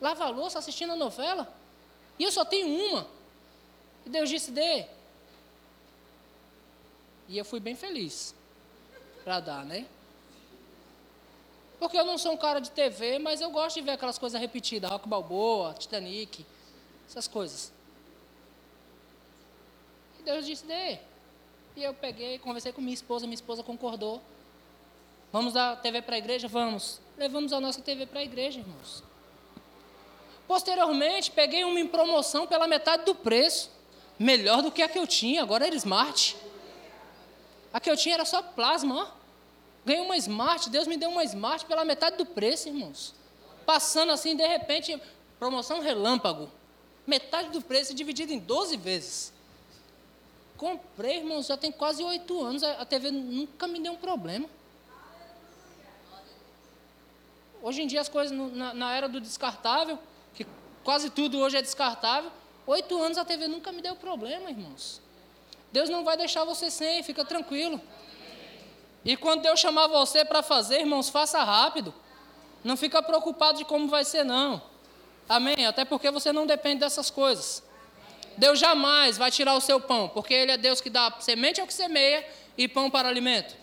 Lava 0.00 0.24
a 0.24 0.30
louça 0.30 0.58
assistindo 0.58 0.94
a 0.94 0.96
novela. 0.96 1.54
E 2.18 2.24
eu 2.24 2.32
só 2.32 2.46
tenho 2.46 2.66
uma. 2.66 3.06
E 4.06 4.08
Deus 4.08 4.30
disse: 4.30 4.50
dê. 4.50 4.86
E 7.28 7.36
eu 7.36 7.44
fui 7.44 7.60
bem 7.60 7.76
feliz 7.76 8.34
para 9.22 9.38
dar, 9.38 9.66
né? 9.66 9.86
Porque 11.80 11.98
eu 11.98 12.04
não 12.04 12.18
sou 12.18 12.32
um 12.32 12.36
cara 12.36 12.60
de 12.60 12.70
TV, 12.70 13.18
mas 13.18 13.40
eu 13.40 13.50
gosto 13.50 13.76
de 13.76 13.80
ver 13.80 13.92
aquelas 13.92 14.18
coisas 14.18 14.38
repetidas, 14.38 14.90
Rock 14.90 15.08
Balboa, 15.08 15.72
Titanic, 15.72 16.44
essas 17.08 17.26
coisas. 17.26 17.72
E 20.18 20.22
Deus 20.22 20.44
disse, 20.44 20.66
dê. 20.66 20.98
E 21.74 21.82
eu 21.82 21.94
peguei, 21.94 22.38
conversei 22.38 22.70
com 22.70 22.82
minha 22.82 22.92
esposa, 22.92 23.26
minha 23.26 23.34
esposa 23.34 23.62
concordou. 23.62 24.20
Vamos 25.32 25.54
dar 25.54 25.80
TV 25.80 26.02
para 26.02 26.16
a 26.16 26.18
igreja? 26.18 26.46
Vamos. 26.48 27.00
Levamos 27.16 27.50
a 27.50 27.60
nossa 27.60 27.80
TV 27.80 28.04
para 28.04 28.20
a 28.20 28.24
igreja, 28.24 28.60
irmãos. 28.60 29.02
Posteriormente, 30.46 31.30
peguei 31.30 31.64
uma 31.64 31.80
em 31.80 31.86
promoção 31.86 32.46
pela 32.46 32.66
metade 32.66 33.04
do 33.06 33.14
preço. 33.14 33.70
Melhor 34.18 34.60
do 34.60 34.70
que 34.70 34.82
a 34.82 34.88
que 34.88 34.98
eu 34.98 35.06
tinha, 35.06 35.42
agora 35.42 35.66
era 35.66 35.74
Smart. 35.76 36.36
A 37.72 37.80
que 37.80 37.90
eu 37.90 37.96
tinha 37.96 38.16
era 38.16 38.26
só 38.26 38.42
plasma, 38.42 39.02
ó. 39.02 39.19
Ganhei 39.84 40.02
uma 40.02 40.16
Smart, 40.16 40.68
Deus 40.68 40.86
me 40.86 40.96
deu 40.96 41.10
uma 41.10 41.24
Smart 41.24 41.64
pela 41.64 41.84
metade 41.84 42.16
do 42.16 42.26
preço, 42.26 42.68
irmãos. 42.68 43.14
Passando 43.64 44.12
assim, 44.12 44.36
de 44.36 44.46
repente, 44.46 45.00
promoção 45.38 45.80
relâmpago. 45.80 46.50
Metade 47.06 47.50
do 47.50 47.62
preço 47.62 47.94
dividido 47.94 48.32
em 48.32 48.38
12 48.38 48.76
vezes. 48.76 49.32
Comprei, 50.56 51.18
irmãos, 51.18 51.46
já 51.46 51.56
tem 51.56 51.72
quase 51.72 52.02
oito 52.04 52.44
anos. 52.44 52.62
A 52.62 52.84
TV 52.84 53.10
nunca 53.10 53.66
me 53.66 53.80
deu 53.80 53.92
um 53.92 53.96
problema. 53.96 54.46
Hoje 57.62 57.82
em 57.82 57.86
dia 57.86 58.00
as 58.00 58.08
coisas 58.08 58.36
na, 58.36 58.72
na 58.72 58.94
era 58.94 59.08
do 59.08 59.20
descartável, 59.20 59.98
que 60.34 60.46
quase 60.82 61.10
tudo 61.10 61.38
hoje 61.38 61.56
é 61.56 61.62
descartável, 61.62 62.30
oito 62.66 63.00
anos 63.02 63.18
a 63.18 63.24
TV 63.24 63.48
nunca 63.48 63.70
me 63.70 63.82
deu 63.82 63.94
problema, 63.96 64.50
irmãos. 64.50 65.00
Deus 65.70 65.88
não 65.88 66.02
vai 66.02 66.16
deixar 66.16 66.44
você 66.44 66.70
sem, 66.70 67.02
fica 67.02 67.24
tranquilo. 67.24 67.80
E 69.04 69.16
quando 69.16 69.42
Deus 69.42 69.58
chamar 69.58 69.86
você 69.86 70.24
para 70.24 70.42
fazer, 70.42 70.80
irmãos, 70.80 71.08
faça 71.08 71.42
rápido. 71.42 71.94
Não 72.62 72.76
fica 72.76 73.02
preocupado 73.02 73.58
de 73.58 73.64
como 73.64 73.88
vai 73.88 74.04
ser, 74.04 74.24
não. 74.24 74.62
Amém? 75.28 75.66
Até 75.66 75.84
porque 75.84 76.10
você 76.10 76.32
não 76.32 76.46
depende 76.46 76.80
dessas 76.80 77.10
coisas. 77.10 77.62
Deus 78.36 78.58
jamais 78.58 79.16
vai 79.16 79.30
tirar 79.30 79.54
o 79.54 79.60
seu 79.60 79.80
pão, 79.80 80.08
porque 80.08 80.34
Ele 80.34 80.52
é 80.52 80.56
Deus 80.56 80.80
que 80.80 80.90
dá 80.90 81.12
semente 81.20 81.60
ao 81.60 81.66
que 81.66 81.74
semeia 81.74 82.26
e 82.56 82.68
pão 82.68 82.90
para 82.90 83.08
alimento. 83.08 83.54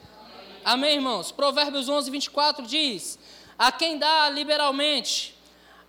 Amém, 0.63 0.95
irmãos? 0.95 1.31
Provérbios 1.31 1.87
11, 1.87 2.09
24 2.09 2.65
diz: 2.65 3.19
A 3.57 3.71
quem 3.71 3.97
dá 3.97 4.29
liberalmente, 4.29 5.37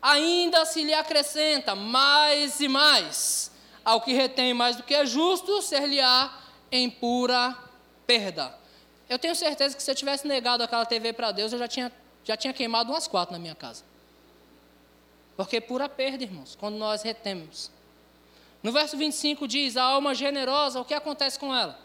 ainda 0.01 0.65
se 0.65 0.83
lhe 0.83 0.95
acrescenta 0.95 1.75
mais 1.75 2.61
e 2.61 2.69
mais. 2.69 3.51
Ao 3.85 4.01
que 4.01 4.13
retém 4.13 4.53
mais 4.53 4.77
do 4.77 4.83
que 4.83 4.95
é 4.95 5.07
justo, 5.07 5.63
ser-lhe-á 5.63 6.33
em 6.71 6.91
pura 6.91 7.57
perda. 8.07 8.55
Eu 9.09 9.19
tenho 9.19 9.35
certeza 9.35 9.77
que 9.77 9.83
se 9.83 9.91
eu 9.91 9.95
tivesse 9.95 10.27
negado 10.27 10.63
aquela 10.63 10.85
TV 10.85 11.13
para 11.13 11.33
Deus, 11.33 11.53
eu 11.53 11.59
já 11.59 11.67
tinha, 11.67 11.91
já 12.25 12.37
tinha 12.37 12.53
queimado 12.53 12.91
umas 12.93 13.09
quatro 13.09 13.33
na 13.33 13.39
minha 13.39 13.55
casa. 13.55 13.83
Porque 15.37 15.57
é 15.57 15.61
pura 15.61 15.89
perda, 15.89 16.25
irmãos, 16.25 16.57
quando 16.59 16.77
nós 16.77 17.03
retemos. 17.03 17.71
No 18.63 18.73
verso 18.73 18.97
25 18.97 19.47
diz: 19.47 19.77
A 19.77 19.85
alma 19.85 20.15
generosa, 20.15 20.81
o 20.81 20.85
que 20.85 20.93
acontece 20.93 21.39
com 21.39 21.55
ela? 21.55 21.79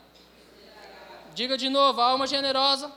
Diga 1.33 1.57
de 1.57 1.69
novo: 1.69 2.01
a 2.01 2.05
alma 2.05 2.27
generosa. 2.27 2.91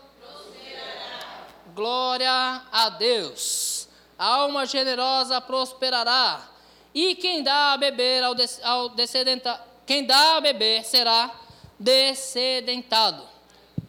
Glória 1.74 2.62
a 2.72 2.88
Deus. 2.88 3.86
A 4.18 4.24
alma 4.24 4.64
generosa 4.64 5.40
prosperará. 5.40 6.48
E 6.94 7.14
quem 7.14 7.42
dá 7.42 7.74
a 7.74 7.76
beber 7.76 8.24
ao, 8.24 8.34
des, 8.34 8.58
ao 8.64 8.88
descedenta, 8.88 9.60
quem 9.84 10.06
dá 10.06 10.36
a 10.36 10.40
beber 10.40 10.84
será 10.84 11.30
descedentado. 11.78 13.35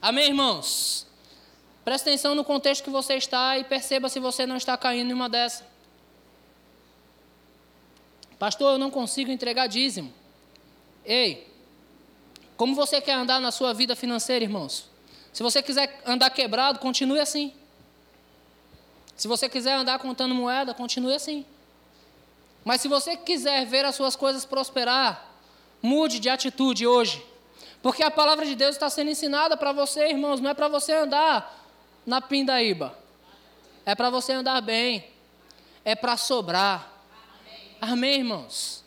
Amém, 0.01 0.27
irmãos? 0.27 1.07
Presta 1.83 2.09
atenção 2.09 2.35
no 2.35 2.43
contexto 2.43 2.83
que 2.83 2.89
você 2.89 3.15
está 3.15 3.57
e 3.57 3.63
perceba 3.63 4.09
se 4.09 4.19
você 4.19 4.45
não 4.45 4.57
está 4.57 4.77
caindo 4.77 5.09
em 5.09 5.13
uma 5.13 5.27
dessa. 5.27 5.65
Pastor, 8.37 8.73
eu 8.73 8.77
não 8.77 8.91
consigo 8.91 9.31
entregar 9.31 9.67
dízimo. 9.67 10.13
Ei, 11.03 11.47
como 12.55 12.75
você 12.75 13.01
quer 13.01 13.13
andar 13.13 13.39
na 13.39 13.51
sua 13.51 13.73
vida 13.73 13.95
financeira, 13.95 14.43
irmãos? 14.43 14.89
Se 15.33 15.41
você 15.41 15.61
quiser 15.63 16.01
andar 16.05 16.29
quebrado, 16.29 16.79
continue 16.79 17.19
assim. 17.19 17.53
Se 19.15 19.27
você 19.27 19.49
quiser 19.49 19.73
andar 19.73 19.97
contando 19.99 20.35
moeda, 20.35 20.73
continue 20.73 21.13
assim. 21.13 21.45
Mas 22.63 22.81
se 22.81 22.87
você 22.87 23.15
quiser 23.15 23.65
ver 23.65 23.85
as 23.85 23.95
suas 23.95 24.15
coisas 24.15 24.45
prosperar, 24.45 25.31
mude 25.81 26.19
de 26.19 26.29
atitude 26.29 26.85
hoje. 26.85 27.23
Porque 27.87 28.03
a 28.03 28.11
palavra 28.11 28.45
de 28.45 28.53
Deus 28.53 28.71
está 28.71 28.89
sendo 28.89 29.11
ensinada 29.11 29.55
para 29.55 29.71
você, 29.71 30.09
irmãos, 30.09 30.41
não 30.41 30.49
é 30.49 30.53
para 30.53 30.67
você 30.67 30.91
andar 30.91 31.57
na 32.05 32.19
pindaíba. 32.19 32.93
É 33.85 33.95
para 33.95 34.09
você 34.09 34.33
andar 34.33 34.59
bem. 34.59 35.07
É 35.85 35.95
para 35.95 36.17
sobrar. 36.17 36.91
Amém, 37.79 38.15
irmãos? 38.15 38.83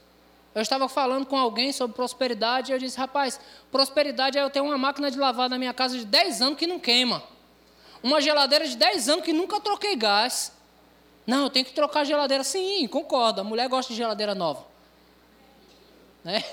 Eu 0.54 0.60
estava 0.60 0.86
falando 0.86 1.24
com 1.24 1.38
alguém 1.38 1.72
sobre 1.72 1.96
prosperidade 1.96 2.70
e 2.70 2.74
eu 2.74 2.78
disse, 2.78 2.98
rapaz, 2.98 3.40
prosperidade 3.72 4.36
é 4.36 4.42
eu 4.42 4.50
ter 4.50 4.60
uma 4.60 4.76
máquina 4.76 5.10
de 5.10 5.18
lavar 5.18 5.48
na 5.48 5.56
minha 5.56 5.72
casa 5.72 5.96
de 5.96 6.04
10 6.04 6.42
anos 6.42 6.58
que 6.58 6.66
não 6.66 6.78
queima. 6.78 7.22
Uma 8.02 8.20
geladeira 8.20 8.68
de 8.68 8.76
10 8.76 9.08
anos 9.08 9.24
que 9.24 9.32
nunca 9.32 9.58
troquei 9.62 9.96
gás. 9.96 10.52
Não, 11.26 11.44
eu 11.44 11.50
tenho 11.50 11.64
que 11.64 11.72
trocar 11.72 12.00
a 12.00 12.04
geladeira. 12.04 12.44
Sim, 12.44 12.86
concordo. 12.86 13.40
A 13.40 13.44
mulher 13.44 13.66
gosta 13.66 13.94
de 13.94 13.96
geladeira 13.96 14.34
nova. 14.34 14.68
Né? 16.22 16.44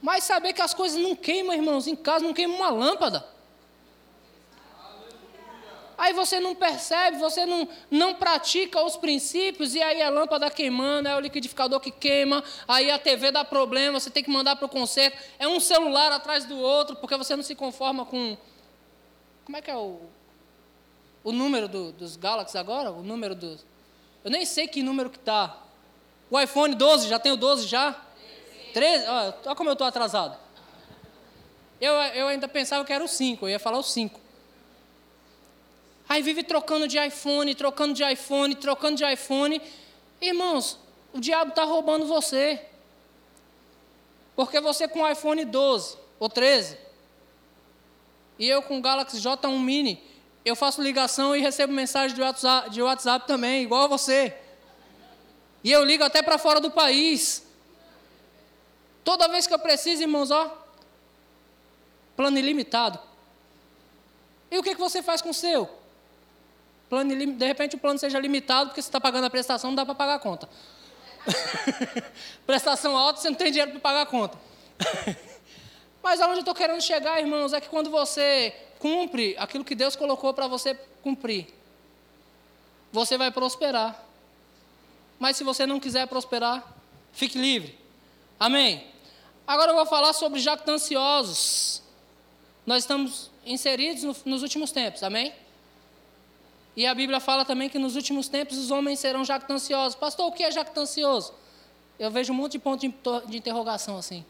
Mas 0.00 0.24
saber 0.24 0.52
que 0.52 0.62
as 0.62 0.72
coisas 0.72 1.00
não 1.00 1.14
queimam, 1.14 1.54
irmãos, 1.54 1.86
em 1.86 1.96
casa 1.96 2.24
não 2.24 2.32
queima 2.32 2.54
uma 2.54 2.70
lâmpada. 2.70 3.24
Aí 6.00 6.14
você 6.14 6.40
não 6.40 6.54
percebe, 6.54 7.18
você 7.18 7.44
não, 7.44 7.68
não 7.90 8.14
pratica 8.14 8.82
os 8.82 8.96
princípios, 8.96 9.74
e 9.74 9.82
aí 9.82 10.00
a 10.00 10.08
lâmpada 10.08 10.50
queimando, 10.50 11.06
é 11.06 11.14
o 11.14 11.20
liquidificador 11.20 11.78
que 11.78 11.90
queima, 11.90 12.42
aí 12.66 12.90
a 12.90 12.98
TV 12.98 13.30
dá 13.30 13.44
problema, 13.44 14.00
você 14.00 14.08
tem 14.08 14.24
que 14.24 14.30
mandar 14.30 14.56
para 14.56 14.64
o 14.64 14.68
conserto. 14.68 15.18
É 15.38 15.46
um 15.46 15.60
celular 15.60 16.10
atrás 16.10 16.46
do 16.46 16.56
outro, 16.56 16.96
porque 16.96 17.14
você 17.18 17.36
não 17.36 17.42
se 17.42 17.54
conforma 17.54 18.06
com. 18.06 18.34
Como 19.44 19.58
é 19.58 19.60
que 19.60 19.70
é 19.70 19.76
o, 19.76 20.00
o 21.22 21.32
número 21.32 21.68
do, 21.68 21.92
dos 21.92 22.16
Galaxy 22.16 22.56
agora? 22.56 22.90
O 22.90 23.02
número 23.02 23.34
dos. 23.34 23.66
Eu 24.24 24.30
nem 24.30 24.46
sei 24.46 24.66
que 24.66 24.82
número 24.82 25.10
que 25.10 25.18
está. 25.18 25.54
O 26.30 26.40
iPhone 26.40 26.74
12, 26.74 27.08
já 27.08 27.18
tem 27.18 27.30
o 27.30 27.36
12 27.36 27.66
já? 27.66 27.94
13? 28.70 29.06
Olha, 29.06 29.34
olha 29.44 29.54
como 29.54 29.68
eu 29.68 29.74
estou 29.74 29.86
atrasado. 29.86 30.36
Eu, 31.80 31.92
eu 31.92 32.28
ainda 32.28 32.48
pensava 32.48 32.84
que 32.84 32.92
era 32.92 33.02
o 33.02 33.08
5, 33.08 33.46
eu 33.46 33.50
ia 33.50 33.58
falar 33.58 33.78
o 33.78 33.82
5. 33.82 34.20
Aí 36.08 36.22
vive 36.22 36.42
trocando 36.42 36.88
de 36.88 36.98
iPhone, 36.98 37.54
trocando 37.54 37.94
de 37.94 38.04
iPhone, 38.04 38.54
trocando 38.54 38.96
de 38.96 39.04
iPhone. 39.04 39.60
Irmãos, 40.20 40.78
o 41.12 41.20
diabo 41.20 41.50
está 41.50 41.64
roubando 41.64 42.06
você. 42.06 42.60
Porque 44.34 44.60
você 44.60 44.88
com 44.88 45.08
iPhone 45.08 45.44
12 45.44 45.96
ou 46.18 46.28
13 46.28 46.76
e 48.40 48.48
eu 48.48 48.62
com 48.62 48.78
o 48.78 48.80
Galaxy 48.80 49.18
J1 49.18 49.58
Mini, 49.58 50.02
eu 50.42 50.56
faço 50.56 50.80
ligação 50.80 51.36
e 51.36 51.40
recebo 51.42 51.74
mensagem 51.74 52.16
de 52.16 52.22
WhatsApp, 52.22 52.70
de 52.70 52.80
WhatsApp 52.80 53.26
também, 53.26 53.64
igual 53.64 53.84
a 53.84 53.86
você. 53.86 54.34
E 55.62 55.70
eu 55.70 55.84
ligo 55.84 56.02
até 56.02 56.22
para 56.22 56.38
fora 56.38 56.58
do 56.58 56.70
país. 56.70 57.46
Toda 59.04 59.28
vez 59.28 59.46
que 59.46 59.54
eu 59.54 59.58
preciso, 59.58 60.02
irmãos, 60.02 60.30
ó, 60.30 60.56
plano 62.16 62.38
ilimitado. 62.38 62.98
E 64.50 64.58
o 64.58 64.62
que, 64.62 64.74
que 64.74 64.80
você 64.80 65.02
faz 65.02 65.22
com 65.22 65.30
o 65.30 65.34
seu? 65.34 65.70
Plano, 66.88 67.14
de 67.14 67.46
repente 67.46 67.76
o 67.76 67.78
plano 67.78 67.98
seja 67.98 68.18
limitado, 68.18 68.70
porque 68.70 68.82
você 68.82 68.88
está 68.88 69.00
pagando 69.00 69.24
a 69.24 69.30
prestação, 69.30 69.70
não 69.70 69.76
dá 69.76 69.86
para 69.86 69.94
pagar 69.94 70.14
a 70.16 70.18
conta. 70.18 70.48
prestação 72.44 72.96
alta, 72.96 73.20
você 73.20 73.30
não 73.30 73.36
tem 73.36 73.50
dinheiro 73.50 73.70
para 73.70 73.80
pagar 73.80 74.02
a 74.02 74.06
conta. 74.06 74.36
Mas 76.02 76.20
aonde 76.20 76.36
eu 76.36 76.40
estou 76.40 76.54
querendo 76.54 76.80
chegar, 76.80 77.20
irmãos, 77.20 77.52
é 77.52 77.60
que 77.60 77.68
quando 77.68 77.90
você 77.90 78.54
cumpre 78.78 79.36
aquilo 79.38 79.64
que 79.64 79.74
Deus 79.74 79.94
colocou 79.94 80.34
para 80.34 80.48
você 80.48 80.74
cumprir, 81.02 81.46
você 82.92 83.16
vai 83.16 83.30
prosperar. 83.30 84.04
Mas 85.18 85.36
se 85.36 85.44
você 85.44 85.66
não 85.66 85.78
quiser 85.78 86.06
prosperar, 86.06 86.66
fique 87.12 87.38
livre. 87.38 87.79
Amém? 88.40 88.86
Agora 89.46 89.72
eu 89.72 89.76
vou 89.76 89.84
falar 89.84 90.14
sobre 90.14 90.40
jactanciosos. 90.40 91.82
Nós 92.64 92.84
estamos 92.84 93.30
inseridos 93.44 94.24
nos 94.24 94.42
últimos 94.42 94.72
tempos, 94.72 95.02
amém? 95.02 95.34
E 96.74 96.86
a 96.86 96.94
Bíblia 96.94 97.20
fala 97.20 97.44
também 97.44 97.68
que 97.68 97.78
nos 97.78 97.96
últimos 97.96 98.28
tempos 98.28 98.56
os 98.56 98.70
homens 98.70 98.98
serão 98.98 99.26
jactanciosos. 99.26 99.94
Pastor, 99.94 100.26
o 100.26 100.32
que 100.32 100.42
é 100.42 100.50
jactancioso? 100.50 101.34
Eu 101.98 102.10
vejo 102.10 102.32
um 102.32 102.36
monte 102.36 102.52
de 102.52 102.60
ponto 102.60 102.80
de 103.26 103.36
interrogação 103.36 103.98
assim. 103.98 104.24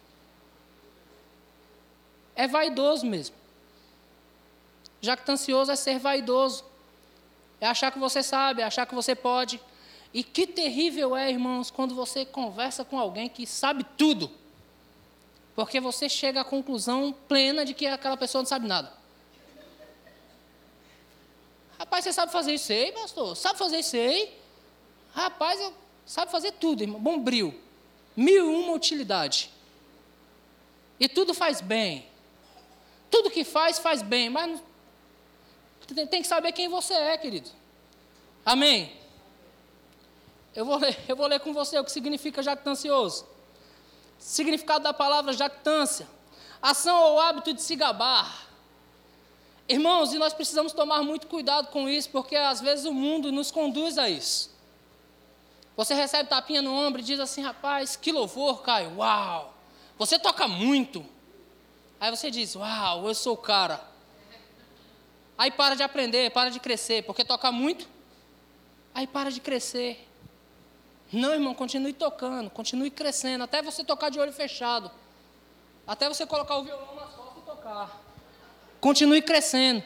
É 2.35 2.49
vaidoso 2.49 3.07
mesmo. 3.07 3.37
Jactancioso 5.01 5.71
é 5.71 5.77
ser 5.77 6.01
vaidoso. 6.01 6.65
É 7.61 7.67
achar 7.69 7.93
que 7.93 7.99
você 8.01 8.25
sabe, 8.25 8.61
é 8.61 8.65
achar 8.65 8.87
que 8.87 8.95
você 8.95 9.15
pode. 9.15 9.61
E 10.13 10.25
que 10.25 10.47
terrível 10.47 11.17
é, 11.17 11.31
irmãos, 11.31 11.71
quando 11.71 11.95
você 11.95 12.25
conversa 12.25 12.85
com 12.85 12.99
alguém 12.99 13.29
que 13.29 13.47
sabe 13.47 13.85
tudo. 13.97 14.31
Porque 15.55 15.81
você 15.81 16.09
chega 16.09 16.41
à 16.41 16.45
conclusão 16.45 17.15
plena 17.29 17.65
de 17.65 17.75
que 17.75 17.87
aquela 17.87 18.17
pessoa 18.17 18.43
não 18.43 18.47
sabe 18.47 18.67
nada. 18.67 18.93
Rapaz, 21.79 22.05
você 22.05 22.13
sabe 22.13 22.33
fazer 22.33 22.55
isso 22.55 22.73
aí, 22.73 22.93
pastor? 22.93 23.37
Sabe 23.37 23.59
fazer 23.59 23.79
isso 23.79 23.97
aí? 23.97 24.37
Rapaz, 25.15 25.61
eu 25.61 25.73
sabe 26.05 26.31
fazer 26.31 26.53
tudo, 26.53 26.83
irmão. 26.83 27.01
Bombril. 27.01 27.59
Mil 28.17 28.53
e 28.53 28.65
uma 28.65 28.73
utilidade. 28.73 29.51
E 30.99 31.09
tudo 31.09 31.33
faz 31.33 31.61
bem. 31.61 32.07
Tudo 33.11 33.31
que 33.31 33.45
faz, 33.45 33.79
faz 33.79 34.03
bem. 34.03 34.29
Mas 34.29 34.61
tem 36.11 36.21
que 36.21 36.27
saber 36.29 36.53
quem 36.53 36.69
você 36.69 36.95
é, 36.95 37.17
querido. 37.17 37.49
Amém? 38.45 38.99
Eu 40.55 40.64
vou 40.64 40.76
ler, 40.76 40.98
eu 41.09 41.16
vou 41.16 41.26
ler 41.26 41.40
com 41.40 41.53
você 41.53 41.78
o 41.78 41.84
que 41.84 41.92
significa 41.92 42.42
jactancioso. 42.42 43.26
Significado 44.18 44.84
da 44.84 44.92
palavra 44.92 45.32
jactância. 45.32 46.09
Ação 46.61 47.01
ou 47.03 47.20
hábito 47.20 47.55
de 47.55 47.62
se 47.62 47.74
gabar 47.74 48.51
Irmãos, 49.70 50.12
e 50.12 50.18
nós 50.18 50.32
precisamos 50.32 50.72
tomar 50.72 51.05
muito 51.05 51.28
cuidado 51.28 51.68
com 51.68 51.88
isso, 51.88 52.11
porque 52.11 52.34
às 52.34 52.61
vezes 52.61 52.84
o 52.86 52.92
mundo 52.92 53.30
nos 53.30 53.53
conduz 53.53 53.98
a 53.98 54.09
isso. 54.11 54.51
Você 55.76 55.94
recebe 55.94 56.28
tapinha 56.28 56.61
no 56.61 56.74
ombro 56.74 57.01
e 57.01 57.05
diz 57.05 57.20
assim, 57.20 57.40
rapaz, 57.40 57.94
que 57.94 58.11
louvor, 58.11 58.62
Caio, 58.62 58.96
uau, 58.96 59.55
você 59.96 60.18
toca 60.18 60.48
muito. 60.48 61.07
Aí 62.01 62.11
você 62.11 62.32
diz, 62.32 62.57
uau, 62.57 63.07
eu 63.07 63.14
sou 63.14 63.34
o 63.34 63.36
cara. 63.36 63.80
Aí 65.38 65.53
para 65.53 65.76
de 65.76 65.84
aprender, 65.84 66.32
para 66.32 66.51
de 66.51 66.59
crescer, 66.59 67.05
porque 67.05 67.24
toca 67.24 67.53
muito, 67.53 67.88
aí 68.92 69.07
para 69.07 69.30
de 69.30 69.40
crescer. 69.40 70.05
Não, 71.13 71.33
irmão, 71.33 71.55
continue 71.55 71.93
tocando, 71.93 72.49
continue 72.51 72.91
crescendo, 72.91 73.45
até 73.45 73.61
você 73.61 73.83
tocar 73.83 74.11
de 74.11 74.21
olho 74.21 74.33
fechado. 74.33 74.91
Até 75.87 76.09
você 76.09 76.25
colocar 76.25 76.57
o 76.57 76.65
violão 76.65 76.95
nas 76.95 77.13
costas 77.15 77.43
e 77.43 77.47
tocar. 77.47 78.01
Continue 78.81 79.23
crescendo. 79.23 79.83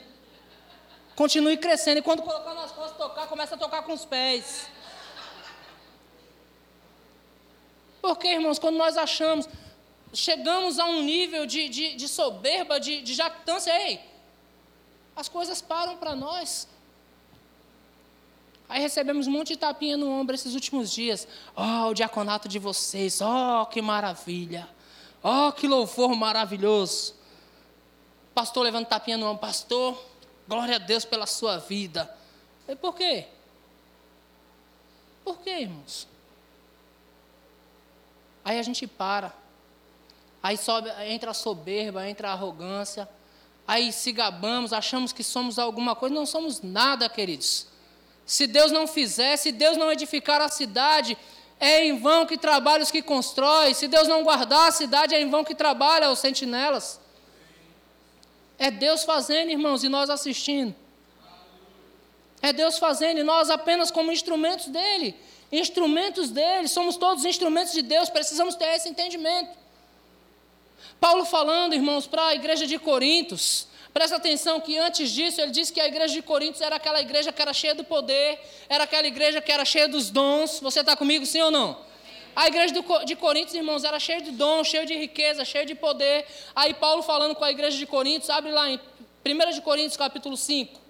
Continue 1.16 1.56
crescendo. 1.56 1.98
E 1.98 2.02
quando 2.02 2.22
colocar 2.22 2.54
nas 2.54 2.72
costas 2.72 2.98
tocar, 2.98 3.26
começa 3.26 3.54
a 3.54 3.58
tocar 3.58 3.82
com 3.82 3.92
os 3.92 4.04
pés. 4.04 4.66
Porque, 8.02 8.28
irmãos, 8.28 8.58
quando 8.58 8.76
nós 8.76 8.98
achamos, 8.98 9.48
chegamos 10.12 10.78
a 10.78 10.84
um 10.84 11.02
nível 11.02 11.46
de, 11.46 11.70
de, 11.70 11.96
de 11.96 12.06
soberba, 12.06 12.78
de, 12.78 13.00
de 13.00 13.14
jactância, 13.14 13.72
ei, 13.88 13.98
as 15.16 15.28
coisas 15.28 15.62
param 15.62 15.96
para 15.96 16.14
nós. 16.14 16.68
Aí 18.74 18.80
recebemos 18.80 19.28
um 19.28 19.30
monte 19.30 19.50
de 19.50 19.56
tapinha 19.56 19.96
no 19.96 20.10
ombro 20.10 20.34
esses 20.34 20.52
últimos 20.52 20.90
dias. 20.90 21.28
Oh, 21.54 21.90
o 21.90 21.94
diaconato 21.94 22.48
de 22.48 22.58
vocês, 22.58 23.20
oh, 23.20 23.64
que 23.66 23.80
maravilha. 23.80 24.68
Oh, 25.22 25.52
que 25.52 25.68
louvor 25.68 26.16
maravilhoso. 26.16 27.14
Pastor 28.34 28.64
levando 28.64 28.86
tapinha 28.86 29.16
no 29.16 29.26
ombro, 29.26 29.42
pastor, 29.42 29.96
glória 30.48 30.74
a 30.74 30.78
Deus 30.80 31.04
pela 31.04 31.24
sua 31.24 31.58
vida. 31.58 32.12
E 32.66 32.74
por 32.74 32.96
quê? 32.96 33.28
Por 35.24 35.38
quê, 35.38 35.60
irmãos? 35.60 36.08
Aí 38.44 38.58
a 38.58 38.62
gente 38.64 38.88
para. 38.88 39.32
Aí 40.42 40.56
sobe, 40.56 40.90
entra 41.06 41.30
a 41.30 41.34
soberba, 41.34 42.08
entra 42.08 42.30
a 42.30 42.32
arrogância. 42.32 43.08
Aí 43.68 43.92
se 43.92 44.10
gabamos, 44.10 44.72
achamos 44.72 45.12
que 45.12 45.22
somos 45.22 45.60
alguma 45.60 45.94
coisa. 45.94 46.12
Não 46.12 46.26
somos 46.26 46.60
nada, 46.60 47.08
queridos. 47.08 47.72
Se 48.26 48.46
Deus 48.46 48.72
não 48.72 48.86
fizer, 48.86 49.36
se 49.36 49.52
Deus 49.52 49.76
não 49.76 49.92
edificar 49.92 50.40
a 50.40 50.48
cidade, 50.48 51.16
é 51.60 51.84
em 51.84 51.98
vão 51.98 52.26
que 52.26 52.36
trabalha 52.36 52.82
os 52.82 52.90
que 52.90 53.02
constrói. 53.02 53.74
Se 53.74 53.86
Deus 53.86 54.08
não 54.08 54.22
guardar 54.22 54.68
a 54.68 54.72
cidade, 54.72 55.14
é 55.14 55.20
em 55.20 55.28
vão 55.28 55.44
que 55.44 55.54
trabalha 55.54 56.10
os 56.10 56.18
sentinelas. 56.18 57.00
É 58.58 58.70
Deus 58.70 59.04
fazendo, 59.04 59.50
irmãos, 59.50 59.84
e 59.84 59.88
nós 59.88 60.08
assistindo. 60.10 60.74
É 62.40 62.52
Deus 62.52 62.78
fazendo 62.78 63.18
e 63.20 63.22
nós 63.22 63.50
apenas 63.50 63.90
como 63.90 64.12
instrumentos 64.12 64.66
dele. 64.66 65.16
Instrumentos 65.50 66.30
dele, 66.30 66.68
somos 66.68 66.96
todos 66.96 67.24
instrumentos 67.24 67.72
de 67.72 67.82
Deus, 67.82 68.10
precisamos 68.10 68.54
ter 68.54 68.66
esse 68.76 68.88
entendimento. 68.88 69.56
Paulo 71.00 71.24
falando, 71.24 71.74
irmãos, 71.74 72.06
para 72.06 72.26
a 72.28 72.34
igreja 72.34 72.66
de 72.66 72.78
Corintos, 72.78 73.68
presta 73.94 74.16
atenção 74.16 74.60
que 74.60 74.76
antes 74.76 75.08
disso 75.12 75.40
ele 75.40 75.52
disse 75.52 75.72
que 75.72 75.80
a 75.80 75.86
igreja 75.86 76.12
de 76.12 76.20
Corintos 76.20 76.60
era 76.60 76.74
aquela 76.74 77.00
igreja 77.00 77.32
que 77.32 77.40
era 77.40 77.52
cheia 77.52 77.76
do 77.76 77.84
poder, 77.84 78.40
era 78.68 78.82
aquela 78.82 79.06
igreja 79.06 79.40
que 79.40 79.52
era 79.52 79.64
cheia 79.64 79.86
dos 79.86 80.10
dons. 80.10 80.58
Você 80.58 80.80
está 80.80 80.96
comigo, 80.96 81.24
sim 81.24 81.40
ou 81.40 81.50
não? 81.52 81.78
A 82.34 82.48
igreja 82.48 82.74
de 83.04 83.14
Coríntios, 83.14 83.54
irmãos, 83.54 83.84
era 83.84 84.00
cheia 84.00 84.20
de 84.20 84.32
dom, 84.32 84.64
cheia 84.64 84.84
de 84.84 84.96
riqueza, 84.96 85.44
cheia 85.44 85.64
de 85.64 85.76
poder. 85.76 86.26
Aí 86.56 86.74
Paulo 86.74 87.04
falando 87.04 87.36
com 87.36 87.44
a 87.44 87.50
igreja 87.52 87.78
de 87.78 87.86
Coríntios, 87.86 88.28
abre 88.28 88.50
lá 88.50 88.68
em 88.68 88.80
1 89.24 89.52
de 89.52 89.62
Coríntios, 89.62 89.96
capítulo 89.96 90.36
5, 90.36 90.80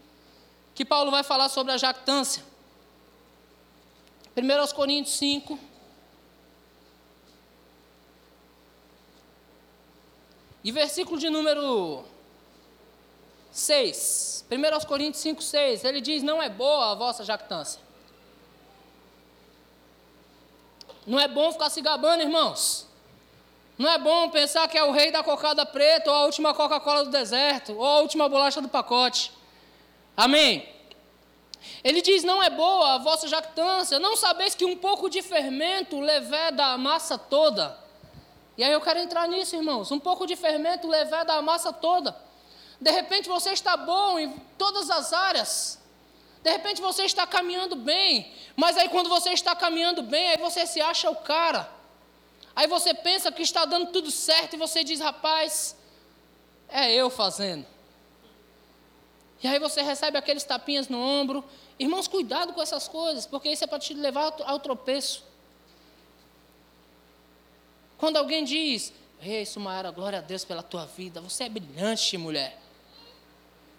que 0.74 0.86
Paulo 0.86 1.10
vai 1.10 1.22
falar 1.22 1.50
sobre 1.50 1.74
a 1.74 1.76
jactância. 1.76 2.42
1 4.34 4.74
Coríntios 4.74 5.14
5. 5.18 5.58
E 10.64 10.72
versículo 10.72 11.20
de 11.20 11.28
número 11.28 12.13
6. 13.54 14.46
1 14.50 14.86
Coríntios 14.86 15.22
5, 15.22 15.40
6. 15.40 15.84
Ele 15.84 16.00
diz: 16.00 16.24
Não 16.24 16.42
é 16.42 16.48
boa 16.48 16.90
a 16.90 16.94
vossa 16.96 17.22
jactância. 17.22 17.80
Não 21.06 21.20
é 21.20 21.28
bom 21.28 21.52
ficar 21.52 21.70
se 21.70 21.80
gabando, 21.80 22.22
irmãos. 22.22 22.88
Não 23.78 23.88
é 23.88 23.96
bom 23.96 24.28
pensar 24.30 24.66
que 24.66 24.76
é 24.76 24.82
o 24.82 24.90
rei 24.90 25.12
da 25.12 25.22
cocada 25.22 25.64
preta, 25.64 26.10
ou 26.10 26.16
a 26.16 26.24
última 26.24 26.52
Coca-Cola 26.52 27.04
do 27.04 27.10
deserto, 27.10 27.74
ou 27.76 27.84
a 27.84 28.00
última 28.00 28.28
bolacha 28.28 28.60
do 28.60 28.68
pacote. 28.68 29.30
Amém? 30.16 30.68
Ele 31.84 32.02
diz: 32.02 32.24
Não 32.24 32.42
é 32.42 32.50
boa 32.50 32.94
a 32.94 32.98
vossa 32.98 33.28
jactância, 33.28 34.00
não 34.00 34.16
sabeis 34.16 34.56
que 34.56 34.64
um 34.64 34.76
pouco 34.76 35.08
de 35.08 35.22
fermento 35.22 36.00
leveda 36.00 36.66
a 36.66 36.76
massa 36.76 37.16
toda. 37.16 37.78
E 38.58 38.64
aí 38.64 38.72
eu 38.72 38.80
quero 38.80 38.98
entrar 38.98 39.28
nisso, 39.28 39.54
irmãos. 39.54 39.92
Um 39.92 40.00
pouco 40.00 40.26
de 40.26 40.34
fermento 40.34 40.88
leveda 40.88 41.34
a 41.34 41.42
massa 41.42 41.72
toda. 41.72 42.23
De 42.84 42.90
repente 42.90 43.30
você 43.30 43.52
está 43.52 43.78
bom 43.78 44.18
em 44.18 44.30
todas 44.58 44.90
as 44.90 45.14
áreas. 45.14 45.78
De 46.42 46.50
repente 46.50 46.82
você 46.82 47.04
está 47.04 47.26
caminhando 47.26 47.74
bem, 47.74 48.30
mas 48.54 48.76
aí 48.76 48.90
quando 48.90 49.08
você 49.08 49.30
está 49.30 49.56
caminhando 49.56 50.02
bem, 50.02 50.28
aí 50.28 50.36
você 50.36 50.66
se 50.66 50.82
acha 50.82 51.08
o 51.08 51.16
cara. 51.16 51.66
Aí 52.54 52.66
você 52.66 52.92
pensa 52.92 53.32
que 53.32 53.40
está 53.40 53.64
dando 53.64 53.90
tudo 53.90 54.10
certo 54.10 54.52
e 54.52 54.58
você 54.58 54.84
diz, 54.84 55.00
rapaz, 55.00 55.74
é 56.68 56.92
eu 56.92 57.08
fazendo. 57.08 57.64
E 59.42 59.48
aí 59.48 59.58
você 59.58 59.80
recebe 59.80 60.18
aqueles 60.18 60.44
tapinhas 60.44 60.86
no 60.86 61.00
ombro. 61.00 61.42
Irmãos, 61.78 62.06
cuidado 62.06 62.52
com 62.52 62.60
essas 62.60 62.86
coisas, 62.86 63.24
porque 63.24 63.48
isso 63.48 63.64
é 63.64 63.66
para 63.66 63.78
te 63.78 63.94
levar 63.94 64.34
ao 64.44 64.60
tropeço. 64.60 65.24
Quando 67.96 68.18
alguém 68.18 68.44
diz, 68.44 68.92
Ei, 69.22 69.46
Sumaera, 69.46 69.90
glória 69.90 70.18
a 70.18 70.22
Deus 70.22 70.44
pela 70.44 70.62
tua 70.62 70.84
vida, 70.84 71.22
você 71.22 71.44
é 71.44 71.48
brilhante, 71.48 72.18
mulher. 72.18 72.62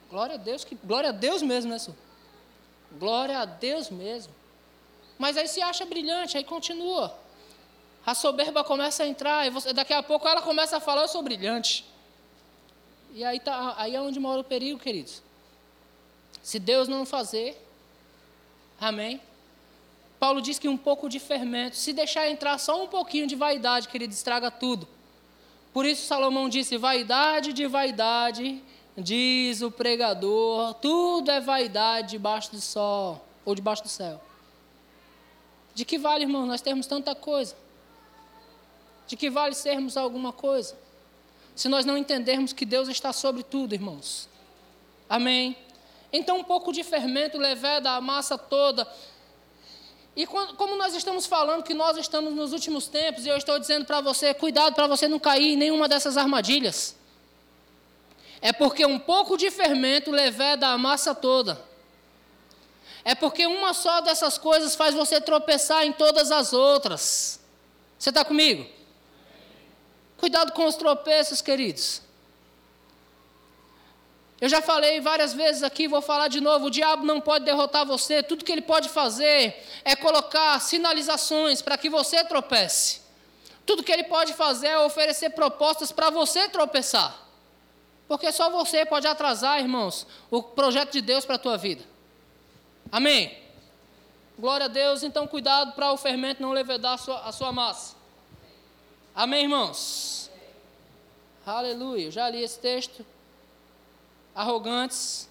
Glória 0.10 0.36
a 0.36 0.38
Deus, 0.38 0.64
que, 0.64 0.76
glória 0.76 1.10
a 1.10 1.12
Deus 1.12 1.42
mesmo, 1.42 1.72
né, 1.72 1.80
Su? 1.80 1.96
Glória 2.98 3.40
a 3.40 3.46
Deus 3.46 3.90
mesmo. 3.90 4.34
Mas 5.18 5.38
aí 5.38 5.48
se 5.48 5.62
acha 5.62 5.86
brilhante, 5.86 6.38
aí 6.38 6.44
continua. 6.44 7.18
A 8.06 8.14
soberba 8.14 8.64
começa 8.64 9.04
a 9.04 9.08
entrar, 9.08 9.48
e 9.48 9.50
você, 9.50 9.74
daqui 9.74 9.94
a 9.94 10.04
pouco 10.04 10.28
ela 10.28 10.42
começa 10.42 10.78
a 10.78 10.80
falar, 10.80 11.02
eu 11.02 11.08
sou 11.08 11.22
brilhante. 11.22 11.86
E 13.14 13.24
aí, 13.24 13.40
tá, 13.40 13.74
aí 13.78 13.96
é 13.96 14.02
onde 14.02 14.20
mora 14.20 14.42
o 14.42 14.44
perigo, 14.44 14.80
queridos. 14.80 15.24
Se 16.44 16.60
Deus 16.60 16.88
não 16.88 17.06
fazer, 17.06 17.60
amém? 18.80 19.20
Paulo 20.20 20.42
diz 20.42 20.60
que 20.60 20.68
um 20.68 20.78
pouco 20.78 21.10
de 21.10 21.20
fermento, 21.20 21.76
se 21.76 21.92
deixar 21.94 22.30
entrar 22.30 22.58
só 22.58 22.84
um 22.84 22.88
pouquinho 22.88 23.26
de 23.26 23.36
vaidade, 23.36 23.88
querido, 23.88 24.14
estraga 24.14 24.52
tudo. 24.52 24.88
Por 25.74 25.86
isso 25.86 26.06
Salomão 26.06 26.48
disse: 26.48 26.78
vaidade 26.78 27.52
de 27.52 27.68
vaidade, 27.68 28.64
Diz 28.98 29.62
o 29.62 29.70
pregador: 29.70 30.74
tudo 30.76 31.30
é 31.30 31.42
vaidade 31.42 32.12
debaixo 32.12 32.52
do 32.52 32.62
sol 32.62 33.26
ou 33.44 33.54
debaixo 33.54 33.84
do 33.84 33.90
céu. 33.90 34.22
De 35.74 35.84
que 35.84 35.98
vale, 35.98 36.24
irmão, 36.24 36.46
nós 36.46 36.62
termos 36.62 36.88
tanta 36.88 37.14
coisa? 37.14 37.56
De 39.08 39.18
que 39.18 39.30
vale 39.30 39.54
sermos 39.54 39.98
alguma 39.98 40.32
coisa? 40.32 40.78
Se 41.54 41.68
nós 41.68 41.86
não 41.86 41.98
entendermos 41.98 42.54
que 42.54 42.66
Deus 42.66 42.88
está 42.88 43.12
sobre 43.12 43.44
tudo, 43.44 43.76
irmãos. 43.76 44.30
Amém? 45.10 45.58
Então, 46.12 46.38
um 46.38 46.44
pouco 46.44 46.72
de 46.72 46.82
fermento 46.84 47.38
leveda 47.38 47.92
a 47.92 48.02
massa 48.02 48.38
toda. 48.38 48.88
E 50.16 50.26
como 50.26 50.78
nós 50.78 50.96
estamos 50.96 51.26
falando 51.26 51.64
que 51.64 51.74
nós 51.74 51.98
estamos 51.98 52.34
nos 52.34 52.54
últimos 52.54 52.88
tempos, 52.88 53.26
e 53.26 53.30
eu 53.30 53.36
estou 53.36 53.60
dizendo 53.60 53.86
para 53.86 54.00
você: 54.00 54.34
cuidado 54.34 54.74
para 54.74 54.88
você 54.88 55.10
não 55.10 55.20
cair 55.20 55.54
em 55.54 55.58
nenhuma 55.58 55.90
dessas 55.90 56.16
armadilhas 56.16 56.96
é 58.46 58.54
porque 58.54 58.86
um 58.86 59.00
pouco 59.00 59.36
de 59.38 59.50
fermento 59.50 60.12
leveda 60.12 60.68
a 60.68 60.78
massa 60.78 61.16
toda. 61.16 61.60
É 63.04 63.16
porque 63.16 63.48
uma 63.48 63.74
só 63.74 64.02
dessas 64.02 64.38
coisas 64.38 64.76
faz 64.76 64.94
você 64.94 65.20
tropeçar 65.20 65.84
em 65.84 65.92
todas 65.92 66.32
as 66.32 66.54
outras. 66.54 67.40
Você 67.98 68.10
está 68.10 68.24
comigo? 68.24 68.70
Cuidado 70.16 70.52
com 70.52 70.68
os 70.68 70.76
tropeços, 70.76 71.42
queridos. 71.42 72.04
Eu 74.40 74.48
já 74.48 74.62
falei 74.62 75.02
várias 75.02 75.34
vezes 75.34 75.64
aqui, 75.64 75.88
vou 75.88 76.04
falar 76.04 76.28
de 76.28 76.40
novo: 76.40 76.68
o 76.68 76.70
diabo 76.70 77.04
não 77.04 77.20
pode 77.20 77.46
derrotar 77.46 77.84
você, 77.84 78.22
tudo 78.22 78.46
que 78.46 78.52
ele 78.52 78.62
pode 78.62 78.90
fazer 78.90 79.60
é 79.84 79.96
colocar 79.96 80.62
sinalizações 80.62 81.64
para 81.64 81.80
que 81.80 81.90
você 81.90 82.24
tropece. 82.24 83.02
Tudo 83.66 83.82
que 83.82 83.92
ele 83.92 84.04
pode 84.04 84.34
fazer 84.34 84.68
é 84.68 84.78
oferecer 84.78 85.32
propostas 85.32 85.92
para 85.92 86.12
você 86.12 86.48
tropeçar. 86.48 87.25
Porque 88.08 88.32
só 88.32 88.50
você 88.50 88.86
pode 88.86 89.08
atrasar, 89.08 89.60
irmãos, 89.60 90.06
o 90.30 90.42
projeto 90.42 90.92
de 90.92 91.02
Deus 91.02 91.26
para 91.26 91.36
a 91.36 91.40
tua 91.40 91.58
vida. 91.58 91.84
Amém? 92.92 93.36
Glória 94.38 94.66
a 94.66 94.70
Deus, 94.70 95.02
então 95.02 95.26
cuidado 95.26 95.74
para 95.74 95.92
o 95.92 95.98
fermento 95.98 96.42
não 96.42 96.52
levedar 96.52 96.94
a 96.94 96.98
sua, 96.98 97.20
a 97.22 97.32
sua 97.32 97.52
massa. 97.52 97.96
Amém, 99.16 99.44
irmãos? 99.44 100.30
Aleluia. 101.46 102.12
Já 102.12 102.30
li 102.30 102.44
esse 102.44 102.60
texto. 102.60 103.06
Arrogantes. 104.36 105.30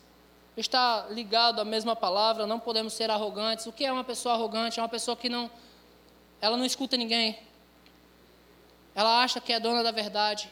Está 0.56 1.06
ligado 1.10 1.60
à 1.60 1.64
mesma 1.64 1.96
palavra, 1.96 2.46
não 2.46 2.60
podemos 2.60 2.92
ser 2.92 3.10
arrogantes. 3.10 3.66
O 3.66 3.72
que 3.72 3.84
é 3.84 3.92
uma 3.92 4.04
pessoa 4.04 4.36
arrogante? 4.36 4.78
É 4.78 4.82
uma 4.82 4.88
pessoa 4.88 5.16
que 5.16 5.28
não. 5.28 5.50
Ela 6.40 6.56
não 6.56 6.64
escuta 6.64 6.96
ninguém. 6.96 7.38
Ela 8.94 9.22
acha 9.22 9.40
que 9.40 9.52
é 9.52 9.58
dona 9.58 9.82
da 9.82 9.90
verdade. 9.90 10.48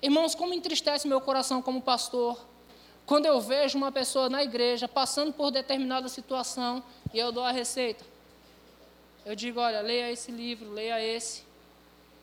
Irmãos, 0.00 0.34
como 0.34 0.54
entristece 0.54 1.08
meu 1.08 1.20
coração 1.20 1.60
como 1.60 1.82
pastor, 1.82 2.38
quando 3.04 3.26
eu 3.26 3.40
vejo 3.40 3.76
uma 3.76 3.90
pessoa 3.90 4.28
na 4.28 4.44
igreja 4.44 4.86
passando 4.86 5.32
por 5.32 5.50
determinada 5.50 6.08
situação 6.08 6.82
e 7.12 7.18
eu 7.18 7.32
dou 7.32 7.42
a 7.42 7.50
receita. 7.50 8.04
Eu 9.24 9.34
digo, 9.34 9.60
olha, 9.60 9.80
leia 9.80 10.12
esse 10.12 10.30
livro, 10.30 10.70
leia 10.70 11.02
esse. 11.02 11.42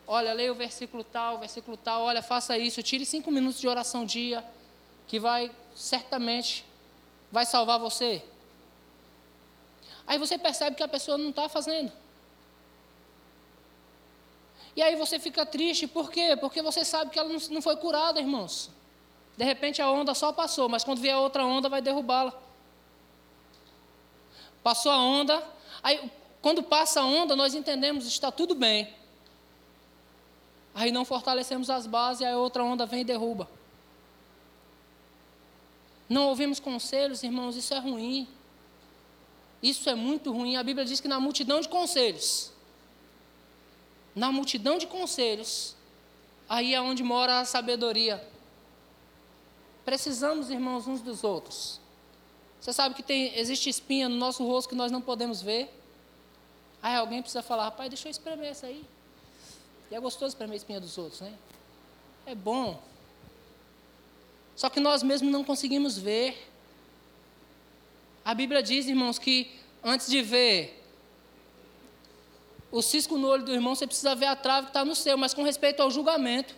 Olha, 0.07 0.33
leia 0.33 0.51
o 0.51 0.55
versículo 0.55 1.03
tal, 1.03 1.35
o 1.35 1.39
versículo 1.39 1.75
tal, 1.75 2.03
olha, 2.03 2.21
faça 2.21 2.57
isso, 2.57 2.81
tire 2.83 3.05
cinco 3.05 3.31
minutos 3.31 3.59
de 3.59 3.67
oração 3.67 4.05
dia, 4.05 4.45
que 5.07 5.19
vai, 5.19 5.51
certamente, 5.75 6.63
vai 7.31 7.45
salvar 7.45 7.79
você. 7.79 8.23
Aí 10.07 10.17
você 10.19 10.37
percebe 10.37 10.75
que 10.75 10.83
a 10.83 10.87
pessoa 10.87 11.17
não 11.17 11.31
está 11.31 11.49
fazendo. 11.49 11.91
E 14.75 14.81
aí 14.81 14.95
você 14.95 15.17
fica 15.17 15.45
triste, 15.45 15.87
por 15.87 16.11
quê? 16.11 16.35
Porque 16.35 16.61
você 16.61 16.83
sabe 16.83 17.11
que 17.11 17.17
ela 17.17 17.29
não 17.49 17.61
foi 17.61 17.77
curada, 17.77 18.19
irmãos. 18.19 18.69
De 19.37 19.45
repente 19.45 19.81
a 19.81 19.89
onda 19.89 20.13
só 20.13 20.33
passou, 20.33 20.67
mas 20.67 20.83
quando 20.83 20.99
vier 20.99 21.15
outra 21.15 21.45
onda 21.45 21.69
vai 21.69 21.81
derrubá-la. 21.81 22.33
Passou 24.61 24.91
a 24.91 24.97
onda, 24.97 25.41
aí 25.81 26.11
quando 26.41 26.61
passa 26.61 27.01
a 27.01 27.05
onda 27.05 27.35
nós 27.35 27.53
entendemos, 27.53 28.05
está 28.05 28.31
tudo 28.31 28.53
bem. 28.53 28.93
Aí 30.73 30.91
não 30.91 31.05
fortalecemos 31.05 31.69
as 31.69 31.87
bases 31.87 32.21
e 32.21 32.25
a 32.25 32.37
outra 32.37 32.61
onda 32.63 32.85
vem 32.85 33.01
e 33.01 33.05
derruba. 33.05 33.49
Não 36.09 36.27
ouvimos 36.27 36.59
conselhos, 36.59 37.23
irmãos, 37.23 37.55
isso 37.55 37.73
é 37.73 37.79
ruim. 37.79 38.27
Isso 39.63 39.89
é 39.89 39.95
muito 39.95 40.31
ruim. 40.33 40.57
A 40.57 40.63
Bíblia 40.63 40.85
diz 40.85 40.99
que 40.99 41.07
na 41.07 41.19
multidão 41.19 41.61
de 41.61 41.69
conselhos 41.69 42.51
na 44.15 44.31
multidão 44.31 44.77
de 44.77 44.87
conselhos, 44.87 45.75
aí 46.47 46.73
é 46.73 46.81
onde 46.81 47.03
mora 47.03 47.41
a 47.41 47.45
sabedoria. 47.45 48.25
Precisamos, 49.83 50.49
irmãos, 50.49 50.87
uns 50.87 51.01
dos 51.01 51.23
outros. 51.23 51.79
Você 52.61 52.73
sabe 52.73 52.95
que 52.95 53.03
tem, 53.03 53.37
existe 53.37 53.69
espinha 53.69 54.09
no 54.09 54.15
nosso 54.15 54.43
rosto 54.43 54.69
que 54.69 54.75
nós 54.75 54.91
não 54.91 55.01
podemos 55.01 55.41
ver? 55.41 55.69
Aí 56.81 56.95
alguém 56.95 57.21
precisa 57.21 57.43
falar, 57.43 57.65
rapaz, 57.65 57.89
deixa 57.89 58.07
eu 58.07 58.11
espremer 58.11 58.49
essa 58.49 58.67
aí. 58.67 58.83
E 59.91 59.95
é 59.95 59.99
gostoso 59.99 60.29
espremer 60.29 60.53
a 60.53 60.57
espinha 60.57 60.79
dos 60.79 60.97
outros, 60.97 61.21
né? 61.21 61.33
É 62.25 62.33
bom. 62.33 62.81
Só 64.55 64.69
que 64.69 64.79
nós 64.79 65.03
mesmos 65.03 65.31
não 65.31 65.43
conseguimos 65.43 65.97
ver. 65.97 66.49
A 68.23 68.33
Bíblia 68.33 68.63
diz, 68.63 68.87
irmãos, 68.87 69.19
que 69.19 69.59
antes 69.83 70.07
de 70.07 70.21
ver 70.21 70.74
o 72.75 72.81
cisco 72.81 73.17
no 73.17 73.29
olho 73.29 73.43
do 73.45 73.53
irmão, 73.53 73.73
você 73.73 73.87
precisa 73.87 74.13
ver 74.13 74.25
a 74.25 74.35
trave 74.35 74.65
que 74.65 74.71
está 74.71 74.83
no 74.83 74.93
seu, 74.93 75.17
mas 75.17 75.33
com 75.33 75.43
respeito 75.43 75.81
ao 75.81 75.89
julgamento, 75.89 76.53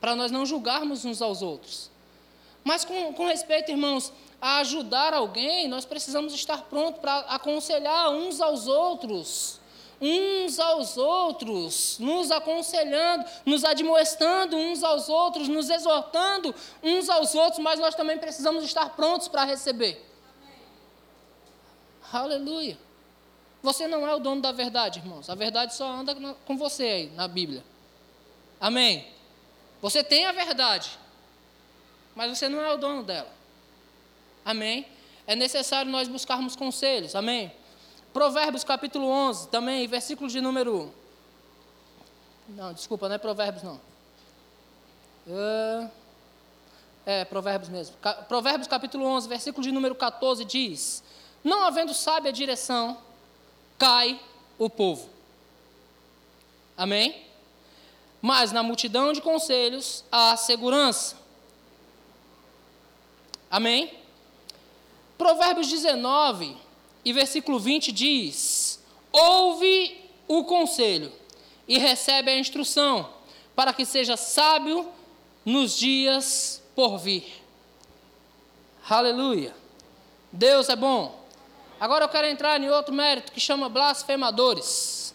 para 0.00 0.14
nós 0.14 0.30
não 0.30 0.46
julgarmos 0.46 1.04
uns 1.04 1.20
aos 1.20 1.42
outros. 1.42 1.90
Mas 2.62 2.84
com, 2.84 3.12
com 3.12 3.26
respeito, 3.26 3.68
irmãos, 3.68 4.12
a 4.40 4.58
ajudar 4.58 5.12
alguém, 5.12 5.66
nós 5.66 5.84
precisamos 5.84 6.32
estar 6.32 6.62
prontos 6.62 7.00
para 7.00 7.18
aconselhar 7.18 8.10
uns 8.10 8.40
aos 8.40 8.68
outros. 8.68 9.58
Uns 10.00 10.60
aos 10.60 10.96
outros, 10.96 11.98
nos 11.98 12.30
aconselhando, 12.30 13.24
nos 13.44 13.64
admoestando 13.64 14.56
uns 14.56 14.84
aos 14.84 15.08
outros, 15.08 15.48
nos 15.48 15.68
exortando 15.68 16.54
uns 16.80 17.10
aos 17.10 17.34
outros, 17.34 17.58
mas 17.58 17.80
nós 17.80 17.96
também 17.96 18.18
precisamos 18.18 18.62
estar 18.62 18.90
prontos 18.90 19.26
para 19.26 19.42
receber. 19.42 20.06
Amém. 22.12 22.32
Aleluia. 22.36 22.85
Você 23.66 23.88
não 23.88 24.06
é 24.06 24.14
o 24.14 24.20
dono 24.20 24.40
da 24.40 24.52
verdade, 24.52 25.00
irmãos. 25.00 25.28
A 25.28 25.34
verdade 25.34 25.74
só 25.74 25.90
anda 25.90 26.14
com 26.46 26.56
você 26.56 26.84
aí 26.84 27.10
na 27.16 27.26
Bíblia. 27.26 27.64
Amém? 28.60 29.08
Você 29.82 30.04
tem 30.04 30.24
a 30.24 30.30
verdade, 30.30 30.96
mas 32.14 32.38
você 32.38 32.48
não 32.48 32.60
é 32.60 32.72
o 32.72 32.76
dono 32.76 33.02
dela. 33.02 33.28
Amém? 34.44 34.86
É 35.26 35.34
necessário 35.34 35.90
nós 35.90 36.06
buscarmos 36.06 36.54
conselhos. 36.54 37.16
Amém? 37.16 37.50
Provérbios 38.12 38.62
capítulo 38.62 39.08
11, 39.08 39.48
também, 39.48 39.84
versículo 39.88 40.30
de 40.30 40.40
número. 40.40 40.94
Não, 42.50 42.72
desculpa, 42.72 43.08
não 43.08 43.16
é 43.16 43.18
Provérbios, 43.18 43.64
não. 43.64 43.80
É, 45.26 45.88
é 47.04 47.24
Provérbios 47.24 47.68
mesmo. 47.68 47.96
Provérbios 48.28 48.68
capítulo 48.68 49.04
11, 49.06 49.28
versículo 49.28 49.64
de 49.64 49.72
número 49.72 49.96
14 49.96 50.44
diz: 50.44 51.02
Não 51.42 51.64
havendo 51.64 51.92
sábia 51.92 52.32
direção, 52.32 53.04
cai 53.78 54.20
o 54.58 54.68
povo. 54.68 55.08
Amém? 56.76 57.24
Mas 58.20 58.52
na 58.52 58.62
multidão 58.62 59.12
de 59.12 59.20
conselhos 59.20 60.04
há 60.10 60.36
segurança. 60.36 61.16
Amém? 63.50 63.92
Provérbios 65.16 65.68
19 65.68 66.56
e 67.04 67.12
versículo 67.12 67.58
20 67.58 67.92
diz: 67.92 68.82
Ouve 69.12 70.04
o 70.28 70.44
conselho 70.44 71.12
e 71.66 71.78
recebe 71.78 72.30
a 72.30 72.38
instrução, 72.38 73.08
para 73.54 73.72
que 73.72 73.84
seja 73.84 74.16
sábio 74.16 74.90
nos 75.44 75.78
dias 75.78 76.62
por 76.74 76.98
vir. 76.98 77.42
Aleluia. 78.88 79.54
Deus 80.30 80.68
é 80.68 80.76
bom. 80.76 81.25
Agora 81.78 82.04
eu 82.04 82.08
quero 82.08 82.26
entrar 82.26 82.60
em 82.60 82.70
outro 82.70 82.94
mérito 82.94 83.32
que 83.32 83.40
chama 83.40 83.68
blasfemadores. 83.68 85.14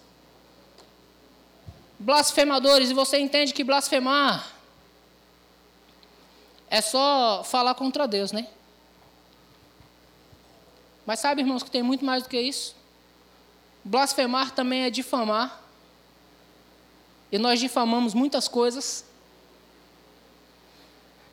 Blasfemadores, 1.97 2.89
e 2.89 2.93
você 2.93 3.19
entende 3.19 3.53
que 3.53 3.63
blasfemar 3.63 4.51
é 6.69 6.81
só 6.81 7.43
falar 7.43 7.75
contra 7.75 8.07
Deus, 8.07 8.31
né? 8.31 8.47
Mas 11.05 11.19
sabe, 11.19 11.41
irmãos, 11.41 11.63
que 11.63 11.71
tem 11.71 11.83
muito 11.83 12.05
mais 12.05 12.23
do 12.23 12.29
que 12.29 12.39
isso? 12.39 12.75
Blasfemar 13.83 14.51
também 14.51 14.83
é 14.83 14.89
difamar. 14.89 15.59
E 17.31 17.37
nós 17.37 17.59
difamamos 17.59 18.13
muitas 18.13 18.47
coisas. 18.47 19.03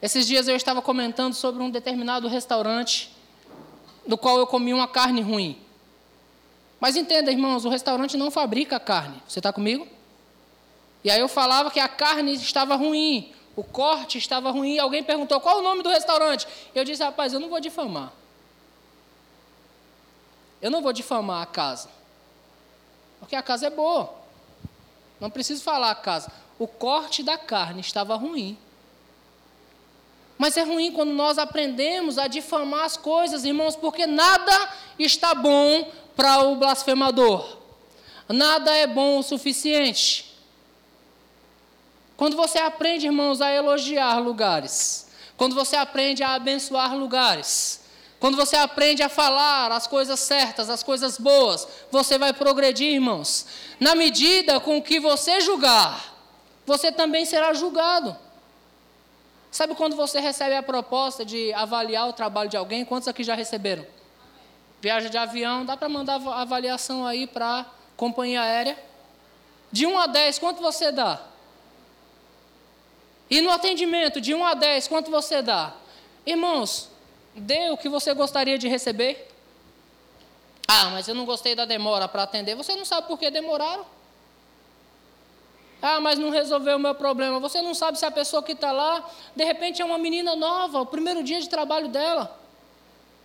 Esses 0.00 0.26
dias 0.26 0.48
eu 0.48 0.56
estava 0.56 0.80
comentando 0.80 1.34
sobre 1.34 1.62
um 1.62 1.70
determinado 1.70 2.28
restaurante 2.28 3.14
do 4.08 4.16
qual 4.16 4.38
eu 4.38 4.46
comi 4.46 4.72
uma 4.72 4.88
carne 4.88 5.20
ruim. 5.20 5.60
Mas 6.80 6.96
entenda, 6.96 7.30
irmãos, 7.30 7.66
o 7.66 7.68
restaurante 7.68 8.16
não 8.16 8.30
fabrica 8.30 8.80
carne. 8.80 9.22
Você 9.28 9.38
está 9.38 9.52
comigo? 9.52 9.86
E 11.04 11.10
aí 11.10 11.20
eu 11.20 11.28
falava 11.28 11.70
que 11.70 11.78
a 11.78 11.88
carne 11.88 12.32
estava 12.34 12.74
ruim, 12.74 13.32
o 13.54 13.62
corte 13.62 14.16
estava 14.16 14.50
ruim. 14.50 14.78
Alguém 14.78 15.02
perguntou 15.02 15.40
qual 15.40 15.58
o 15.58 15.62
nome 15.62 15.82
do 15.82 15.90
restaurante. 15.90 16.48
Eu 16.74 16.84
disse, 16.84 17.02
rapaz, 17.02 17.34
eu 17.34 17.40
não 17.40 17.50
vou 17.50 17.60
difamar. 17.60 18.12
Eu 20.62 20.70
não 20.70 20.80
vou 20.80 20.92
difamar 20.92 21.42
a 21.42 21.46
casa. 21.46 21.90
Porque 23.20 23.36
a 23.36 23.42
casa 23.42 23.66
é 23.66 23.70
boa. 23.70 24.14
Não 25.20 25.30
preciso 25.30 25.62
falar 25.62 25.90
a 25.90 25.94
casa. 25.94 26.32
O 26.58 26.66
corte 26.66 27.22
da 27.22 27.36
carne 27.36 27.80
estava 27.80 28.16
ruim. 28.16 28.56
Mas 30.38 30.56
é 30.56 30.62
ruim 30.62 30.92
quando 30.92 31.10
nós 31.10 31.36
aprendemos 31.36 32.16
a 32.16 32.28
difamar 32.28 32.84
as 32.84 32.96
coisas, 32.96 33.44
irmãos, 33.44 33.74
porque 33.74 34.06
nada 34.06 34.70
está 34.96 35.34
bom 35.34 35.90
para 36.14 36.44
o 36.44 36.54
blasfemador. 36.54 37.58
Nada 38.28 38.72
é 38.74 38.86
bom 38.86 39.18
o 39.18 39.22
suficiente. 39.22 40.32
Quando 42.16 42.36
você 42.36 42.58
aprende, 42.58 43.06
irmãos, 43.06 43.40
a 43.40 43.52
elogiar 43.52 44.18
lugares, 44.18 45.08
quando 45.36 45.54
você 45.54 45.76
aprende 45.76 46.22
a 46.22 46.34
abençoar 46.34 46.96
lugares, 46.96 47.80
quando 48.20 48.36
você 48.36 48.56
aprende 48.56 49.02
a 49.02 49.08
falar 49.08 49.70
as 49.70 49.86
coisas 49.86 50.18
certas, 50.18 50.68
as 50.68 50.82
coisas 50.82 51.18
boas, 51.18 51.66
você 51.90 52.18
vai 52.18 52.32
progredir, 52.32 52.92
irmãos. 52.92 53.46
Na 53.78 53.94
medida 53.94 54.58
com 54.58 54.82
que 54.82 54.98
você 54.98 55.40
julgar, 55.40 56.16
você 56.66 56.90
também 56.90 57.24
será 57.24 57.52
julgado. 57.54 58.16
Sabe 59.50 59.74
quando 59.74 59.96
você 59.96 60.20
recebe 60.20 60.54
a 60.54 60.62
proposta 60.62 61.24
de 61.24 61.52
avaliar 61.54 62.08
o 62.08 62.12
trabalho 62.12 62.50
de 62.50 62.56
alguém? 62.56 62.84
Quantos 62.84 63.08
aqui 63.08 63.24
já 63.24 63.34
receberam? 63.34 63.86
Viagem 64.80 65.10
de 65.10 65.18
avião, 65.18 65.64
dá 65.64 65.76
para 65.76 65.88
mandar 65.88 66.14
avaliação 66.14 67.06
aí 67.06 67.26
para 67.26 67.66
companhia 67.96 68.42
aérea? 68.42 68.78
De 69.72 69.86
1 69.86 69.98
a 69.98 70.06
10, 70.06 70.38
quanto 70.38 70.62
você 70.62 70.92
dá? 70.92 71.20
E 73.30 73.40
no 73.40 73.50
atendimento, 73.50 74.20
de 74.20 74.34
1 74.34 74.44
a 74.44 74.54
10, 74.54 74.88
quanto 74.88 75.10
você 75.10 75.42
dá? 75.42 75.74
Irmãos, 76.24 76.88
dê 77.34 77.70
o 77.70 77.76
que 77.76 77.88
você 77.88 78.14
gostaria 78.14 78.58
de 78.58 78.68
receber. 78.68 79.28
Ah, 80.66 80.90
mas 80.90 81.08
eu 81.08 81.14
não 81.14 81.24
gostei 81.24 81.54
da 81.54 81.64
demora 81.64 82.06
para 82.06 82.22
atender. 82.22 82.54
Você 82.54 82.74
não 82.74 82.84
sabe 82.84 83.06
por 83.06 83.18
que 83.18 83.30
demoraram? 83.30 83.84
Ah, 85.80 86.00
mas 86.00 86.18
não 86.18 86.30
resolveu 86.30 86.76
o 86.76 86.80
meu 86.80 86.94
problema. 86.94 87.38
Você 87.38 87.62
não 87.62 87.72
sabe 87.72 87.98
se 87.98 88.04
a 88.04 88.10
pessoa 88.10 88.42
que 88.42 88.52
está 88.52 88.72
lá, 88.72 89.08
de 89.34 89.44
repente 89.44 89.80
é 89.80 89.84
uma 89.84 89.98
menina 89.98 90.34
nova, 90.34 90.80
o 90.80 90.86
primeiro 90.86 91.22
dia 91.22 91.40
de 91.40 91.48
trabalho 91.48 91.88
dela. 91.88 92.36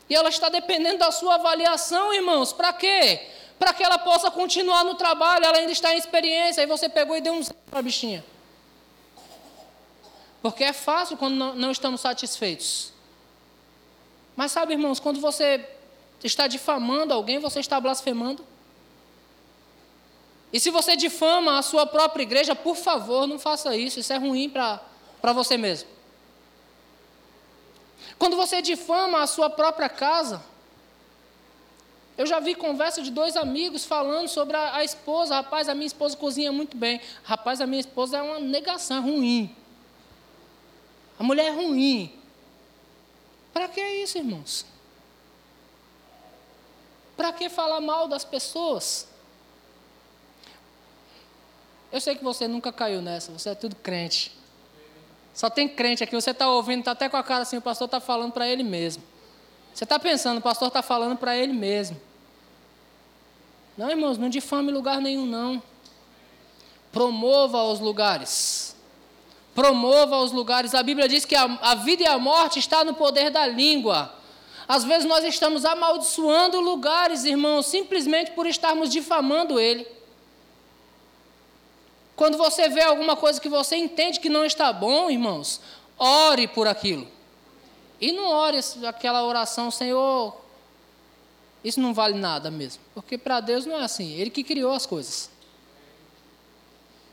E 0.09 0.15
ela 0.15 0.29
está 0.29 0.49
dependendo 0.49 0.99
da 0.99 1.11
sua 1.11 1.35
avaliação, 1.35 2.13
irmãos. 2.13 2.53
Para 2.53 2.71
quê? 2.73 3.27
Para 3.57 3.73
que 3.73 3.83
ela 3.83 3.97
possa 3.97 4.29
continuar 4.29 4.83
no 4.83 4.95
trabalho, 4.95 5.45
ela 5.45 5.57
ainda 5.57 5.71
está 5.71 5.93
em 5.93 5.97
experiência. 5.97 6.61
Aí 6.61 6.67
você 6.67 6.87
pegou 6.87 7.17
e 7.17 7.21
deu 7.21 7.33
um 7.33 7.41
zero 7.41 7.57
para 7.69 7.79
a 7.79 7.81
bichinha. 7.81 8.23
Porque 10.41 10.63
é 10.63 10.73
fácil 10.73 11.17
quando 11.17 11.35
não, 11.35 11.55
não 11.55 11.71
estamos 11.71 12.01
satisfeitos. 12.01 12.91
Mas 14.35 14.51
sabe, 14.51 14.73
irmãos, 14.73 14.99
quando 14.99 15.19
você 15.19 15.65
está 16.23 16.47
difamando 16.47 17.13
alguém, 17.13 17.39
você 17.39 17.59
está 17.59 17.79
blasfemando. 17.79 18.45
E 20.53 20.59
se 20.59 20.69
você 20.69 20.95
difama 20.95 21.57
a 21.57 21.63
sua 21.63 21.87
própria 21.87 22.21
igreja, 22.21 22.53
por 22.53 22.75
favor, 22.75 23.25
não 23.25 23.39
faça 23.39 23.75
isso. 23.75 23.99
Isso 23.99 24.13
é 24.13 24.17
ruim 24.17 24.47
para 24.47 25.33
você 25.33 25.57
mesmo. 25.57 25.89
Quando 28.19 28.37
você 28.37 28.61
difama 28.61 29.23
a 29.23 29.27
sua 29.27 29.49
própria 29.49 29.89
casa, 29.89 30.43
eu 32.15 32.27
já 32.27 32.39
vi 32.39 32.53
conversa 32.53 33.01
de 33.01 33.09
dois 33.09 33.35
amigos 33.35 33.83
falando 33.83 34.27
sobre 34.27 34.55
a, 34.55 34.75
a, 34.75 34.83
esposa. 34.83 35.33
Rapaz, 35.33 35.67
a 35.67 35.73
minha 35.73 35.87
esposa 35.87 36.15
cozinha 36.15 36.51
muito 36.51 36.77
bem. 36.77 37.01
Rapaz, 37.23 37.59
a 37.59 37.65
minha 37.65 37.79
esposa 37.79 38.17
é 38.17 38.21
uma 38.21 38.39
negação, 38.39 38.97
é 38.97 38.99
ruim. 38.99 39.55
A 41.17 41.23
mulher 41.23 41.47
é 41.47 41.49
ruim. 41.49 42.13
Para 43.51 43.67
que 43.67 43.81
isso, 43.81 44.19
irmãos? 44.19 44.67
Para 47.17 47.33
que 47.33 47.49
falar 47.49 47.81
mal 47.81 48.07
das 48.07 48.23
pessoas? 48.23 49.07
Eu 51.93 52.01
sei 52.01 52.15
que 52.15 52.23
você 52.23 52.47
nunca 52.47 52.73
caiu 52.73 53.03
nessa, 53.03 53.31
você 53.31 53.51
é 53.51 53.55
tudo 53.55 53.75
crente. 53.75 54.31
Só 55.31 55.47
tem 55.47 55.69
crente 55.69 56.03
aqui, 56.03 56.15
você 56.15 56.31
está 56.31 56.49
ouvindo, 56.49 56.79
está 56.79 56.91
até 56.91 57.07
com 57.07 57.15
a 57.15 57.21
cara 57.21 57.43
assim, 57.43 57.57
o 57.57 57.61
pastor 57.61 57.85
está 57.85 57.99
falando 57.99 58.31
para 58.31 58.47
ele 58.47 58.63
mesmo. 58.63 59.03
Você 59.71 59.83
está 59.83 59.99
pensando, 59.99 60.39
o 60.39 60.41
pastor 60.41 60.69
está 60.69 60.81
falando 60.81 61.15
para 61.15 61.37
ele 61.37 61.53
mesmo. 61.53 62.01
Não, 63.77 63.91
irmãos, 63.91 64.17
não 64.17 64.27
difame 64.27 64.71
lugar 64.71 64.99
nenhum, 64.99 65.27
não. 65.27 65.61
Promova 66.91 67.61
os 67.61 67.79
lugares. 67.79 68.75
Promova 69.53 70.17
os 70.17 70.31
lugares. 70.31 70.73
A 70.73 70.81
Bíblia 70.81 71.07
diz 71.07 71.25
que 71.25 71.35
a, 71.35 71.43
a 71.61 71.75
vida 71.75 72.01
e 72.01 72.07
a 72.07 72.17
morte 72.17 72.57
está 72.57 72.83
no 72.83 72.95
poder 72.95 73.29
da 73.29 73.45
língua. 73.45 74.11
Às 74.67 74.83
vezes 74.83 75.05
nós 75.05 75.23
estamos 75.23 75.63
amaldiçoando 75.63 76.59
lugares, 76.59 77.23
irmãos, 77.23 77.67
simplesmente 77.67 78.31
por 78.31 78.47
estarmos 78.47 78.89
difamando 78.89 79.59
ele. 79.59 79.87
Quando 82.15 82.37
você 82.37 82.69
vê 82.69 82.81
alguma 82.81 83.15
coisa 83.15 83.41
que 83.41 83.49
você 83.49 83.75
entende 83.75 84.19
que 84.19 84.29
não 84.29 84.45
está 84.45 84.71
bom, 84.71 85.09
irmãos, 85.09 85.59
ore 85.97 86.47
por 86.47 86.67
aquilo. 86.67 87.07
E 87.99 88.11
não 88.11 88.27
ore 88.27 88.59
aquela 88.85 89.23
oração, 89.23 89.71
Senhor, 89.71 90.35
isso 91.63 91.79
não 91.79 91.93
vale 91.93 92.15
nada 92.15 92.51
mesmo. 92.51 92.83
Porque 92.93 93.17
para 93.17 93.39
Deus 93.39 93.65
não 93.65 93.79
é 93.79 93.83
assim. 93.83 94.11
Ele 94.13 94.29
que 94.29 94.43
criou 94.43 94.73
as 94.73 94.85
coisas. 94.85 95.29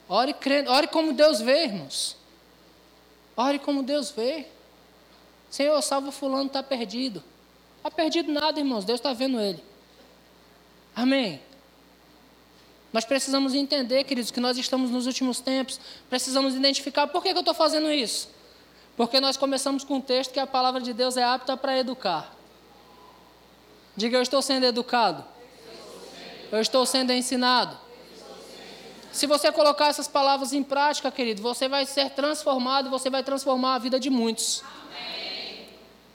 Ore, 0.09 0.35
crendo, 0.35 0.71
ore 0.71 0.89
como 0.89 1.13
Deus 1.13 1.41
vê, 1.41 1.65
irmãos. 1.65 2.17
Ore 3.37 3.61
como 3.61 3.83
Deus 3.83 4.11
vê. 4.11 4.47
Senhor, 5.49 5.81
salva 5.83 6.11
fulano, 6.11 6.47
está 6.47 6.63
perdido. 6.63 7.23
Está 7.77 7.91
perdido 7.91 8.33
nada, 8.33 8.59
irmãos. 8.59 8.85
Deus 8.85 8.99
está 8.99 9.13
vendo 9.13 9.41
ele. 9.41 9.63
Amém. 10.95 11.41
Nós 12.93 13.05
precisamos 13.05 13.55
entender, 13.55 14.05
queridos, 14.05 14.30
que 14.30 14.41
nós 14.41 14.59
estamos 14.59 14.91
nos 14.91 15.07
últimos 15.07 15.41
tempos. 15.41 15.78
Precisamos 16.09 16.55
identificar 16.55 17.07
por 17.07 17.22
que, 17.22 17.30
que 17.30 17.36
eu 17.36 17.41
estou 17.41 17.55
fazendo 17.55 17.91
isso. 17.91 18.28
Porque 18.97 19.20
nós 19.20 19.36
começamos 19.36 19.84
com 19.84 19.97
um 19.97 20.01
texto 20.01 20.32
que 20.32 20.41
a 20.41 20.47
palavra 20.47 20.80
de 20.80 20.93
Deus 20.93 21.16
é 21.16 21.22
apta 21.22 21.57
para 21.57 21.78
educar. 21.78 22.34
Diga, 23.97 24.16
eu 24.16 24.22
estou 24.22 24.43
sendo 24.43 24.66
educado. 24.66 25.24
Eu 26.51 26.61
estou 26.61 26.84
sendo 26.84 27.12
ensinado. 27.12 27.78
Se 29.12 29.26
você 29.26 29.51
colocar 29.51 29.88
essas 29.88 30.09
palavras 30.09 30.53
em 30.53 30.62
prática, 30.62 31.11
querido, 31.11 31.43
você 31.43 31.68
vai 31.68 31.86
ser 31.86 32.11
transformado 32.11 32.86
e 32.86 32.91
você 32.91 33.11
vai 33.11 33.22
transformar 33.22 33.76
a 33.76 33.78
vida 33.78 33.99
de 33.99 34.11
muitos. 34.11 34.62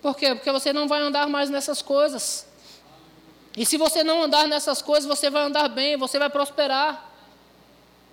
Por 0.01 0.15
quê? 0.15 0.35
Porque 0.35 0.51
você 0.51 0.71
não 0.71 0.87
vai 0.87 1.01
andar 1.01 1.27
mais 1.27 1.49
nessas 1.49 1.81
coisas. 1.81 2.47
E 3.55 3.65
se 3.65 3.77
você 3.77 4.03
não 4.03 4.23
andar 4.23 4.47
nessas 4.47 4.81
coisas, 4.81 5.07
você 5.07 5.29
vai 5.29 5.43
andar 5.43 5.69
bem, 5.69 5.95
você 5.95 6.19
vai 6.19 6.29
prosperar. 6.29 7.11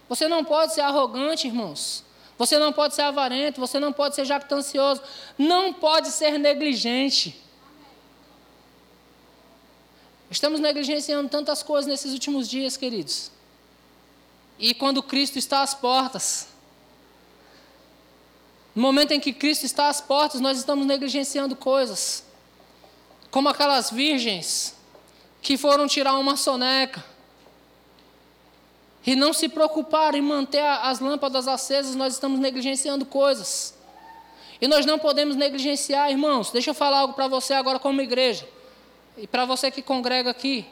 Você 0.08 0.28
não 0.28 0.44
pode 0.44 0.74
ser 0.74 0.82
arrogante, 0.82 1.48
irmãos. 1.48 2.04
Você 2.38 2.58
não 2.58 2.72
pode 2.72 2.94
ser 2.94 3.02
avarento, 3.02 3.60
você 3.60 3.78
não 3.78 3.92
pode 3.92 4.14
ser 4.14 4.24
jactancioso, 4.24 5.02
não 5.36 5.72
pode 5.72 6.08
ser 6.08 6.38
negligente. 6.38 7.40
Estamos 10.30 10.60
negligenciando 10.60 11.28
tantas 11.28 11.62
coisas 11.62 11.86
nesses 11.86 12.12
últimos 12.12 12.48
dias, 12.48 12.76
queridos. 12.76 13.30
E 14.58 14.72
quando 14.74 15.02
Cristo 15.02 15.38
está 15.38 15.62
às 15.62 15.74
portas, 15.74 16.48
no 18.74 18.80
momento 18.82 19.12
em 19.12 19.20
que 19.20 19.32
Cristo 19.32 19.66
está 19.66 19.88
às 19.88 20.00
portas, 20.00 20.40
nós 20.40 20.56
estamos 20.56 20.86
negligenciando 20.86 21.54
coisas, 21.54 22.24
como 23.30 23.48
aquelas 23.48 23.90
virgens 23.90 24.74
que 25.42 25.58
foram 25.58 25.88
tirar 25.88 26.16
uma 26.16 26.36
soneca 26.36 27.04
e 29.04 29.16
não 29.16 29.32
se 29.32 29.48
preocuparam 29.48 30.16
em 30.16 30.22
manter 30.22 30.62
as 30.62 31.00
lâmpadas 31.00 31.48
acesas, 31.48 31.96
nós 31.96 32.14
estamos 32.14 32.38
negligenciando 32.38 33.04
coisas. 33.04 33.74
E 34.60 34.68
nós 34.68 34.86
não 34.86 34.96
podemos 34.96 35.34
negligenciar, 35.34 36.08
irmãos. 36.08 36.52
Deixa 36.52 36.70
eu 36.70 36.74
falar 36.74 37.00
algo 37.00 37.14
para 37.14 37.26
você 37.26 37.52
agora, 37.52 37.80
como 37.80 38.00
igreja. 38.00 38.48
E 39.18 39.26
para 39.26 39.44
você 39.44 39.72
que 39.72 39.82
congrega 39.82 40.30
aqui. 40.30 40.64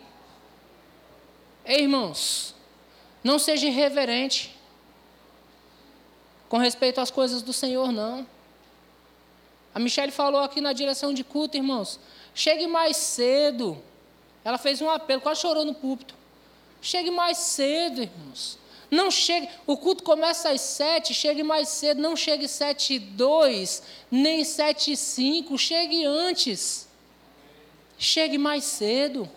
Ei, 1.64 1.82
irmãos, 1.82 2.54
não 3.24 3.36
seja 3.36 3.66
irreverente 3.66 4.56
com 6.48 6.56
respeito 6.56 7.00
às 7.00 7.10
coisas 7.10 7.42
do 7.42 7.52
Senhor, 7.52 7.90
não. 7.90 8.24
A 9.74 9.80
Michelle 9.80 10.12
falou 10.12 10.40
aqui 10.40 10.60
na 10.60 10.72
direção 10.72 11.12
de 11.12 11.24
culto, 11.24 11.56
irmãos. 11.56 11.98
Chegue 12.32 12.68
mais 12.68 12.96
cedo. 12.96 13.82
Ela 14.44 14.58
fez 14.58 14.80
um 14.80 14.88
apelo, 14.88 15.20
quase 15.20 15.40
chorou 15.40 15.64
no 15.64 15.74
púlpito. 15.74 16.14
Chegue 16.80 17.10
mais 17.10 17.38
cedo, 17.38 18.02
irmãos. 18.02 18.58
Não 18.90 19.10
chegue, 19.10 19.48
o 19.66 19.76
culto 19.76 20.02
começa 20.02 20.50
às 20.50 20.60
sete, 20.60 21.14
chegue 21.14 21.44
mais 21.44 21.68
cedo, 21.68 22.02
não 22.02 22.16
chegue 22.16 22.48
sete 22.48 22.94
e 22.94 22.98
dois, 22.98 23.82
nem 24.10 24.42
sete 24.42 24.92
e 24.92 24.96
cinco, 24.96 25.56
chegue 25.56 26.04
antes. 26.04 26.88
Chegue 27.96 28.36
mais 28.36 28.64
cedo. 28.64 29.30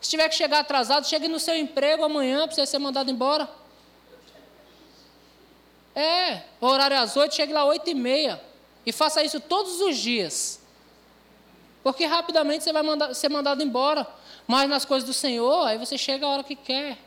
Se 0.00 0.10
tiver 0.10 0.28
que 0.28 0.34
chegar 0.34 0.60
atrasado, 0.60 1.06
chegue 1.06 1.28
no 1.28 1.38
seu 1.38 1.56
emprego 1.56 2.02
amanhã 2.02 2.46
para 2.46 2.54
você 2.54 2.66
ser 2.66 2.78
mandado 2.78 3.10
embora. 3.10 3.48
É, 5.94 6.42
o 6.60 6.66
horário 6.66 6.94
é 6.94 6.98
às 6.98 7.16
oito, 7.16 7.34
chegue 7.34 7.52
lá 7.52 7.62
às 7.62 7.68
oito 7.68 7.90
e 7.90 7.94
meia. 7.94 8.40
E 8.86 8.92
faça 8.92 9.22
isso 9.22 9.38
todos 9.38 9.80
os 9.80 9.96
dias. 9.96 10.57
Porque 11.88 12.04
rapidamente 12.04 12.64
você 12.64 12.70
vai 12.70 12.82
mandar, 12.82 13.14
ser 13.14 13.30
mandado 13.30 13.62
embora. 13.62 14.06
Mas 14.46 14.68
nas 14.68 14.84
coisas 14.84 15.08
do 15.08 15.14
Senhor, 15.14 15.66
aí 15.66 15.78
você 15.78 15.96
chega 15.96 16.26
a 16.26 16.28
hora 16.28 16.44
que 16.44 16.54
quer. 16.54 16.98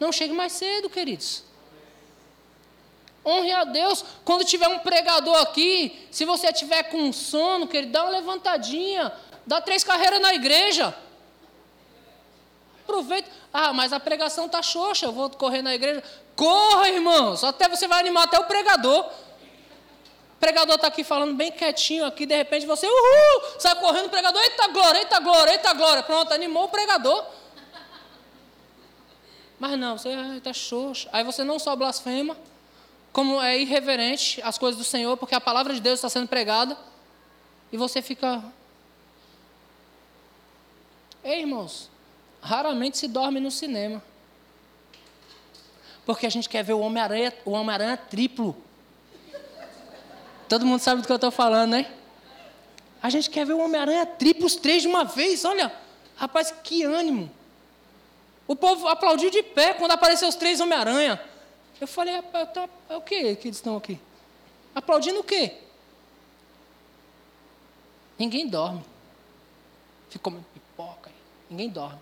Não 0.00 0.10
chegue 0.10 0.32
mais 0.32 0.54
cedo, 0.54 0.88
queridos. 0.88 1.44
Honre 3.22 3.52
a 3.52 3.64
Deus. 3.64 4.02
Quando 4.24 4.42
tiver 4.42 4.68
um 4.68 4.78
pregador 4.78 5.36
aqui, 5.42 6.08
se 6.10 6.24
você 6.24 6.50
tiver 6.50 6.84
com 6.84 7.12
sono, 7.12 7.68
querido, 7.68 7.92
dá 7.92 8.04
uma 8.04 8.10
levantadinha. 8.10 9.12
Dá 9.46 9.60
três 9.60 9.84
carreiras 9.84 10.18
na 10.18 10.32
igreja. 10.32 10.96
Aproveita. 12.84 13.30
Ah, 13.52 13.74
mas 13.74 13.92
a 13.92 14.00
pregação 14.00 14.46
está 14.46 14.62
xoxa, 14.62 15.04
eu 15.04 15.12
vou 15.12 15.28
correr 15.28 15.60
na 15.60 15.74
igreja. 15.74 16.02
Corra, 16.34 16.88
irmãos. 16.88 17.44
Até 17.44 17.68
você 17.68 17.86
vai 17.86 18.00
animar 18.00 18.24
até 18.24 18.38
o 18.38 18.44
pregador. 18.44 19.10
O 20.36 20.38
pregador 20.38 20.76
está 20.76 20.86
aqui 20.88 21.02
falando 21.02 21.34
bem 21.34 21.50
quietinho 21.50 22.04
aqui, 22.04 22.26
de 22.26 22.36
repente 22.36 22.66
você, 22.66 22.86
uhul, 22.86 23.58
sai 23.58 23.74
correndo, 23.80 24.06
o 24.06 24.10
pregador, 24.10 24.40
eita 24.42 24.68
glória, 24.68 24.98
eita 24.98 25.18
glória, 25.18 25.50
eita 25.52 25.72
glória. 25.72 26.02
Pronto, 26.02 26.32
animou 26.32 26.64
o 26.64 26.68
pregador. 26.68 27.24
Mas 29.58 29.78
não, 29.78 29.96
você 29.96 30.10
está 30.36 30.52
xoxo. 30.52 31.08
Aí 31.10 31.24
você 31.24 31.42
não 31.42 31.58
só 31.58 31.74
blasfema, 31.74 32.36
como 33.12 33.40
é 33.40 33.58
irreverente 33.58 34.42
às 34.42 34.58
coisas 34.58 34.78
do 34.78 34.84
Senhor, 34.84 35.16
porque 35.16 35.34
a 35.34 35.40
palavra 35.40 35.72
de 35.72 35.80
Deus 35.80 35.98
está 35.98 36.10
sendo 36.10 36.28
pregada, 36.28 36.76
e 37.72 37.76
você 37.76 38.02
fica 38.02 38.44
Ei, 41.26 41.40
irmãos, 41.40 41.90
raramente 42.40 42.98
se 42.98 43.08
dorme 43.08 43.40
no 43.40 43.50
cinema. 43.50 44.00
Porque 46.04 46.24
a 46.24 46.30
gente 46.30 46.48
quer 46.48 46.62
ver 46.62 46.74
o 46.74 46.78
Homem-Aranha 46.78 47.32
Homem 47.44 47.96
triplo. 48.08 48.56
Todo 50.48 50.66
mundo 50.66 50.80
sabe 50.80 51.02
do 51.02 51.06
que 51.06 51.12
eu 51.12 51.16
estou 51.16 51.30
falando, 51.30 51.72
né? 51.72 51.92
A 53.02 53.10
gente 53.10 53.30
quer 53.30 53.44
ver 53.46 53.52
o 53.52 53.58
Homem-Aranha 53.58 54.06
triplo, 54.06 54.46
os 54.46 54.56
três 54.56 54.82
de 54.82 54.88
uma 54.88 55.04
vez. 55.04 55.44
Olha, 55.44 55.72
rapaz, 56.16 56.52
que 56.62 56.82
ânimo. 56.82 57.30
O 58.46 58.54
povo 58.54 58.88
aplaudiu 58.88 59.30
de 59.30 59.42
pé 59.42 59.74
quando 59.74 59.92
apareceu 59.92 60.28
os 60.28 60.34
três 60.34 60.60
Homem-Aranha. 60.60 61.20
Eu 61.80 61.86
falei, 61.86 62.20
tá, 62.52 62.68
é 62.88 62.96
o 62.96 63.00
que 63.00 63.36
que 63.36 63.48
eles 63.48 63.58
estão 63.58 63.76
aqui? 63.76 64.00
Aplaudindo 64.74 65.20
o 65.20 65.24
quê? 65.24 65.54
Ninguém 68.18 68.48
dorme. 68.48 68.82
Ficou 70.08 70.32
Ninguém 71.48 71.68
dorme. 71.68 71.98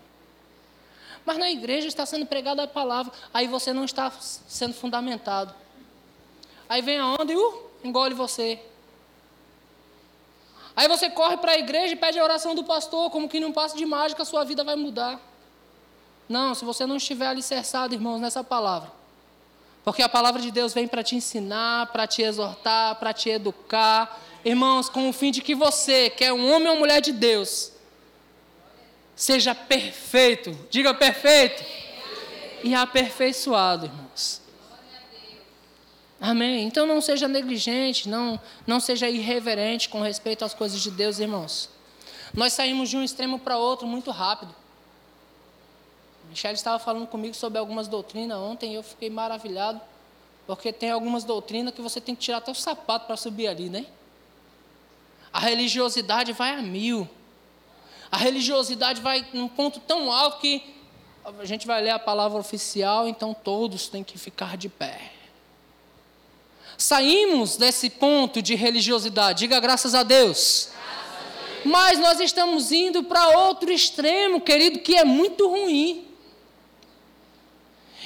Mas 1.25 1.37
na 1.37 1.49
igreja 1.49 1.87
está 1.87 2.05
sendo 2.05 2.25
pregada 2.25 2.63
a 2.63 2.67
palavra, 2.67 3.11
aí 3.33 3.47
você 3.47 3.73
não 3.73 3.85
está 3.85 4.11
sendo 4.11 4.73
fundamentado. 4.73 5.53
Aí 6.69 6.81
vem 6.81 6.99
a 6.99 7.05
onda 7.05 7.31
e 7.31 7.35
uh, 7.35 7.69
engole 7.85 8.13
você. 8.13 8.59
Aí 10.75 10.87
você 10.87 11.09
corre 11.09 11.37
para 11.37 11.53
a 11.53 11.57
igreja 11.57 11.93
e 11.93 11.95
pede 11.95 12.19
a 12.19 12.23
oração 12.23 12.53
do 12.53 12.63
pastor, 12.63 13.09
como 13.09 13.29
que 13.29 13.39
num 13.39 13.51
passo 13.51 13.77
de 13.77 13.85
mágica 13.85 14.23
a 14.23 14.25
sua 14.25 14.43
vida 14.43 14.63
vai 14.63 14.75
mudar. 14.75 15.19
Não, 16.27 16.53
se 16.53 16.65
você 16.65 16.85
não 16.85 16.97
estiver 16.97 17.27
alicerçado, 17.27 17.93
irmãos, 17.93 18.19
nessa 18.19 18.43
palavra. 18.43 18.91
Porque 19.83 20.01
a 20.01 20.09
palavra 20.09 20.41
de 20.41 20.51
Deus 20.51 20.73
vem 20.73 20.87
para 20.87 21.03
te 21.03 21.15
ensinar, 21.15 21.91
para 21.91 22.07
te 22.07 22.23
exortar, 22.23 22.95
para 22.95 23.13
te 23.13 23.29
educar. 23.29 24.19
Irmãos, 24.43 24.89
com 24.89 25.07
o 25.07 25.13
fim 25.13 25.31
de 25.31 25.41
que 25.41 25.53
você, 25.53 26.09
que 26.09 26.25
é 26.25 26.33
um 26.33 26.51
homem 26.51 26.67
ou 26.69 26.77
mulher 26.77 26.99
de 26.99 27.11
Deus, 27.11 27.71
seja 29.15 29.55
perfeito, 29.55 30.57
diga 30.69 30.93
perfeito, 30.93 31.63
e 32.63 32.73
aperfeiçoado, 32.73 33.85
irmãos. 33.85 34.44
Amém. 36.19 36.65
Então 36.65 36.85
não 36.85 37.01
seja 37.01 37.27
negligente, 37.27 38.07
não, 38.07 38.39
não 38.65 38.79
seja 38.79 39.09
irreverente 39.09 39.89
com 39.89 40.01
respeito 40.01 40.45
às 40.45 40.53
coisas 40.53 40.81
de 40.81 40.89
Deus, 40.91 41.19
irmãos. 41.19 41.69
Nós 42.33 42.53
saímos 42.53 42.89
de 42.89 42.97
um 42.97 43.03
extremo 43.03 43.39
para 43.39 43.57
outro 43.57 43.87
muito 43.87 44.11
rápido. 44.11 44.53
Michelle 46.29 46.55
estava 46.55 46.79
falando 46.79 47.07
comigo 47.07 47.33
sobre 47.33 47.59
algumas 47.59 47.87
doutrinas 47.87 48.37
ontem 48.37 48.71
e 48.71 48.75
eu 48.75 48.83
fiquei 48.83 49.09
maravilhado, 49.09 49.79
porque 50.45 50.73
tem 50.73 50.91
algumas 50.91 51.23
doutrinas 51.23 51.73
que 51.73 51.81
você 51.81 52.01
tem 52.01 52.15
que 52.15 52.21
tirar 52.21 52.37
até 52.37 52.51
o 52.51 52.55
sapato 52.55 53.05
para 53.05 53.15
subir 53.15 53.47
ali, 53.47 53.69
né? 53.69 53.85
A 55.31 55.39
religiosidade 55.39 56.33
vai 56.33 56.51
a 56.51 56.61
mil. 56.61 57.07
A 58.11 58.17
religiosidade 58.17 59.01
vai 59.01 59.25
num 59.33 59.47
ponto 59.47 59.79
tão 59.79 60.11
alto 60.11 60.39
que 60.39 60.75
a 61.23 61.45
gente 61.45 61.65
vai 61.65 61.81
ler 61.81 61.91
a 61.91 61.99
palavra 61.99 62.39
oficial, 62.39 63.07
então 63.07 63.33
todos 63.33 63.87
têm 63.87 64.03
que 64.03 64.17
ficar 64.17 64.57
de 64.57 64.69
pé. 64.69 65.14
Saímos 66.77 67.57
desse 67.57 67.89
ponto 67.89 68.41
de 68.41 68.55
religiosidade, 68.55 69.39
diga 69.39 69.59
graças 69.59 69.95
a 69.95 70.03
Deus. 70.03 70.69
Mas 71.63 71.97
nós 71.97 72.19
estamos 72.19 72.71
indo 72.71 73.03
para 73.03 73.39
outro 73.39 73.71
extremo, 73.71 74.39
querido, 74.39 74.79
que 74.79 74.95
é 74.95 75.03
muito 75.03 75.49
ruim. 75.49 76.07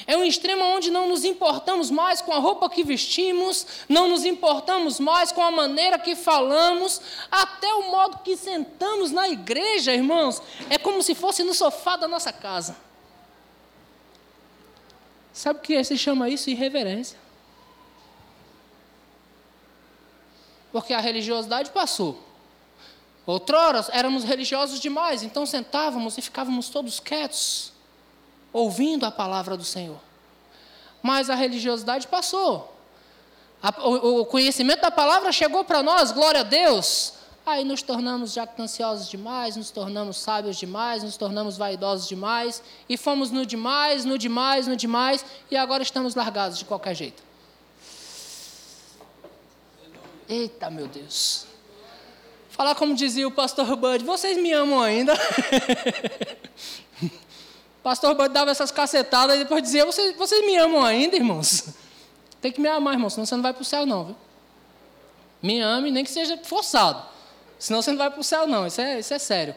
É 0.06 0.16
um 0.16 0.24
extremo 0.24 0.64
onde 0.64 0.90
não 0.90 1.06
nos 1.08 1.24
importamos 1.24 1.90
mais 1.90 2.22
com 2.22 2.32
a 2.32 2.38
roupa 2.38 2.70
que 2.70 2.82
vestimos, 2.82 3.66
não 3.88 4.08
nos 4.08 4.24
importamos 4.24 4.98
mais 4.98 5.30
com 5.30 5.42
a 5.42 5.50
maneira 5.50 5.98
que 5.98 6.16
falamos, 6.16 7.00
até 7.30 7.72
o 7.74 7.90
modo 7.90 8.18
que 8.18 8.36
sentamos 8.36 9.12
na 9.12 9.28
igreja, 9.28 9.92
irmãos, 9.92 10.42
é 10.68 10.78
como 10.78 11.02
se 11.02 11.14
fosse 11.14 11.44
no 11.44 11.54
sofá 11.54 11.96
da 11.96 12.08
nossa 12.08 12.32
casa. 12.32 12.76
Sabe 15.32 15.58
o 15.58 15.62
que 15.62 15.84
se 15.84 15.96
chama 15.96 16.28
isso? 16.28 16.50
Irreverência. 16.50 17.19
Porque 20.72 20.92
a 20.92 21.00
religiosidade 21.00 21.70
passou. 21.70 22.22
Outrora 23.26 23.84
éramos 23.92 24.24
religiosos 24.24 24.80
demais, 24.80 25.22
então 25.22 25.44
sentávamos 25.46 26.16
e 26.18 26.22
ficávamos 26.22 26.68
todos 26.68 26.98
quietos 26.98 27.72
ouvindo 28.52 29.04
a 29.04 29.10
palavra 29.10 29.56
do 29.56 29.64
Senhor. 29.64 30.00
Mas 31.02 31.30
a 31.30 31.34
religiosidade 31.34 32.08
passou. 32.08 32.76
A, 33.62 33.70
o, 33.86 34.20
o 34.20 34.26
conhecimento 34.26 34.80
da 34.80 34.90
palavra 34.90 35.30
chegou 35.32 35.64
para 35.64 35.82
nós, 35.82 36.12
glória 36.12 36.40
a 36.40 36.44
Deus. 36.44 37.14
Aí 37.44 37.64
nos 37.64 37.82
tornamos 37.82 38.32
jactanciosos 38.32 39.08
demais, 39.08 39.56
nos 39.56 39.70
tornamos 39.70 40.18
sábios 40.18 40.56
demais, 40.56 41.02
nos 41.02 41.16
tornamos 41.16 41.56
vaidosos 41.56 42.06
demais, 42.06 42.62
e 42.88 42.96
fomos 42.96 43.30
no 43.30 43.46
demais, 43.46 44.04
no 44.04 44.18
demais, 44.18 44.66
no 44.66 44.76
demais, 44.76 45.24
e 45.50 45.56
agora 45.56 45.82
estamos 45.82 46.14
largados 46.14 46.58
de 46.58 46.64
qualquer 46.64 46.94
jeito. 46.94 47.29
Eita, 50.30 50.70
meu 50.70 50.86
Deus. 50.86 51.44
Falar 52.50 52.76
como 52.76 52.94
dizia 52.94 53.26
o 53.26 53.32
pastor 53.32 53.74
Bud, 53.74 54.04
vocês 54.04 54.38
me 54.38 54.52
amam 54.52 54.80
ainda? 54.80 55.12
pastor 57.82 58.14
Bud 58.14 58.28
dava 58.28 58.52
essas 58.52 58.70
cacetadas 58.70 59.34
e 59.34 59.38
depois 59.40 59.60
dizia: 59.60 59.84
vocês, 59.84 60.16
vocês 60.16 60.46
me 60.46 60.56
amam 60.56 60.84
ainda, 60.84 61.16
irmãos? 61.16 61.70
Tem 62.40 62.52
que 62.52 62.60
me 62.60 62.68
amar, 62.68 62.94
irmão, 62.94 63.10
senão 63.10 63.26
você 63.26 63.34
não 63.34 63.42
vai 63.42 63.52
para 63.52 63.62
o 63.62 63.64
céu, 63.64 63.84
não, 63.84 64.04
viu? 64.04 64.16
Me 65.42 65.58
ame, 65.58 65.90
nem 65.90 66.04
que 66.04 66.10
seja 66.10 66.38
forçado. 66.44 67.02
Senão 67.58 67.82
você 67.82 67.90
não 67.90 67.98
vai 67.98 68.08
para 68.08 68.20
o 68.20 68.24
céu, 68.24 68.46
não. 68.46 68.68
Isso 68.68 68.80
é, 68.80 69.00
isso 69.00 69.12
é 69.12 69.18
sério. 69.18 69.56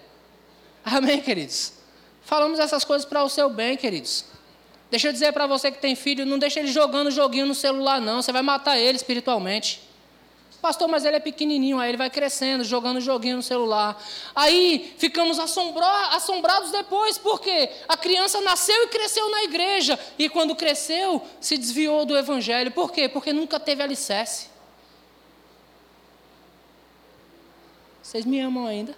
Amém, 0.83 1.21
queridos? 1.21 1.73
Falamos 2.23 2.57
essas 2.57 2.83
coisas 2.83 3.05
para 3.05 3.23
o 3.23 3.29
seu 3.29 3.47
bem, 3.47 3.77
queridos. 3.77 4.25
Deixa 4.89 5.09
eu 5.09 5.13
dizer 5.13 5.33
para 5.33 5.45
você 5.45 5.71
que 5.71 5.77
tem 5.77 5.95
filho, 5.95 6.25
não 6.25 6.39
deixa 6.39 6.59
ele 6.59 6.71
jogando 6.71 7.11
joguinho 7.11 7.45
no 7.45 7.53
celular, 7.53 8.01
não. 8.01 8.23
Você 8.23 8.31
vai 8.31 8.41
matar 8.41 8.75
ele 8.75 8.97
espiritualmente. 8.97 9.92
Pastor, 10.63 10.87
mas 10.87 11.03
ele 11.03 11.17
é 11.17 11.19
pequenininho, 11.19 11.77
aí 11.77 11.89
ele 11.89 11.97
vai 11.97 12.09
crescendo, 12.09 12.63
jogando 12.63 13.01
joguinho 13.01 13.35
no 13.35 13.43
celular. 13.43 14.01
Aí 14.33 14.95
ficamos 14.97 15.37
assombrados 15.37 16.71
depois, 16.71 17.17
porque 17.17 17.69
a 17.85 17.97
criança 17.97 18.39
nasceu 18.39 18.85
e 18.85 18.87
cresceu 18.87 19.29
na 19.29 19.43
igreja. 19.43 19.99
E 20.17 20.29
quando 20.29 20.55
cresceu, 20.55 21.21
se 21.41 21.57
desviou 21.57 22.05
do 22.05 22.17
evangelho. 22.17 22.71
Por 22.71 22.93
quê? 22.93 23.09
Porque 23.09 23.33
nunca 23.33 23.59
teve 23.59 23.83
alicerce. 23.83 24.47
Vocês 28.01 28.23
me 28.23 28.39
amam 28.39 28.65
ainda? 28.65 28.95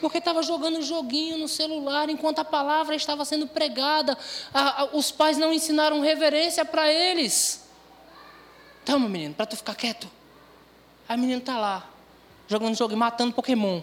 Porque 0.00 0.18
estava 0.18 0.42
jogando 0.42 0.82
joguinho 0.82 1.38
no 1.38 1.46
celular 1.46 2.10
enquanto 2.10 2.40
a 2.40 2.44
palavra 2.44 2.96
estava 2.96 3.24
sendo 3.24 3.46
pregada. 3.46 4.18
os 4.92 5.12
pais 5.12 5.38
não 5.38 5.52
ensinaram 5.52 6.00
reverência 6.00 6.64
para 6.64 6.92
eles. 6.92 7.67
Toma, 8.88 9.06
menino, 9.06 9.34
para 9.34 9.44
tu 9.44 9.54
ficar 9.54 9.74
quieto. 9.74 10.08
Aí 11.06 11.14
o 11.14 11.20
menino 11.20 11.40
está 11.40 11.58
lá, 11.58 11.86
jogando 12.46 12.74
jogo 12.74 12.94
e 12.94 12.96
matando 12.96 13.34
Pokémon. 13.34 13.82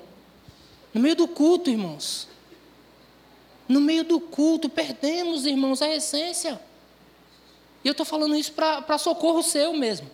No 0.92 1.00
meio 1.00 1.16
do 1.16 1.28
culto, 1.28 1.70
irmãos. 1.70 2.28
No 3.70 3.80
meio 3.80 4.04
do 4.04 4.20
culto, 4.20 4.68
perdemos, 4.68 5.46
irmãos, 5.46 5.80
a 5.84 5.90
essência. 5.94 6.60
E 7.84 7.88
eu 7.88 7.92
estou 7.92 8.04
falando 8.04 8.36
isso 8.36 8.52
para 8.54 8.98
socorro 8.98 9.44
seu 9.44 9.74
mesmo. 9.74 10.10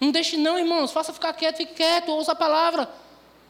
Não 0.00 0.10
deixe 0.10 0.38
não, 0.38 0.58
irmãos, 0.58 0.90
faça 0.90 1.12
ficar 1.12 1.34
quieto, 1.34 1.58
fique 1.58 1.74
quieto, 1.74 2.12
ouça 2.12 2.32
a 2.32 2.34
palavra. 2.34 2.88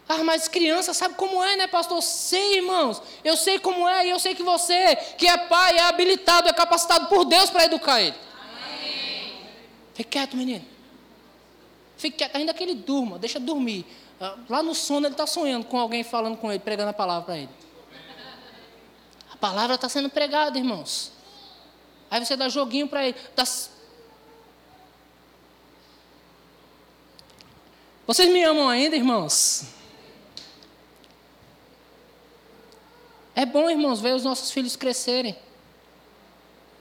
Ah, 0.09 0.25
mas 0.25 0.49
criança 0.49 0.93
sabe 0.95 1.15
como 1.15 1.45
é, 1.45 1.55
né, 1.55 1.69
pastor? 1.69 2.03
Sei, 2.03 2.57
irmãos. 2.57 3.01
Eu 3.23 3.37
sei 3.37 3.61
como 3.61 3.89
é, 3.89 4.09
e 4.09 4.11
eu 4.11 4.19
sei 4.19 4.35
que 4.35 4.43
você, 4.43 4.97
que 5.17 5.29
é 5.29 5.37
pai, 5.47 5.77
é 5.77 5.83
habilitado, 5.83 6.49
é 6.49 6.53
capacitado 6.53 7.07
por 7.07 7.25
Deus 7.25 7.51
para 7.51 7.67
educar 7.67 8.01
ele. 8.01 8.27
Fique 9.97 10.11
quieto, 10.11 10.37
menino. 10.37 10.63
Fique 11.97 12.19
quieto, 12.19 12.37
ainda 12.37 12.53
que 12.53 12.63
ele 12.63 12.75
durma, 12.75 13.19
deixa 13.19 13.41
dormir. 13.41 13.87
Ah, 14.21 14.37
lá 14.47 14.63
no 14.63 14.75
sono 14.75 15.07
ele 15.07 15.15
está 15.15 15.27
sonhando 15.27 15.65
com 15.65 15.79
alguém 15.79 16.05
falando 16.05 16.37
com 16.37 16.53
ele, 16.53 16.59
pregando 16.59 16.91
a 16.91 16.93
palavra 16.93 17.25
para 17.25 17.39
ele. 17.39 17.49
A 19.33 19.37
palavra 19.39 19.75
está 19.75 19.89
sendo 19.89 20.11
pregada, 20.11 20.59
irmãos. 20.59 21.13
Aí 22.11 22.23
você 22.23 22.37
dá 22.37 22.47
joguinho 22.51 22.87
para 22.87 23.07
ele. 23.09 23.17
Dá... 23.35 23.45
Vocês 28.07 28.31
me 28.31 28.43
amam 28.45 28.69
ainda, 28.69 28.97
irmãos? 28.97 29.65
É 33.35 33.47
bom, 33.47 33.71
irmãos, 33.71 33.99
ver 34.03 34.15
os 34.15 34.25
nossos 34.25 34.51
filhos 34.51 34.77
crescerem. 34.77 35.35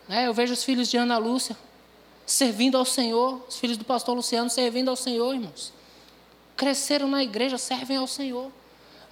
É, 0.09 0.27
eu 0.27 0.33
vejo 0.33 0.51
os 0.51 0.65
filhos 0.65 0.89
de 0.89 0.97
Ana 0.97 1.17
Lúcia 1.17 1.55
servindo 2.25 2.77
ao 2.77 2.85
Senhor, 2.85 3.45
os 3.47 3.57
filhos 3.57 3.77
do 3.77 3.85
pastor 3.85 4.15
Luciano 4.15 4.49
servindo 4.49 4.89
ao 4.89 4.95
Senhor, 4.95 5.33
irmãos. 5.33 5.71
Cresceram 6.57 7.07
na 7.07 7.23
igreja, 7.23 7.57
servem 7.57 7.97
ao 7.97 8.07
Senhor. 8.07 8.51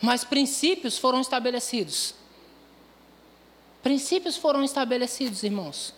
Mas 0.02 0.24
princípios 0.24 0.98
foram 0.98 1.22
estabelecidos. 1.22 2.16
Princípios 3.82 4.38
foram 4.38 4.64
estabelecidos, 4.64 5.44
irmãos. 5.44 5.94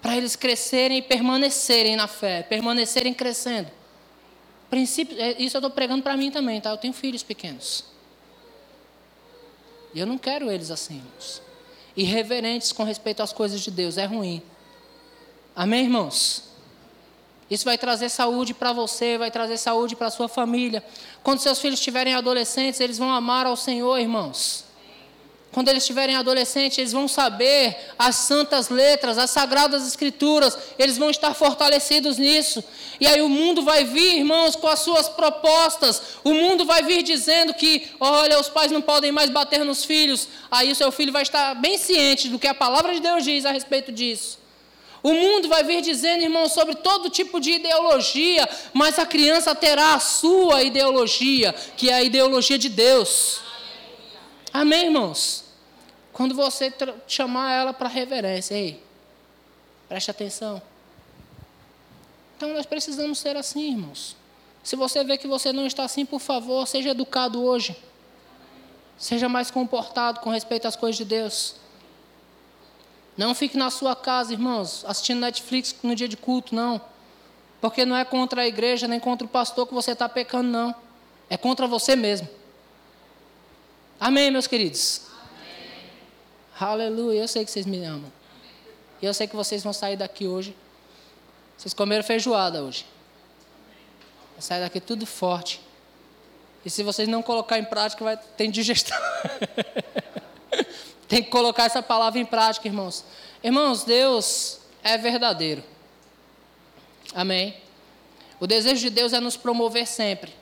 Para 0.00 0.16
eles 0.16 0.36
crescerem 0.36 0.98
e 0.98 1.02
permanecerem 1.02 1.96
na 1.96 2.06
fé, 2.06 2.42
permanecerem 2.42 3.12
crescendo. 3.12 3.70
Princípios, 4.70 5.18
é, 5.18 5.40
isso 5.42 5.56
eu 5.56 5.60
estou 5.60 5.70
pregando 5.70 6.02
para 6.02 6.16
mim 6.16 6.30
também, 6.30 6.60
tá? 6.60 6.70
Eu 6.70 6.76
tenho 6.76 6.92
filhos 6.92 7.22
pequenos. 7.22 7.84
E 9.94 9.98
eu 9.98 10.06
não 10.06 10.18
quero 10.18 10.50
eles 10.50 10.70
assim, 10.70 10.96
irmãos. 10.96 11.42
Irreverentes 11.96 12.70
com 12.70 12.84
respeito 12.84 13.22
às 13.22 13.32
coisas 13.32 13.60
de 13.60 13.70
Deus, 13.70 13.98
é 13.98 14.04
ruim. 14.04 14.42
Amém, 15.58 15.86
irmãos? 15.86 16.44
Isso 17.50 17.64
vai 17.64 17.76
trazer 17.76 18.10
saúde 18.10 18.54
para 18.54 18.72
você, 18.72 19.18
vai 19.18 19.28
trazer 19.28 19.56
saúde 19.56 19.96
para 19.96 20.06
a 20.06 20.10
sua 20.10 20.28
família. 20.28 20.84
Quando 21.20 21.40
seus 21.40 21.58
filhos 21.58 21.80
estiverem 21.80 22.14
adolescentes, 22.14 22.78
eles 22.78 22.96
vão 22.96 23.10
amar 23.10 23.44
ao 23.44 23.56
Senhor, 23.56 23.98
irmãos. 23.98 24.64
Quando 25.50 25.66
eles 25.66 25.82
estiverem 25.82 26.14
adolescentes, 26.14 26.78
eles 26.78 26.92
vão 26.92 27.08
saber 27.08 27.76
as 27.98 28.14
santas 28.14 28.68
letras, 28.68 29.18
as 29.18 29.32
sagradas 29.32 29.84
escrituras, 29.84 30.56
eles 30.78 30.96
vão 30.96 31.10
estar 31.10 31.34
fortalecidos 31.34 32.18
nisso. 32.18 32.62
E 33.00 33.08
aí 33.08 33.20
o 33.20 33.28
mundo 33.28 33.62
vai 33.62 33.82
vir, 33.82 34.18
irmãos, 34.18 34.54
com 34.54 34.68
as 34.68 34.78
suas 34.78 35.08
propostas. 35.08 36.20
O 36.22 36.34
mundo 36.34 36.66
vai 36.66 36.84
vir 36.84 37.02
dizendo 37.02 37.52
que, 37.52 37.88
olha, 37.98 38.38
os 38.38 38.48
pais 38.48 38.70
não 38.70 38.80
podem 38.80 39.10
mais 39.10 39.28
bater 39.28 39.64
nos 39.64 39.84
filhos. 39.84 40.28
Aí 40.52 40.70
o 40.70 40.76
seu 40.76 40.92
filho 40.92 41.12
vai 41.12 41.22
estar 41.22 41.56
bem 41.56 41.76
ciente 41.78 42.28
do 42.28 42.38
que 42.38 42.46
a 42.46 42.54
palavra 42.54 42.94
de 42.94 43.00
Deus 43.00 43.24
diz 43.24 43.44
a 43.44 43.50
respeito 43.50 43.90
disso. 43.90 44.46
O 45.02 45.12
mundo 45.12 45.48
vai 45.48 45.62
vir 45.62 45.80
dizendo, 45.80 46.22
irmão, 46.22 46.48
sobre 46.48 46.74
todo 46.74 47.08
tipo 47.08 47.40
de 47.40 47.52
ideologia, 47.52 48.48
mas 48.72 48.98
a 48.98 49.06
criança 49.06 49.54
terá 49.54 49.94
a 49.94 50.00
sua 50.00 50.62
ideologia, 50.62 51.52
que 51.76 51.88
é 51.88 51.94
a 51.94 52.02
ideologia 52.02 52.58
de 52.58 52.68
Deus. 52.68 53.40
Amém, 54.52 54.86
irmãos? 54.86 55.44
Quando 56.12 56.34
você 56.34 56.72
chamar 57.06 57.52
ela 57.52 57.72
para 57.72 57.88
reverência, 57.88 58.54
ei, 58.54 58.82
preste 59.88 60.10
atenção. 60.10 60.60
Então 62.36 62.52
nós 62.52 62.66
precisamos 62.66 63.18
ser 63.18 63.36
assim, 63.36 63.70
irmãos. 63.70 64.16
Se 64.64 64.76
você 64.76 65.04
vê 65.04 65.16
que 65.16 65.26
você 65.26 65.52
não 65.52 65.66
está 65.66 65.84
assim, 65.84 66.04
por 66.04 66.20
favor, 66.20 66.66
seja 66.66 66.90
educado 66.90 67.42
hoje. 67.42 67.76
Seja 68.98 69.28
mais 69.28 69.50
comportado 69.50 70.20
com 70.20 70.30
respeito 70.30 70.66
às 70.66 70.74
coisas 70.74 70.96
de 70.96 71.04
Deus. 71.04 71.54
Não 73.18 73.34
fique 73.34 73.58
na 73.58 73.68
sua 73.68 73.96
casa, 73.96 74.32
irmãos, 74.32 74.84
assistindo 74.86 75.18
Netflix 75.18 75.74
no 75.82 75.92
dia 75.92 76.06
de 76.06 76.16
culto, 76.16 76.54
não. 76.54 76.80
Porque 77.60 77.84
não 77.84 77.96
é 77.96 78.04
contra 78.04 78.42
a 78.42 78.46
igreja 78.46 78.86
nem 78.86 79.00
contra 79.00 79.26
o 79.26 79.28
pastor 79.28 79.66
que 79.66 79.74
você 79.74 79.90
está 79.90 80.08
pecando, 80.08 80.48
não. 80.48 80.72
É 81.28 81.36
contra 81.36 81.66
você 81.66 81.96
mesmo. 81.96 82.28
Amém, 83.98 84.30
meus 84.30 84.46
queridos? 84.46 85.02
Amém. 86.60 86.86
Aleluia. 86.86 87.22
Eu 87.22 87.26
sei 87.26 87.44
que 87.44 87.50
vocês 87.50 87.66
me 87.66 87.84
amam. 87.84 88.12
E 89.02 89.06
eu 89.06 89.12
sei 89.12 89.26
que 89.26 89.34
vocês 89.34 89.64
vão 89.64 89.72
sair 89.72 89.96
daqui 89.96 90.28
hoje. 90.28 90.56
Vocês 91.56 91.74
comeram 91.74 92.04
feijoada 92.04 92.62
hoje. 92.62 92.86
Vai 94.34 94.42
sair 94.42 94.60
daqui 94.60 94.78
tudo 94.78 95.04
forte. 95.04 95.60
E 96.64 96.70
se 96.70 96.84
vocês 96.84 97.08
não 97.08 97.20
colocar 97.20 97.58
em 97.58 97.64
prática, 97.64 98.04
vai 98.04 98.16
ter 98.16 98.46
digestão. 98.46 98.96
Tem 101.08 101.22
que 101.22 101.30
colocar 101.30 101.64
essa 101.64 101.82
palavra 101.82 102.18
em 102.18 102.24
prática, 102.24 102.68
irmãos. 102.68 103.04
Irmãos, 103.42 103.84
Deus 103.84 104.60
é 104.82 104.98
verdadeiro. 104.98 105.64
Amém. 107.14 107.56
O 108.40 108.46
desejo 108.46 108.80
de 108.80 108.90
Deus 108.90 109.12
é 109.12 109.20
nos 109.20 109.36
promover 109.36 109.86
sempre. 109.86 110.34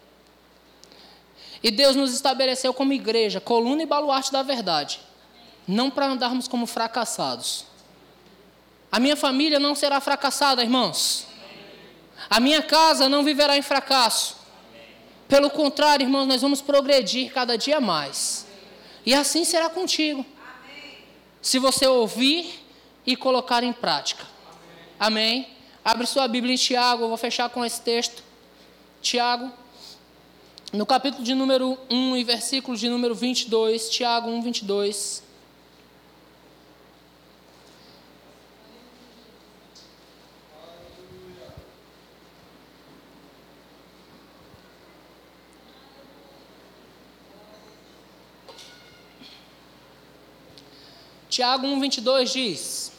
E 1.63 1.71
Deus 1.71 1.97
nos 1.97 2.13
estabeleceu 2.13 2.75
como 2.75 2.93
igreja, 2.93 3.41
coluna 3.41 3.83
e 3.83 3.87
baluarte 3.87 4.33
da 4.33 4.43
verdade. 4.43 5.01
Não 5.67 5.91
para 5.91 6.07
andarmos 6.07 6.47
como 6.47 6.67
fracassados. 6.67 7.65
A 8.91 9.01
minha 9.01 9.17
família 9.17 9.59
não 9.59 9.75
será 9.75 10.01
fracassada, 10.01 10.63
irmãos. 10.63 11.27
A 12.31 12.41
minha 12.41 12.63
casa 12.63 13.09
não 13.09 13.25
viverá 13.25 13.57
em 13.57 13.63
fracasso. 13.63 14.37
Pelo 15.29 15.51
contrário, 15.51 16.05
irmãos, 16.05 16.27
nós 16.27 16.41
vamos 16.41 16.61
progredir 16.61 17.33
cada 17.33 17.57
dia 17.59 17.81
mais. 17.81 18.46
E 19.07 19.15
assim 19.15 19.45
será 19.45 19.71
contigo 19.71 20.27
se 21.41 21.61
você 21.61 21.87
ouvir 21.87 22.61
e 23.07 23.15
colocar 23.15 23.63
em 23.63 23.73
prática. 23.73 24.27
Amém? 24.99 25.47
Abre 25.85 26.05
sua 26.09 26.27
Bíblia 26.27 26.53
em 26.53 26.57
Tiago, 26.57 27.05
eu 27.05 27.09
vou 27.09 27.17
fechar 27.17 27.49
com 27.49 27.65
esse 27.65 27.81
texto. 27.81 28.25
Tiago, 29.01 29.53
no 30.73 30.85
capítulo 30.85 31.23
de 31.23 31.33
número 31.33 31.79
1 31.89 32.17
e 32.17 32.25
versículo 32.25 32.77
de 32.77 32.89
número 32.89 33.15
22, 33.15 33.89
Tiago 33.91 34.29
1, 34.29 34.43
22. 34.43 35.23
Tiago 51.37 51.67
1,22 51.67 52.33
diz: 52.33 52.93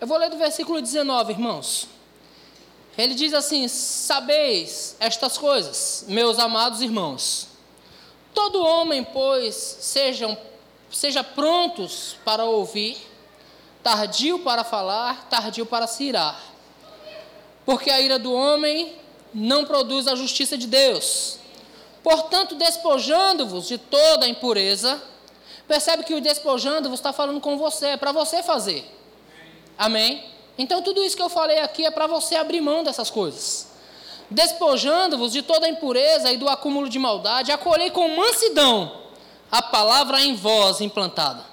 Eu 0.00 0.08
vou 0.08 0.18
ler 0.18 0.28
do 0.28 0.36
versículo 0.36 0.82
19, 0.82 1.34
irmãos. 1.34 1.86
Ele 2.96 3.14
diz 3.14 3.32
assim: 3.32 3.68
Sabeis 3.68 4.96
estas 4.98 5.38
coisas, 5.38 6.04
meus 6.08 6.40
amados 6.40 6.82
irmãos. 6.82 7.46
Todo 8.34 8.66
homem, 8.66 9.04
pois, 9.04 9.54
sejam, 9.54 10.36
seja 10.90 11.22
prontos 11.22 12.16
para 12.24 12.42
ouvir, 12.44 12.98
tardio 13.84 14.40
para 14.40 14.64
falar, 14.64 15.28
tardio 15.28 15.64
para 15.64 15.86
se 15.86 16.02
irar. 16.02 16.57
Porque 17.68 17.90
a 17.90 18.00
ira 18.00 18.18
do 18.18 18.32
homem 18.32 18.94
não 19.34 19.66
produz 19.66 20.08
a 20.08 20.14
justiça 20.14 20.56
de 20.56 20.66
Deus. 20.66 21.38
Portanto, 22.02 22.54
despojando-vos 22.54 23.68
de 23.68 23.76
toda 23.76 24.24
a 24.24 24.28
impureza, 24.28 24.98
percebe 25.66 26.02
que 26.02 26.14
o 26.14 26.20
despojando-vos 26.22 26.98
está 26.98 27.12
falando 27.12 27.42
com 27.42 27.58
você, 27.58 27.88
é 27.88 27.96
para 27.98 28.10
você 28.10 28.42
fazer. 28.42 28.90
Amém? 29.76 30.24
Então, 30.56 30.80
tudo 30.80 31.04
isso 31.04 31.14
que 31.14 31.20
eu 31.22 31.28
falei 31.28 31.58
aqui 31.58 31.84
é 31.84 31.90
para 31.90 32.06
você 32.06 32.36
abrir 32.36 32.62
mão 32.62 32.82
dessas 32.82 33.10
coisas. 33.10 33.68
Despojando-vos 34.30 35.30
de 35.30 35.42
toda 35.42 35.66
a 35.66 35.68
impureza 35.68 36.32
e 36.32 36.38
do 36.38 36.48
acúmulo 36.48 36.88
de 36.88 36.98
maldade, 36.98 37.52
acolhei 37.52 37.90
com 37.90 38.16
mansidão 38.16 38.90
a 39.52 39.60
palavra 39.60 40.22
em 40.22 40.34
vós 40.34 40.80
implantada, 40.80 41.44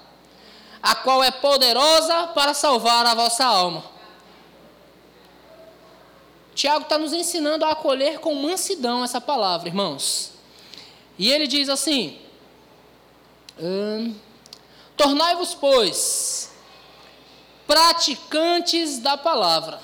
a 0.82 0.94
qual 0.94 1.22
é 1.22 1.30
poderosa 1.30 2.28
para 2.28 2.54
salvar 2.54 3.04
a 3.04 3.14
vossa 3.14 3.44
alma. 3.44 3.95
Tiago 6.56 6.84
está 6.84 6.96
nos 6.96 7.12
ensinando 7.12 7.66
a 7.66 7.72
acolher 7.72 8.18
com 8.18 8.34
mansidão 8.34 9.04
essa 9.04 9.20
palavra, 9.20 9.68
irmãos. 9.68 10.32
E 11.18 11.30
ele 11.30 11.46
diz 11.46 11.68
assim: 11.68 12.18
hum, 13.60 14.14
Tornai-vos, 14.96 15.52
pois, 15.52 16.50
praticantes 17.66 18.98
da 18.98 19.18
palavra, 19.18 19.78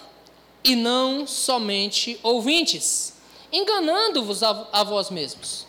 e 0.64 0.74
não 0.74 1.26
somente 1.26 2.18
ouvintes, 2.22 3.18
enganando-vos 3.52 4.42
a, 4.42 4.66
a 4.72 4.82
vós 4.82 5.10
mesmos. 5.10 5.66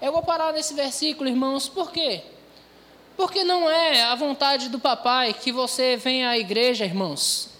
Eu 0.00 0.12
vou 0.12 0.22
parar 0.22 0.52
nesse 0.52 0.72
versículo, 0.72 1.28
irmãos, 1.28 1.68
por 1.68 1.90
quê? 1.90 2.22
Porque 3.16 3.42
não 3.42 3.68
é 3.68 4.04
a 4.04 4.14
vontade 4.14 4.68
do 4.68 4.78
papai 4.78 5.34
que 5.34 5.50
você 5.50 5.96
venha 5.96 6.30
à 6.30 6.38
igreja, 6.38 6.84
irmãos, 6.84 7.51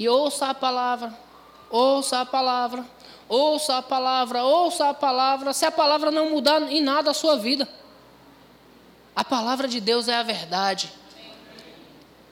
e 0.00 0.08
ouça 0.08 0.46
a 0.46 0.54
palavra, 0.54 1.12
ouça 1.68 2.22
a 2.22 2.24
palavra, 2.24 2.86
ouça 3.28 3.76
a 3.76 3.82
palavra, 3.82 4.42
ouça 4.42 4.88
a 4.88 4.94
palavra, 4.94 5.52
se 5.52 5.66
a 5.66 5.70
palavra 5.70 6.10
não 6.10 6.30
mudar 6.30 6.62
em 6.72 6.82
nada 6.82 7.10
a 7.10 7.14
sua 7.14 7.36
vida. 7.36 7.68
A 9.14 9.22
palavra 9.22 9.68
de 9.68 9.78
Deus 9.78 10.08
é 10.08 10.16
a 10.16 10.22
verdade. 10.22 10.90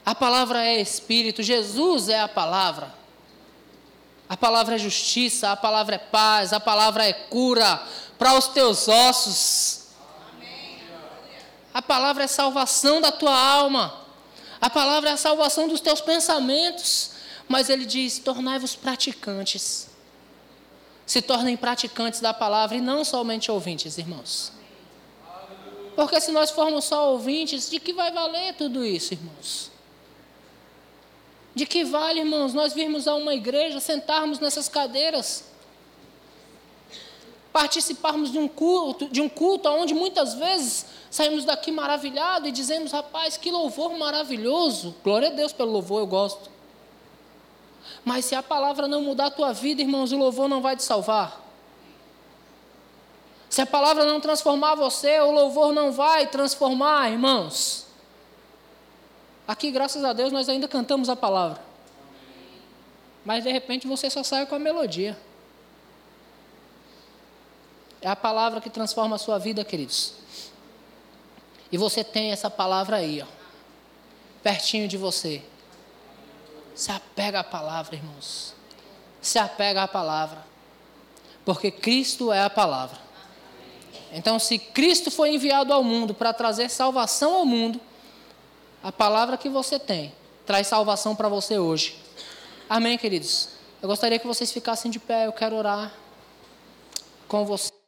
A 0.03 0.15
palavra 0.15 0.65
é 0.65 0.81
espírito, 0.81 1.43
Jesus 1.43 2.09
é 2.09 2.19
a 2.19 2.27
palavra. 2.27 2.91
A 4.27 4.35
palavra 4.35 4.73
é 4.73 4.79
justiça, 4.79 5.51
a 5.51 5.55
palavra 5.55 5.93
é 5.93 5.99
paz, 5.99 6.51
a 6.53 6.59
palavra 6.59 7.07
é 7.07 7.13
cura 7.13 7.83
para 8.17 8.33
os 8.33 8.47
teus 8.47 8.87
ossos. 8.87 9.89
A 11.71 11.83
palavra 11.83 12.23
é 12.23 12.27
salvação 12.27 12.99
da 12.99 13.11
tua 13.11 13.39
alma. 13.39 13.93
A 14.59 14.71
palavra 14.71 15.11
é 15.11 15.13
a 15.13 15.17
salvação 15.17 15.67
dos 15.67 15.79
teus 15.79 16.01
pensamentos. 16.01 17.18
Mas 17.49 17.67
ele 17.67 17.83
diz: 17.83 18.19
tornai-vos 18.19 18.75
praticantes. 18.75 19.89
Se 21.05 21.19
tornem 21.19 21.57
praticantes 21.57 22.21
da 22.21 22.31
palavra 22.31 22.77
e 22.77 22.81
não 22.81 23.03
somente 23.03 23.51
ouvintes, 23.51 23.97
irmãos. 23.97 24.53
Porque 25.95 26.21
se 26.21 26.31
nós 26.31 26.51
formos 26.51 26.85
só 26.85 27.11
ouvintes, 27.11 27.67
de 27.67 27.79
que 27.79 27.91
vai 27.91 28.11
valer 28.11 28.53
tudo 28.53 28.85
isso, 28.85 29.15
irmãos? 29.15 29.71
De 31.55 31.65
que 31.65 31.83
vale, 31.83 32.19
irmãos, 32.19 32.53
nós 32.53 32.73
virmos 32.73 33.07
a 33.07 33.15
uma 33.15 33.33
igreja, 33.33 33.79
sentarmos 33.79 34.39
nessas 34.39 34.69
cadeiras, 34.69 35.45
participarmos 37.51 38.31
de 38.31 38.37
um 38.37 38.47
culto, 38.47 39.09
de 39.09 39.19
um 39.19 39.27
culto 39.27 39.67
onde 39.67 39.95
muitas 39.95 40.35
vezes 40.35 40.85
saímos 41.09 41.43
daqui 41.43 41.71
maravilhados 41.71 42.47
e 42.47 42.51
dizemos, 42.51 42.91
rapaz, 42.91 43.35
que 43.35 43.49
louvor 43.49 43.97
maravilhoso. 43.97 44.95
Glória 45.03 45.29
a 45.29 45.31
Deus 45.31 45.51
pelo 45.51 45.71
louvor, 45.71 46.01
eu 46.01 46.07
gosto. 46.07 46.58
Mas 48.09 48.25
se 48.25 48.33
a 48.33 48.41
palavra 48.41 48.87
não 48.87 49.03
mudar 49.03 49.27
a 49.27 49.29
tua 49.29 49.53
vida, 49.53 49.83
irmãos, 49.83 50.11
o 50.11 50.17
louvor 50.17 50.49
não 50.49 50.63
vai 50.63 50.75
te 50.75 50.81
salvar. 50.81 51.39
Se 53.47 53.61
a 53.61 53.67
palavra 53.67 54.03
não 54.03 54.19
transformar 54.19 54.73
você, 54.73 55.19
o 55.19 55.29
louvor 55.29 55.71
não 55.71 55.91
vai 55.91 56.25
transformar, 56.25 57.11
irmãos. 57.11 57.85
Aqui, 59.47 59.69
graças 59.69 60.03
a 60.03 60.11
Deus, 60.11 60.31
nós 60.31 60.49
ainda 60.49 60.67
cantamos 60.67 61.07
a 61.07 61.15
palavra. 61.15 61.61
Mas 63.23 63.43
de 63.43 63.51
repente 63.51 63.85
você 63.85 64.09
só 64.09 64.23
sai 64.23 64.47
com 64.47 64.55
a 64.55 64.59
melodia. 64.59 65.15
É 68.01 68.09
a 68.09 68.15
palavra 68.15 68.59
que 68.59 68.71
transforma 68.71 69.17
a 69.17 69.19
sua 69.19 69.37
vida, 69.37 69.63
queridos. 69.63 70.15
E 71.71 71.77
você 71.77 72.03
tem 72.03 72.31
essa 72.31 72.49
palavra 72.49 72.97
aí, 72.97 73.21
ó, 73.21 73.27
pertinho 74.41 74.87
de 74.87 74.97
você. 74.97 75.43
Se 76.79 76.93
apega 76.93 77.41
à 77.41 77.43
palavra, 77.43 77.93
irmãos. 77.93 78.53
Se 79.21 79.37
apega 79.37 79.83
à 79.83 79.87
palavra. 79.87 80.41
Porque 81.43 81.69
Cristo 81.69 82.31
é 82.31 82.41
a 82.41 82.49
palavra. 82.49 82.97
Então, 84.13 84.39
se 84.39 84.57
Cristo 84.57 85.11
foi 85.11 85.35
enviado 85.35 85.73
ao 85.73 85.83
mundo 85.83 86.13
para 86.13 86.31
trazer 86.31 86.69
salvação 86.69 87.33
ao 87.33 87.45
mundo, 87.45 87.81
a 88.81 88.93
palavra 88.93 89.35
que 89.35 89.49
você 89.49 89.77
tem 89.77 90.13
traz 90.45 90.67
salvação 90.67 91.17
para 91.17 91.27
você 91.27 91.59
hoje. 91.59 91.97
Amém, 92.69 92.97
queridos? 92.97 93.49
Eu 93.81 93.89
gostaria 93.89 94.17
que 94.17 94.25
vocês 94.25 94.49
ficassem 94.49 94.89
de 94.89 94.99
pé, 94.99 95.27
eu 95.27 95.33
quero 95.33 95.57
orar 95.57 95.91
com 97.27 97.43
você. 97.43 97.78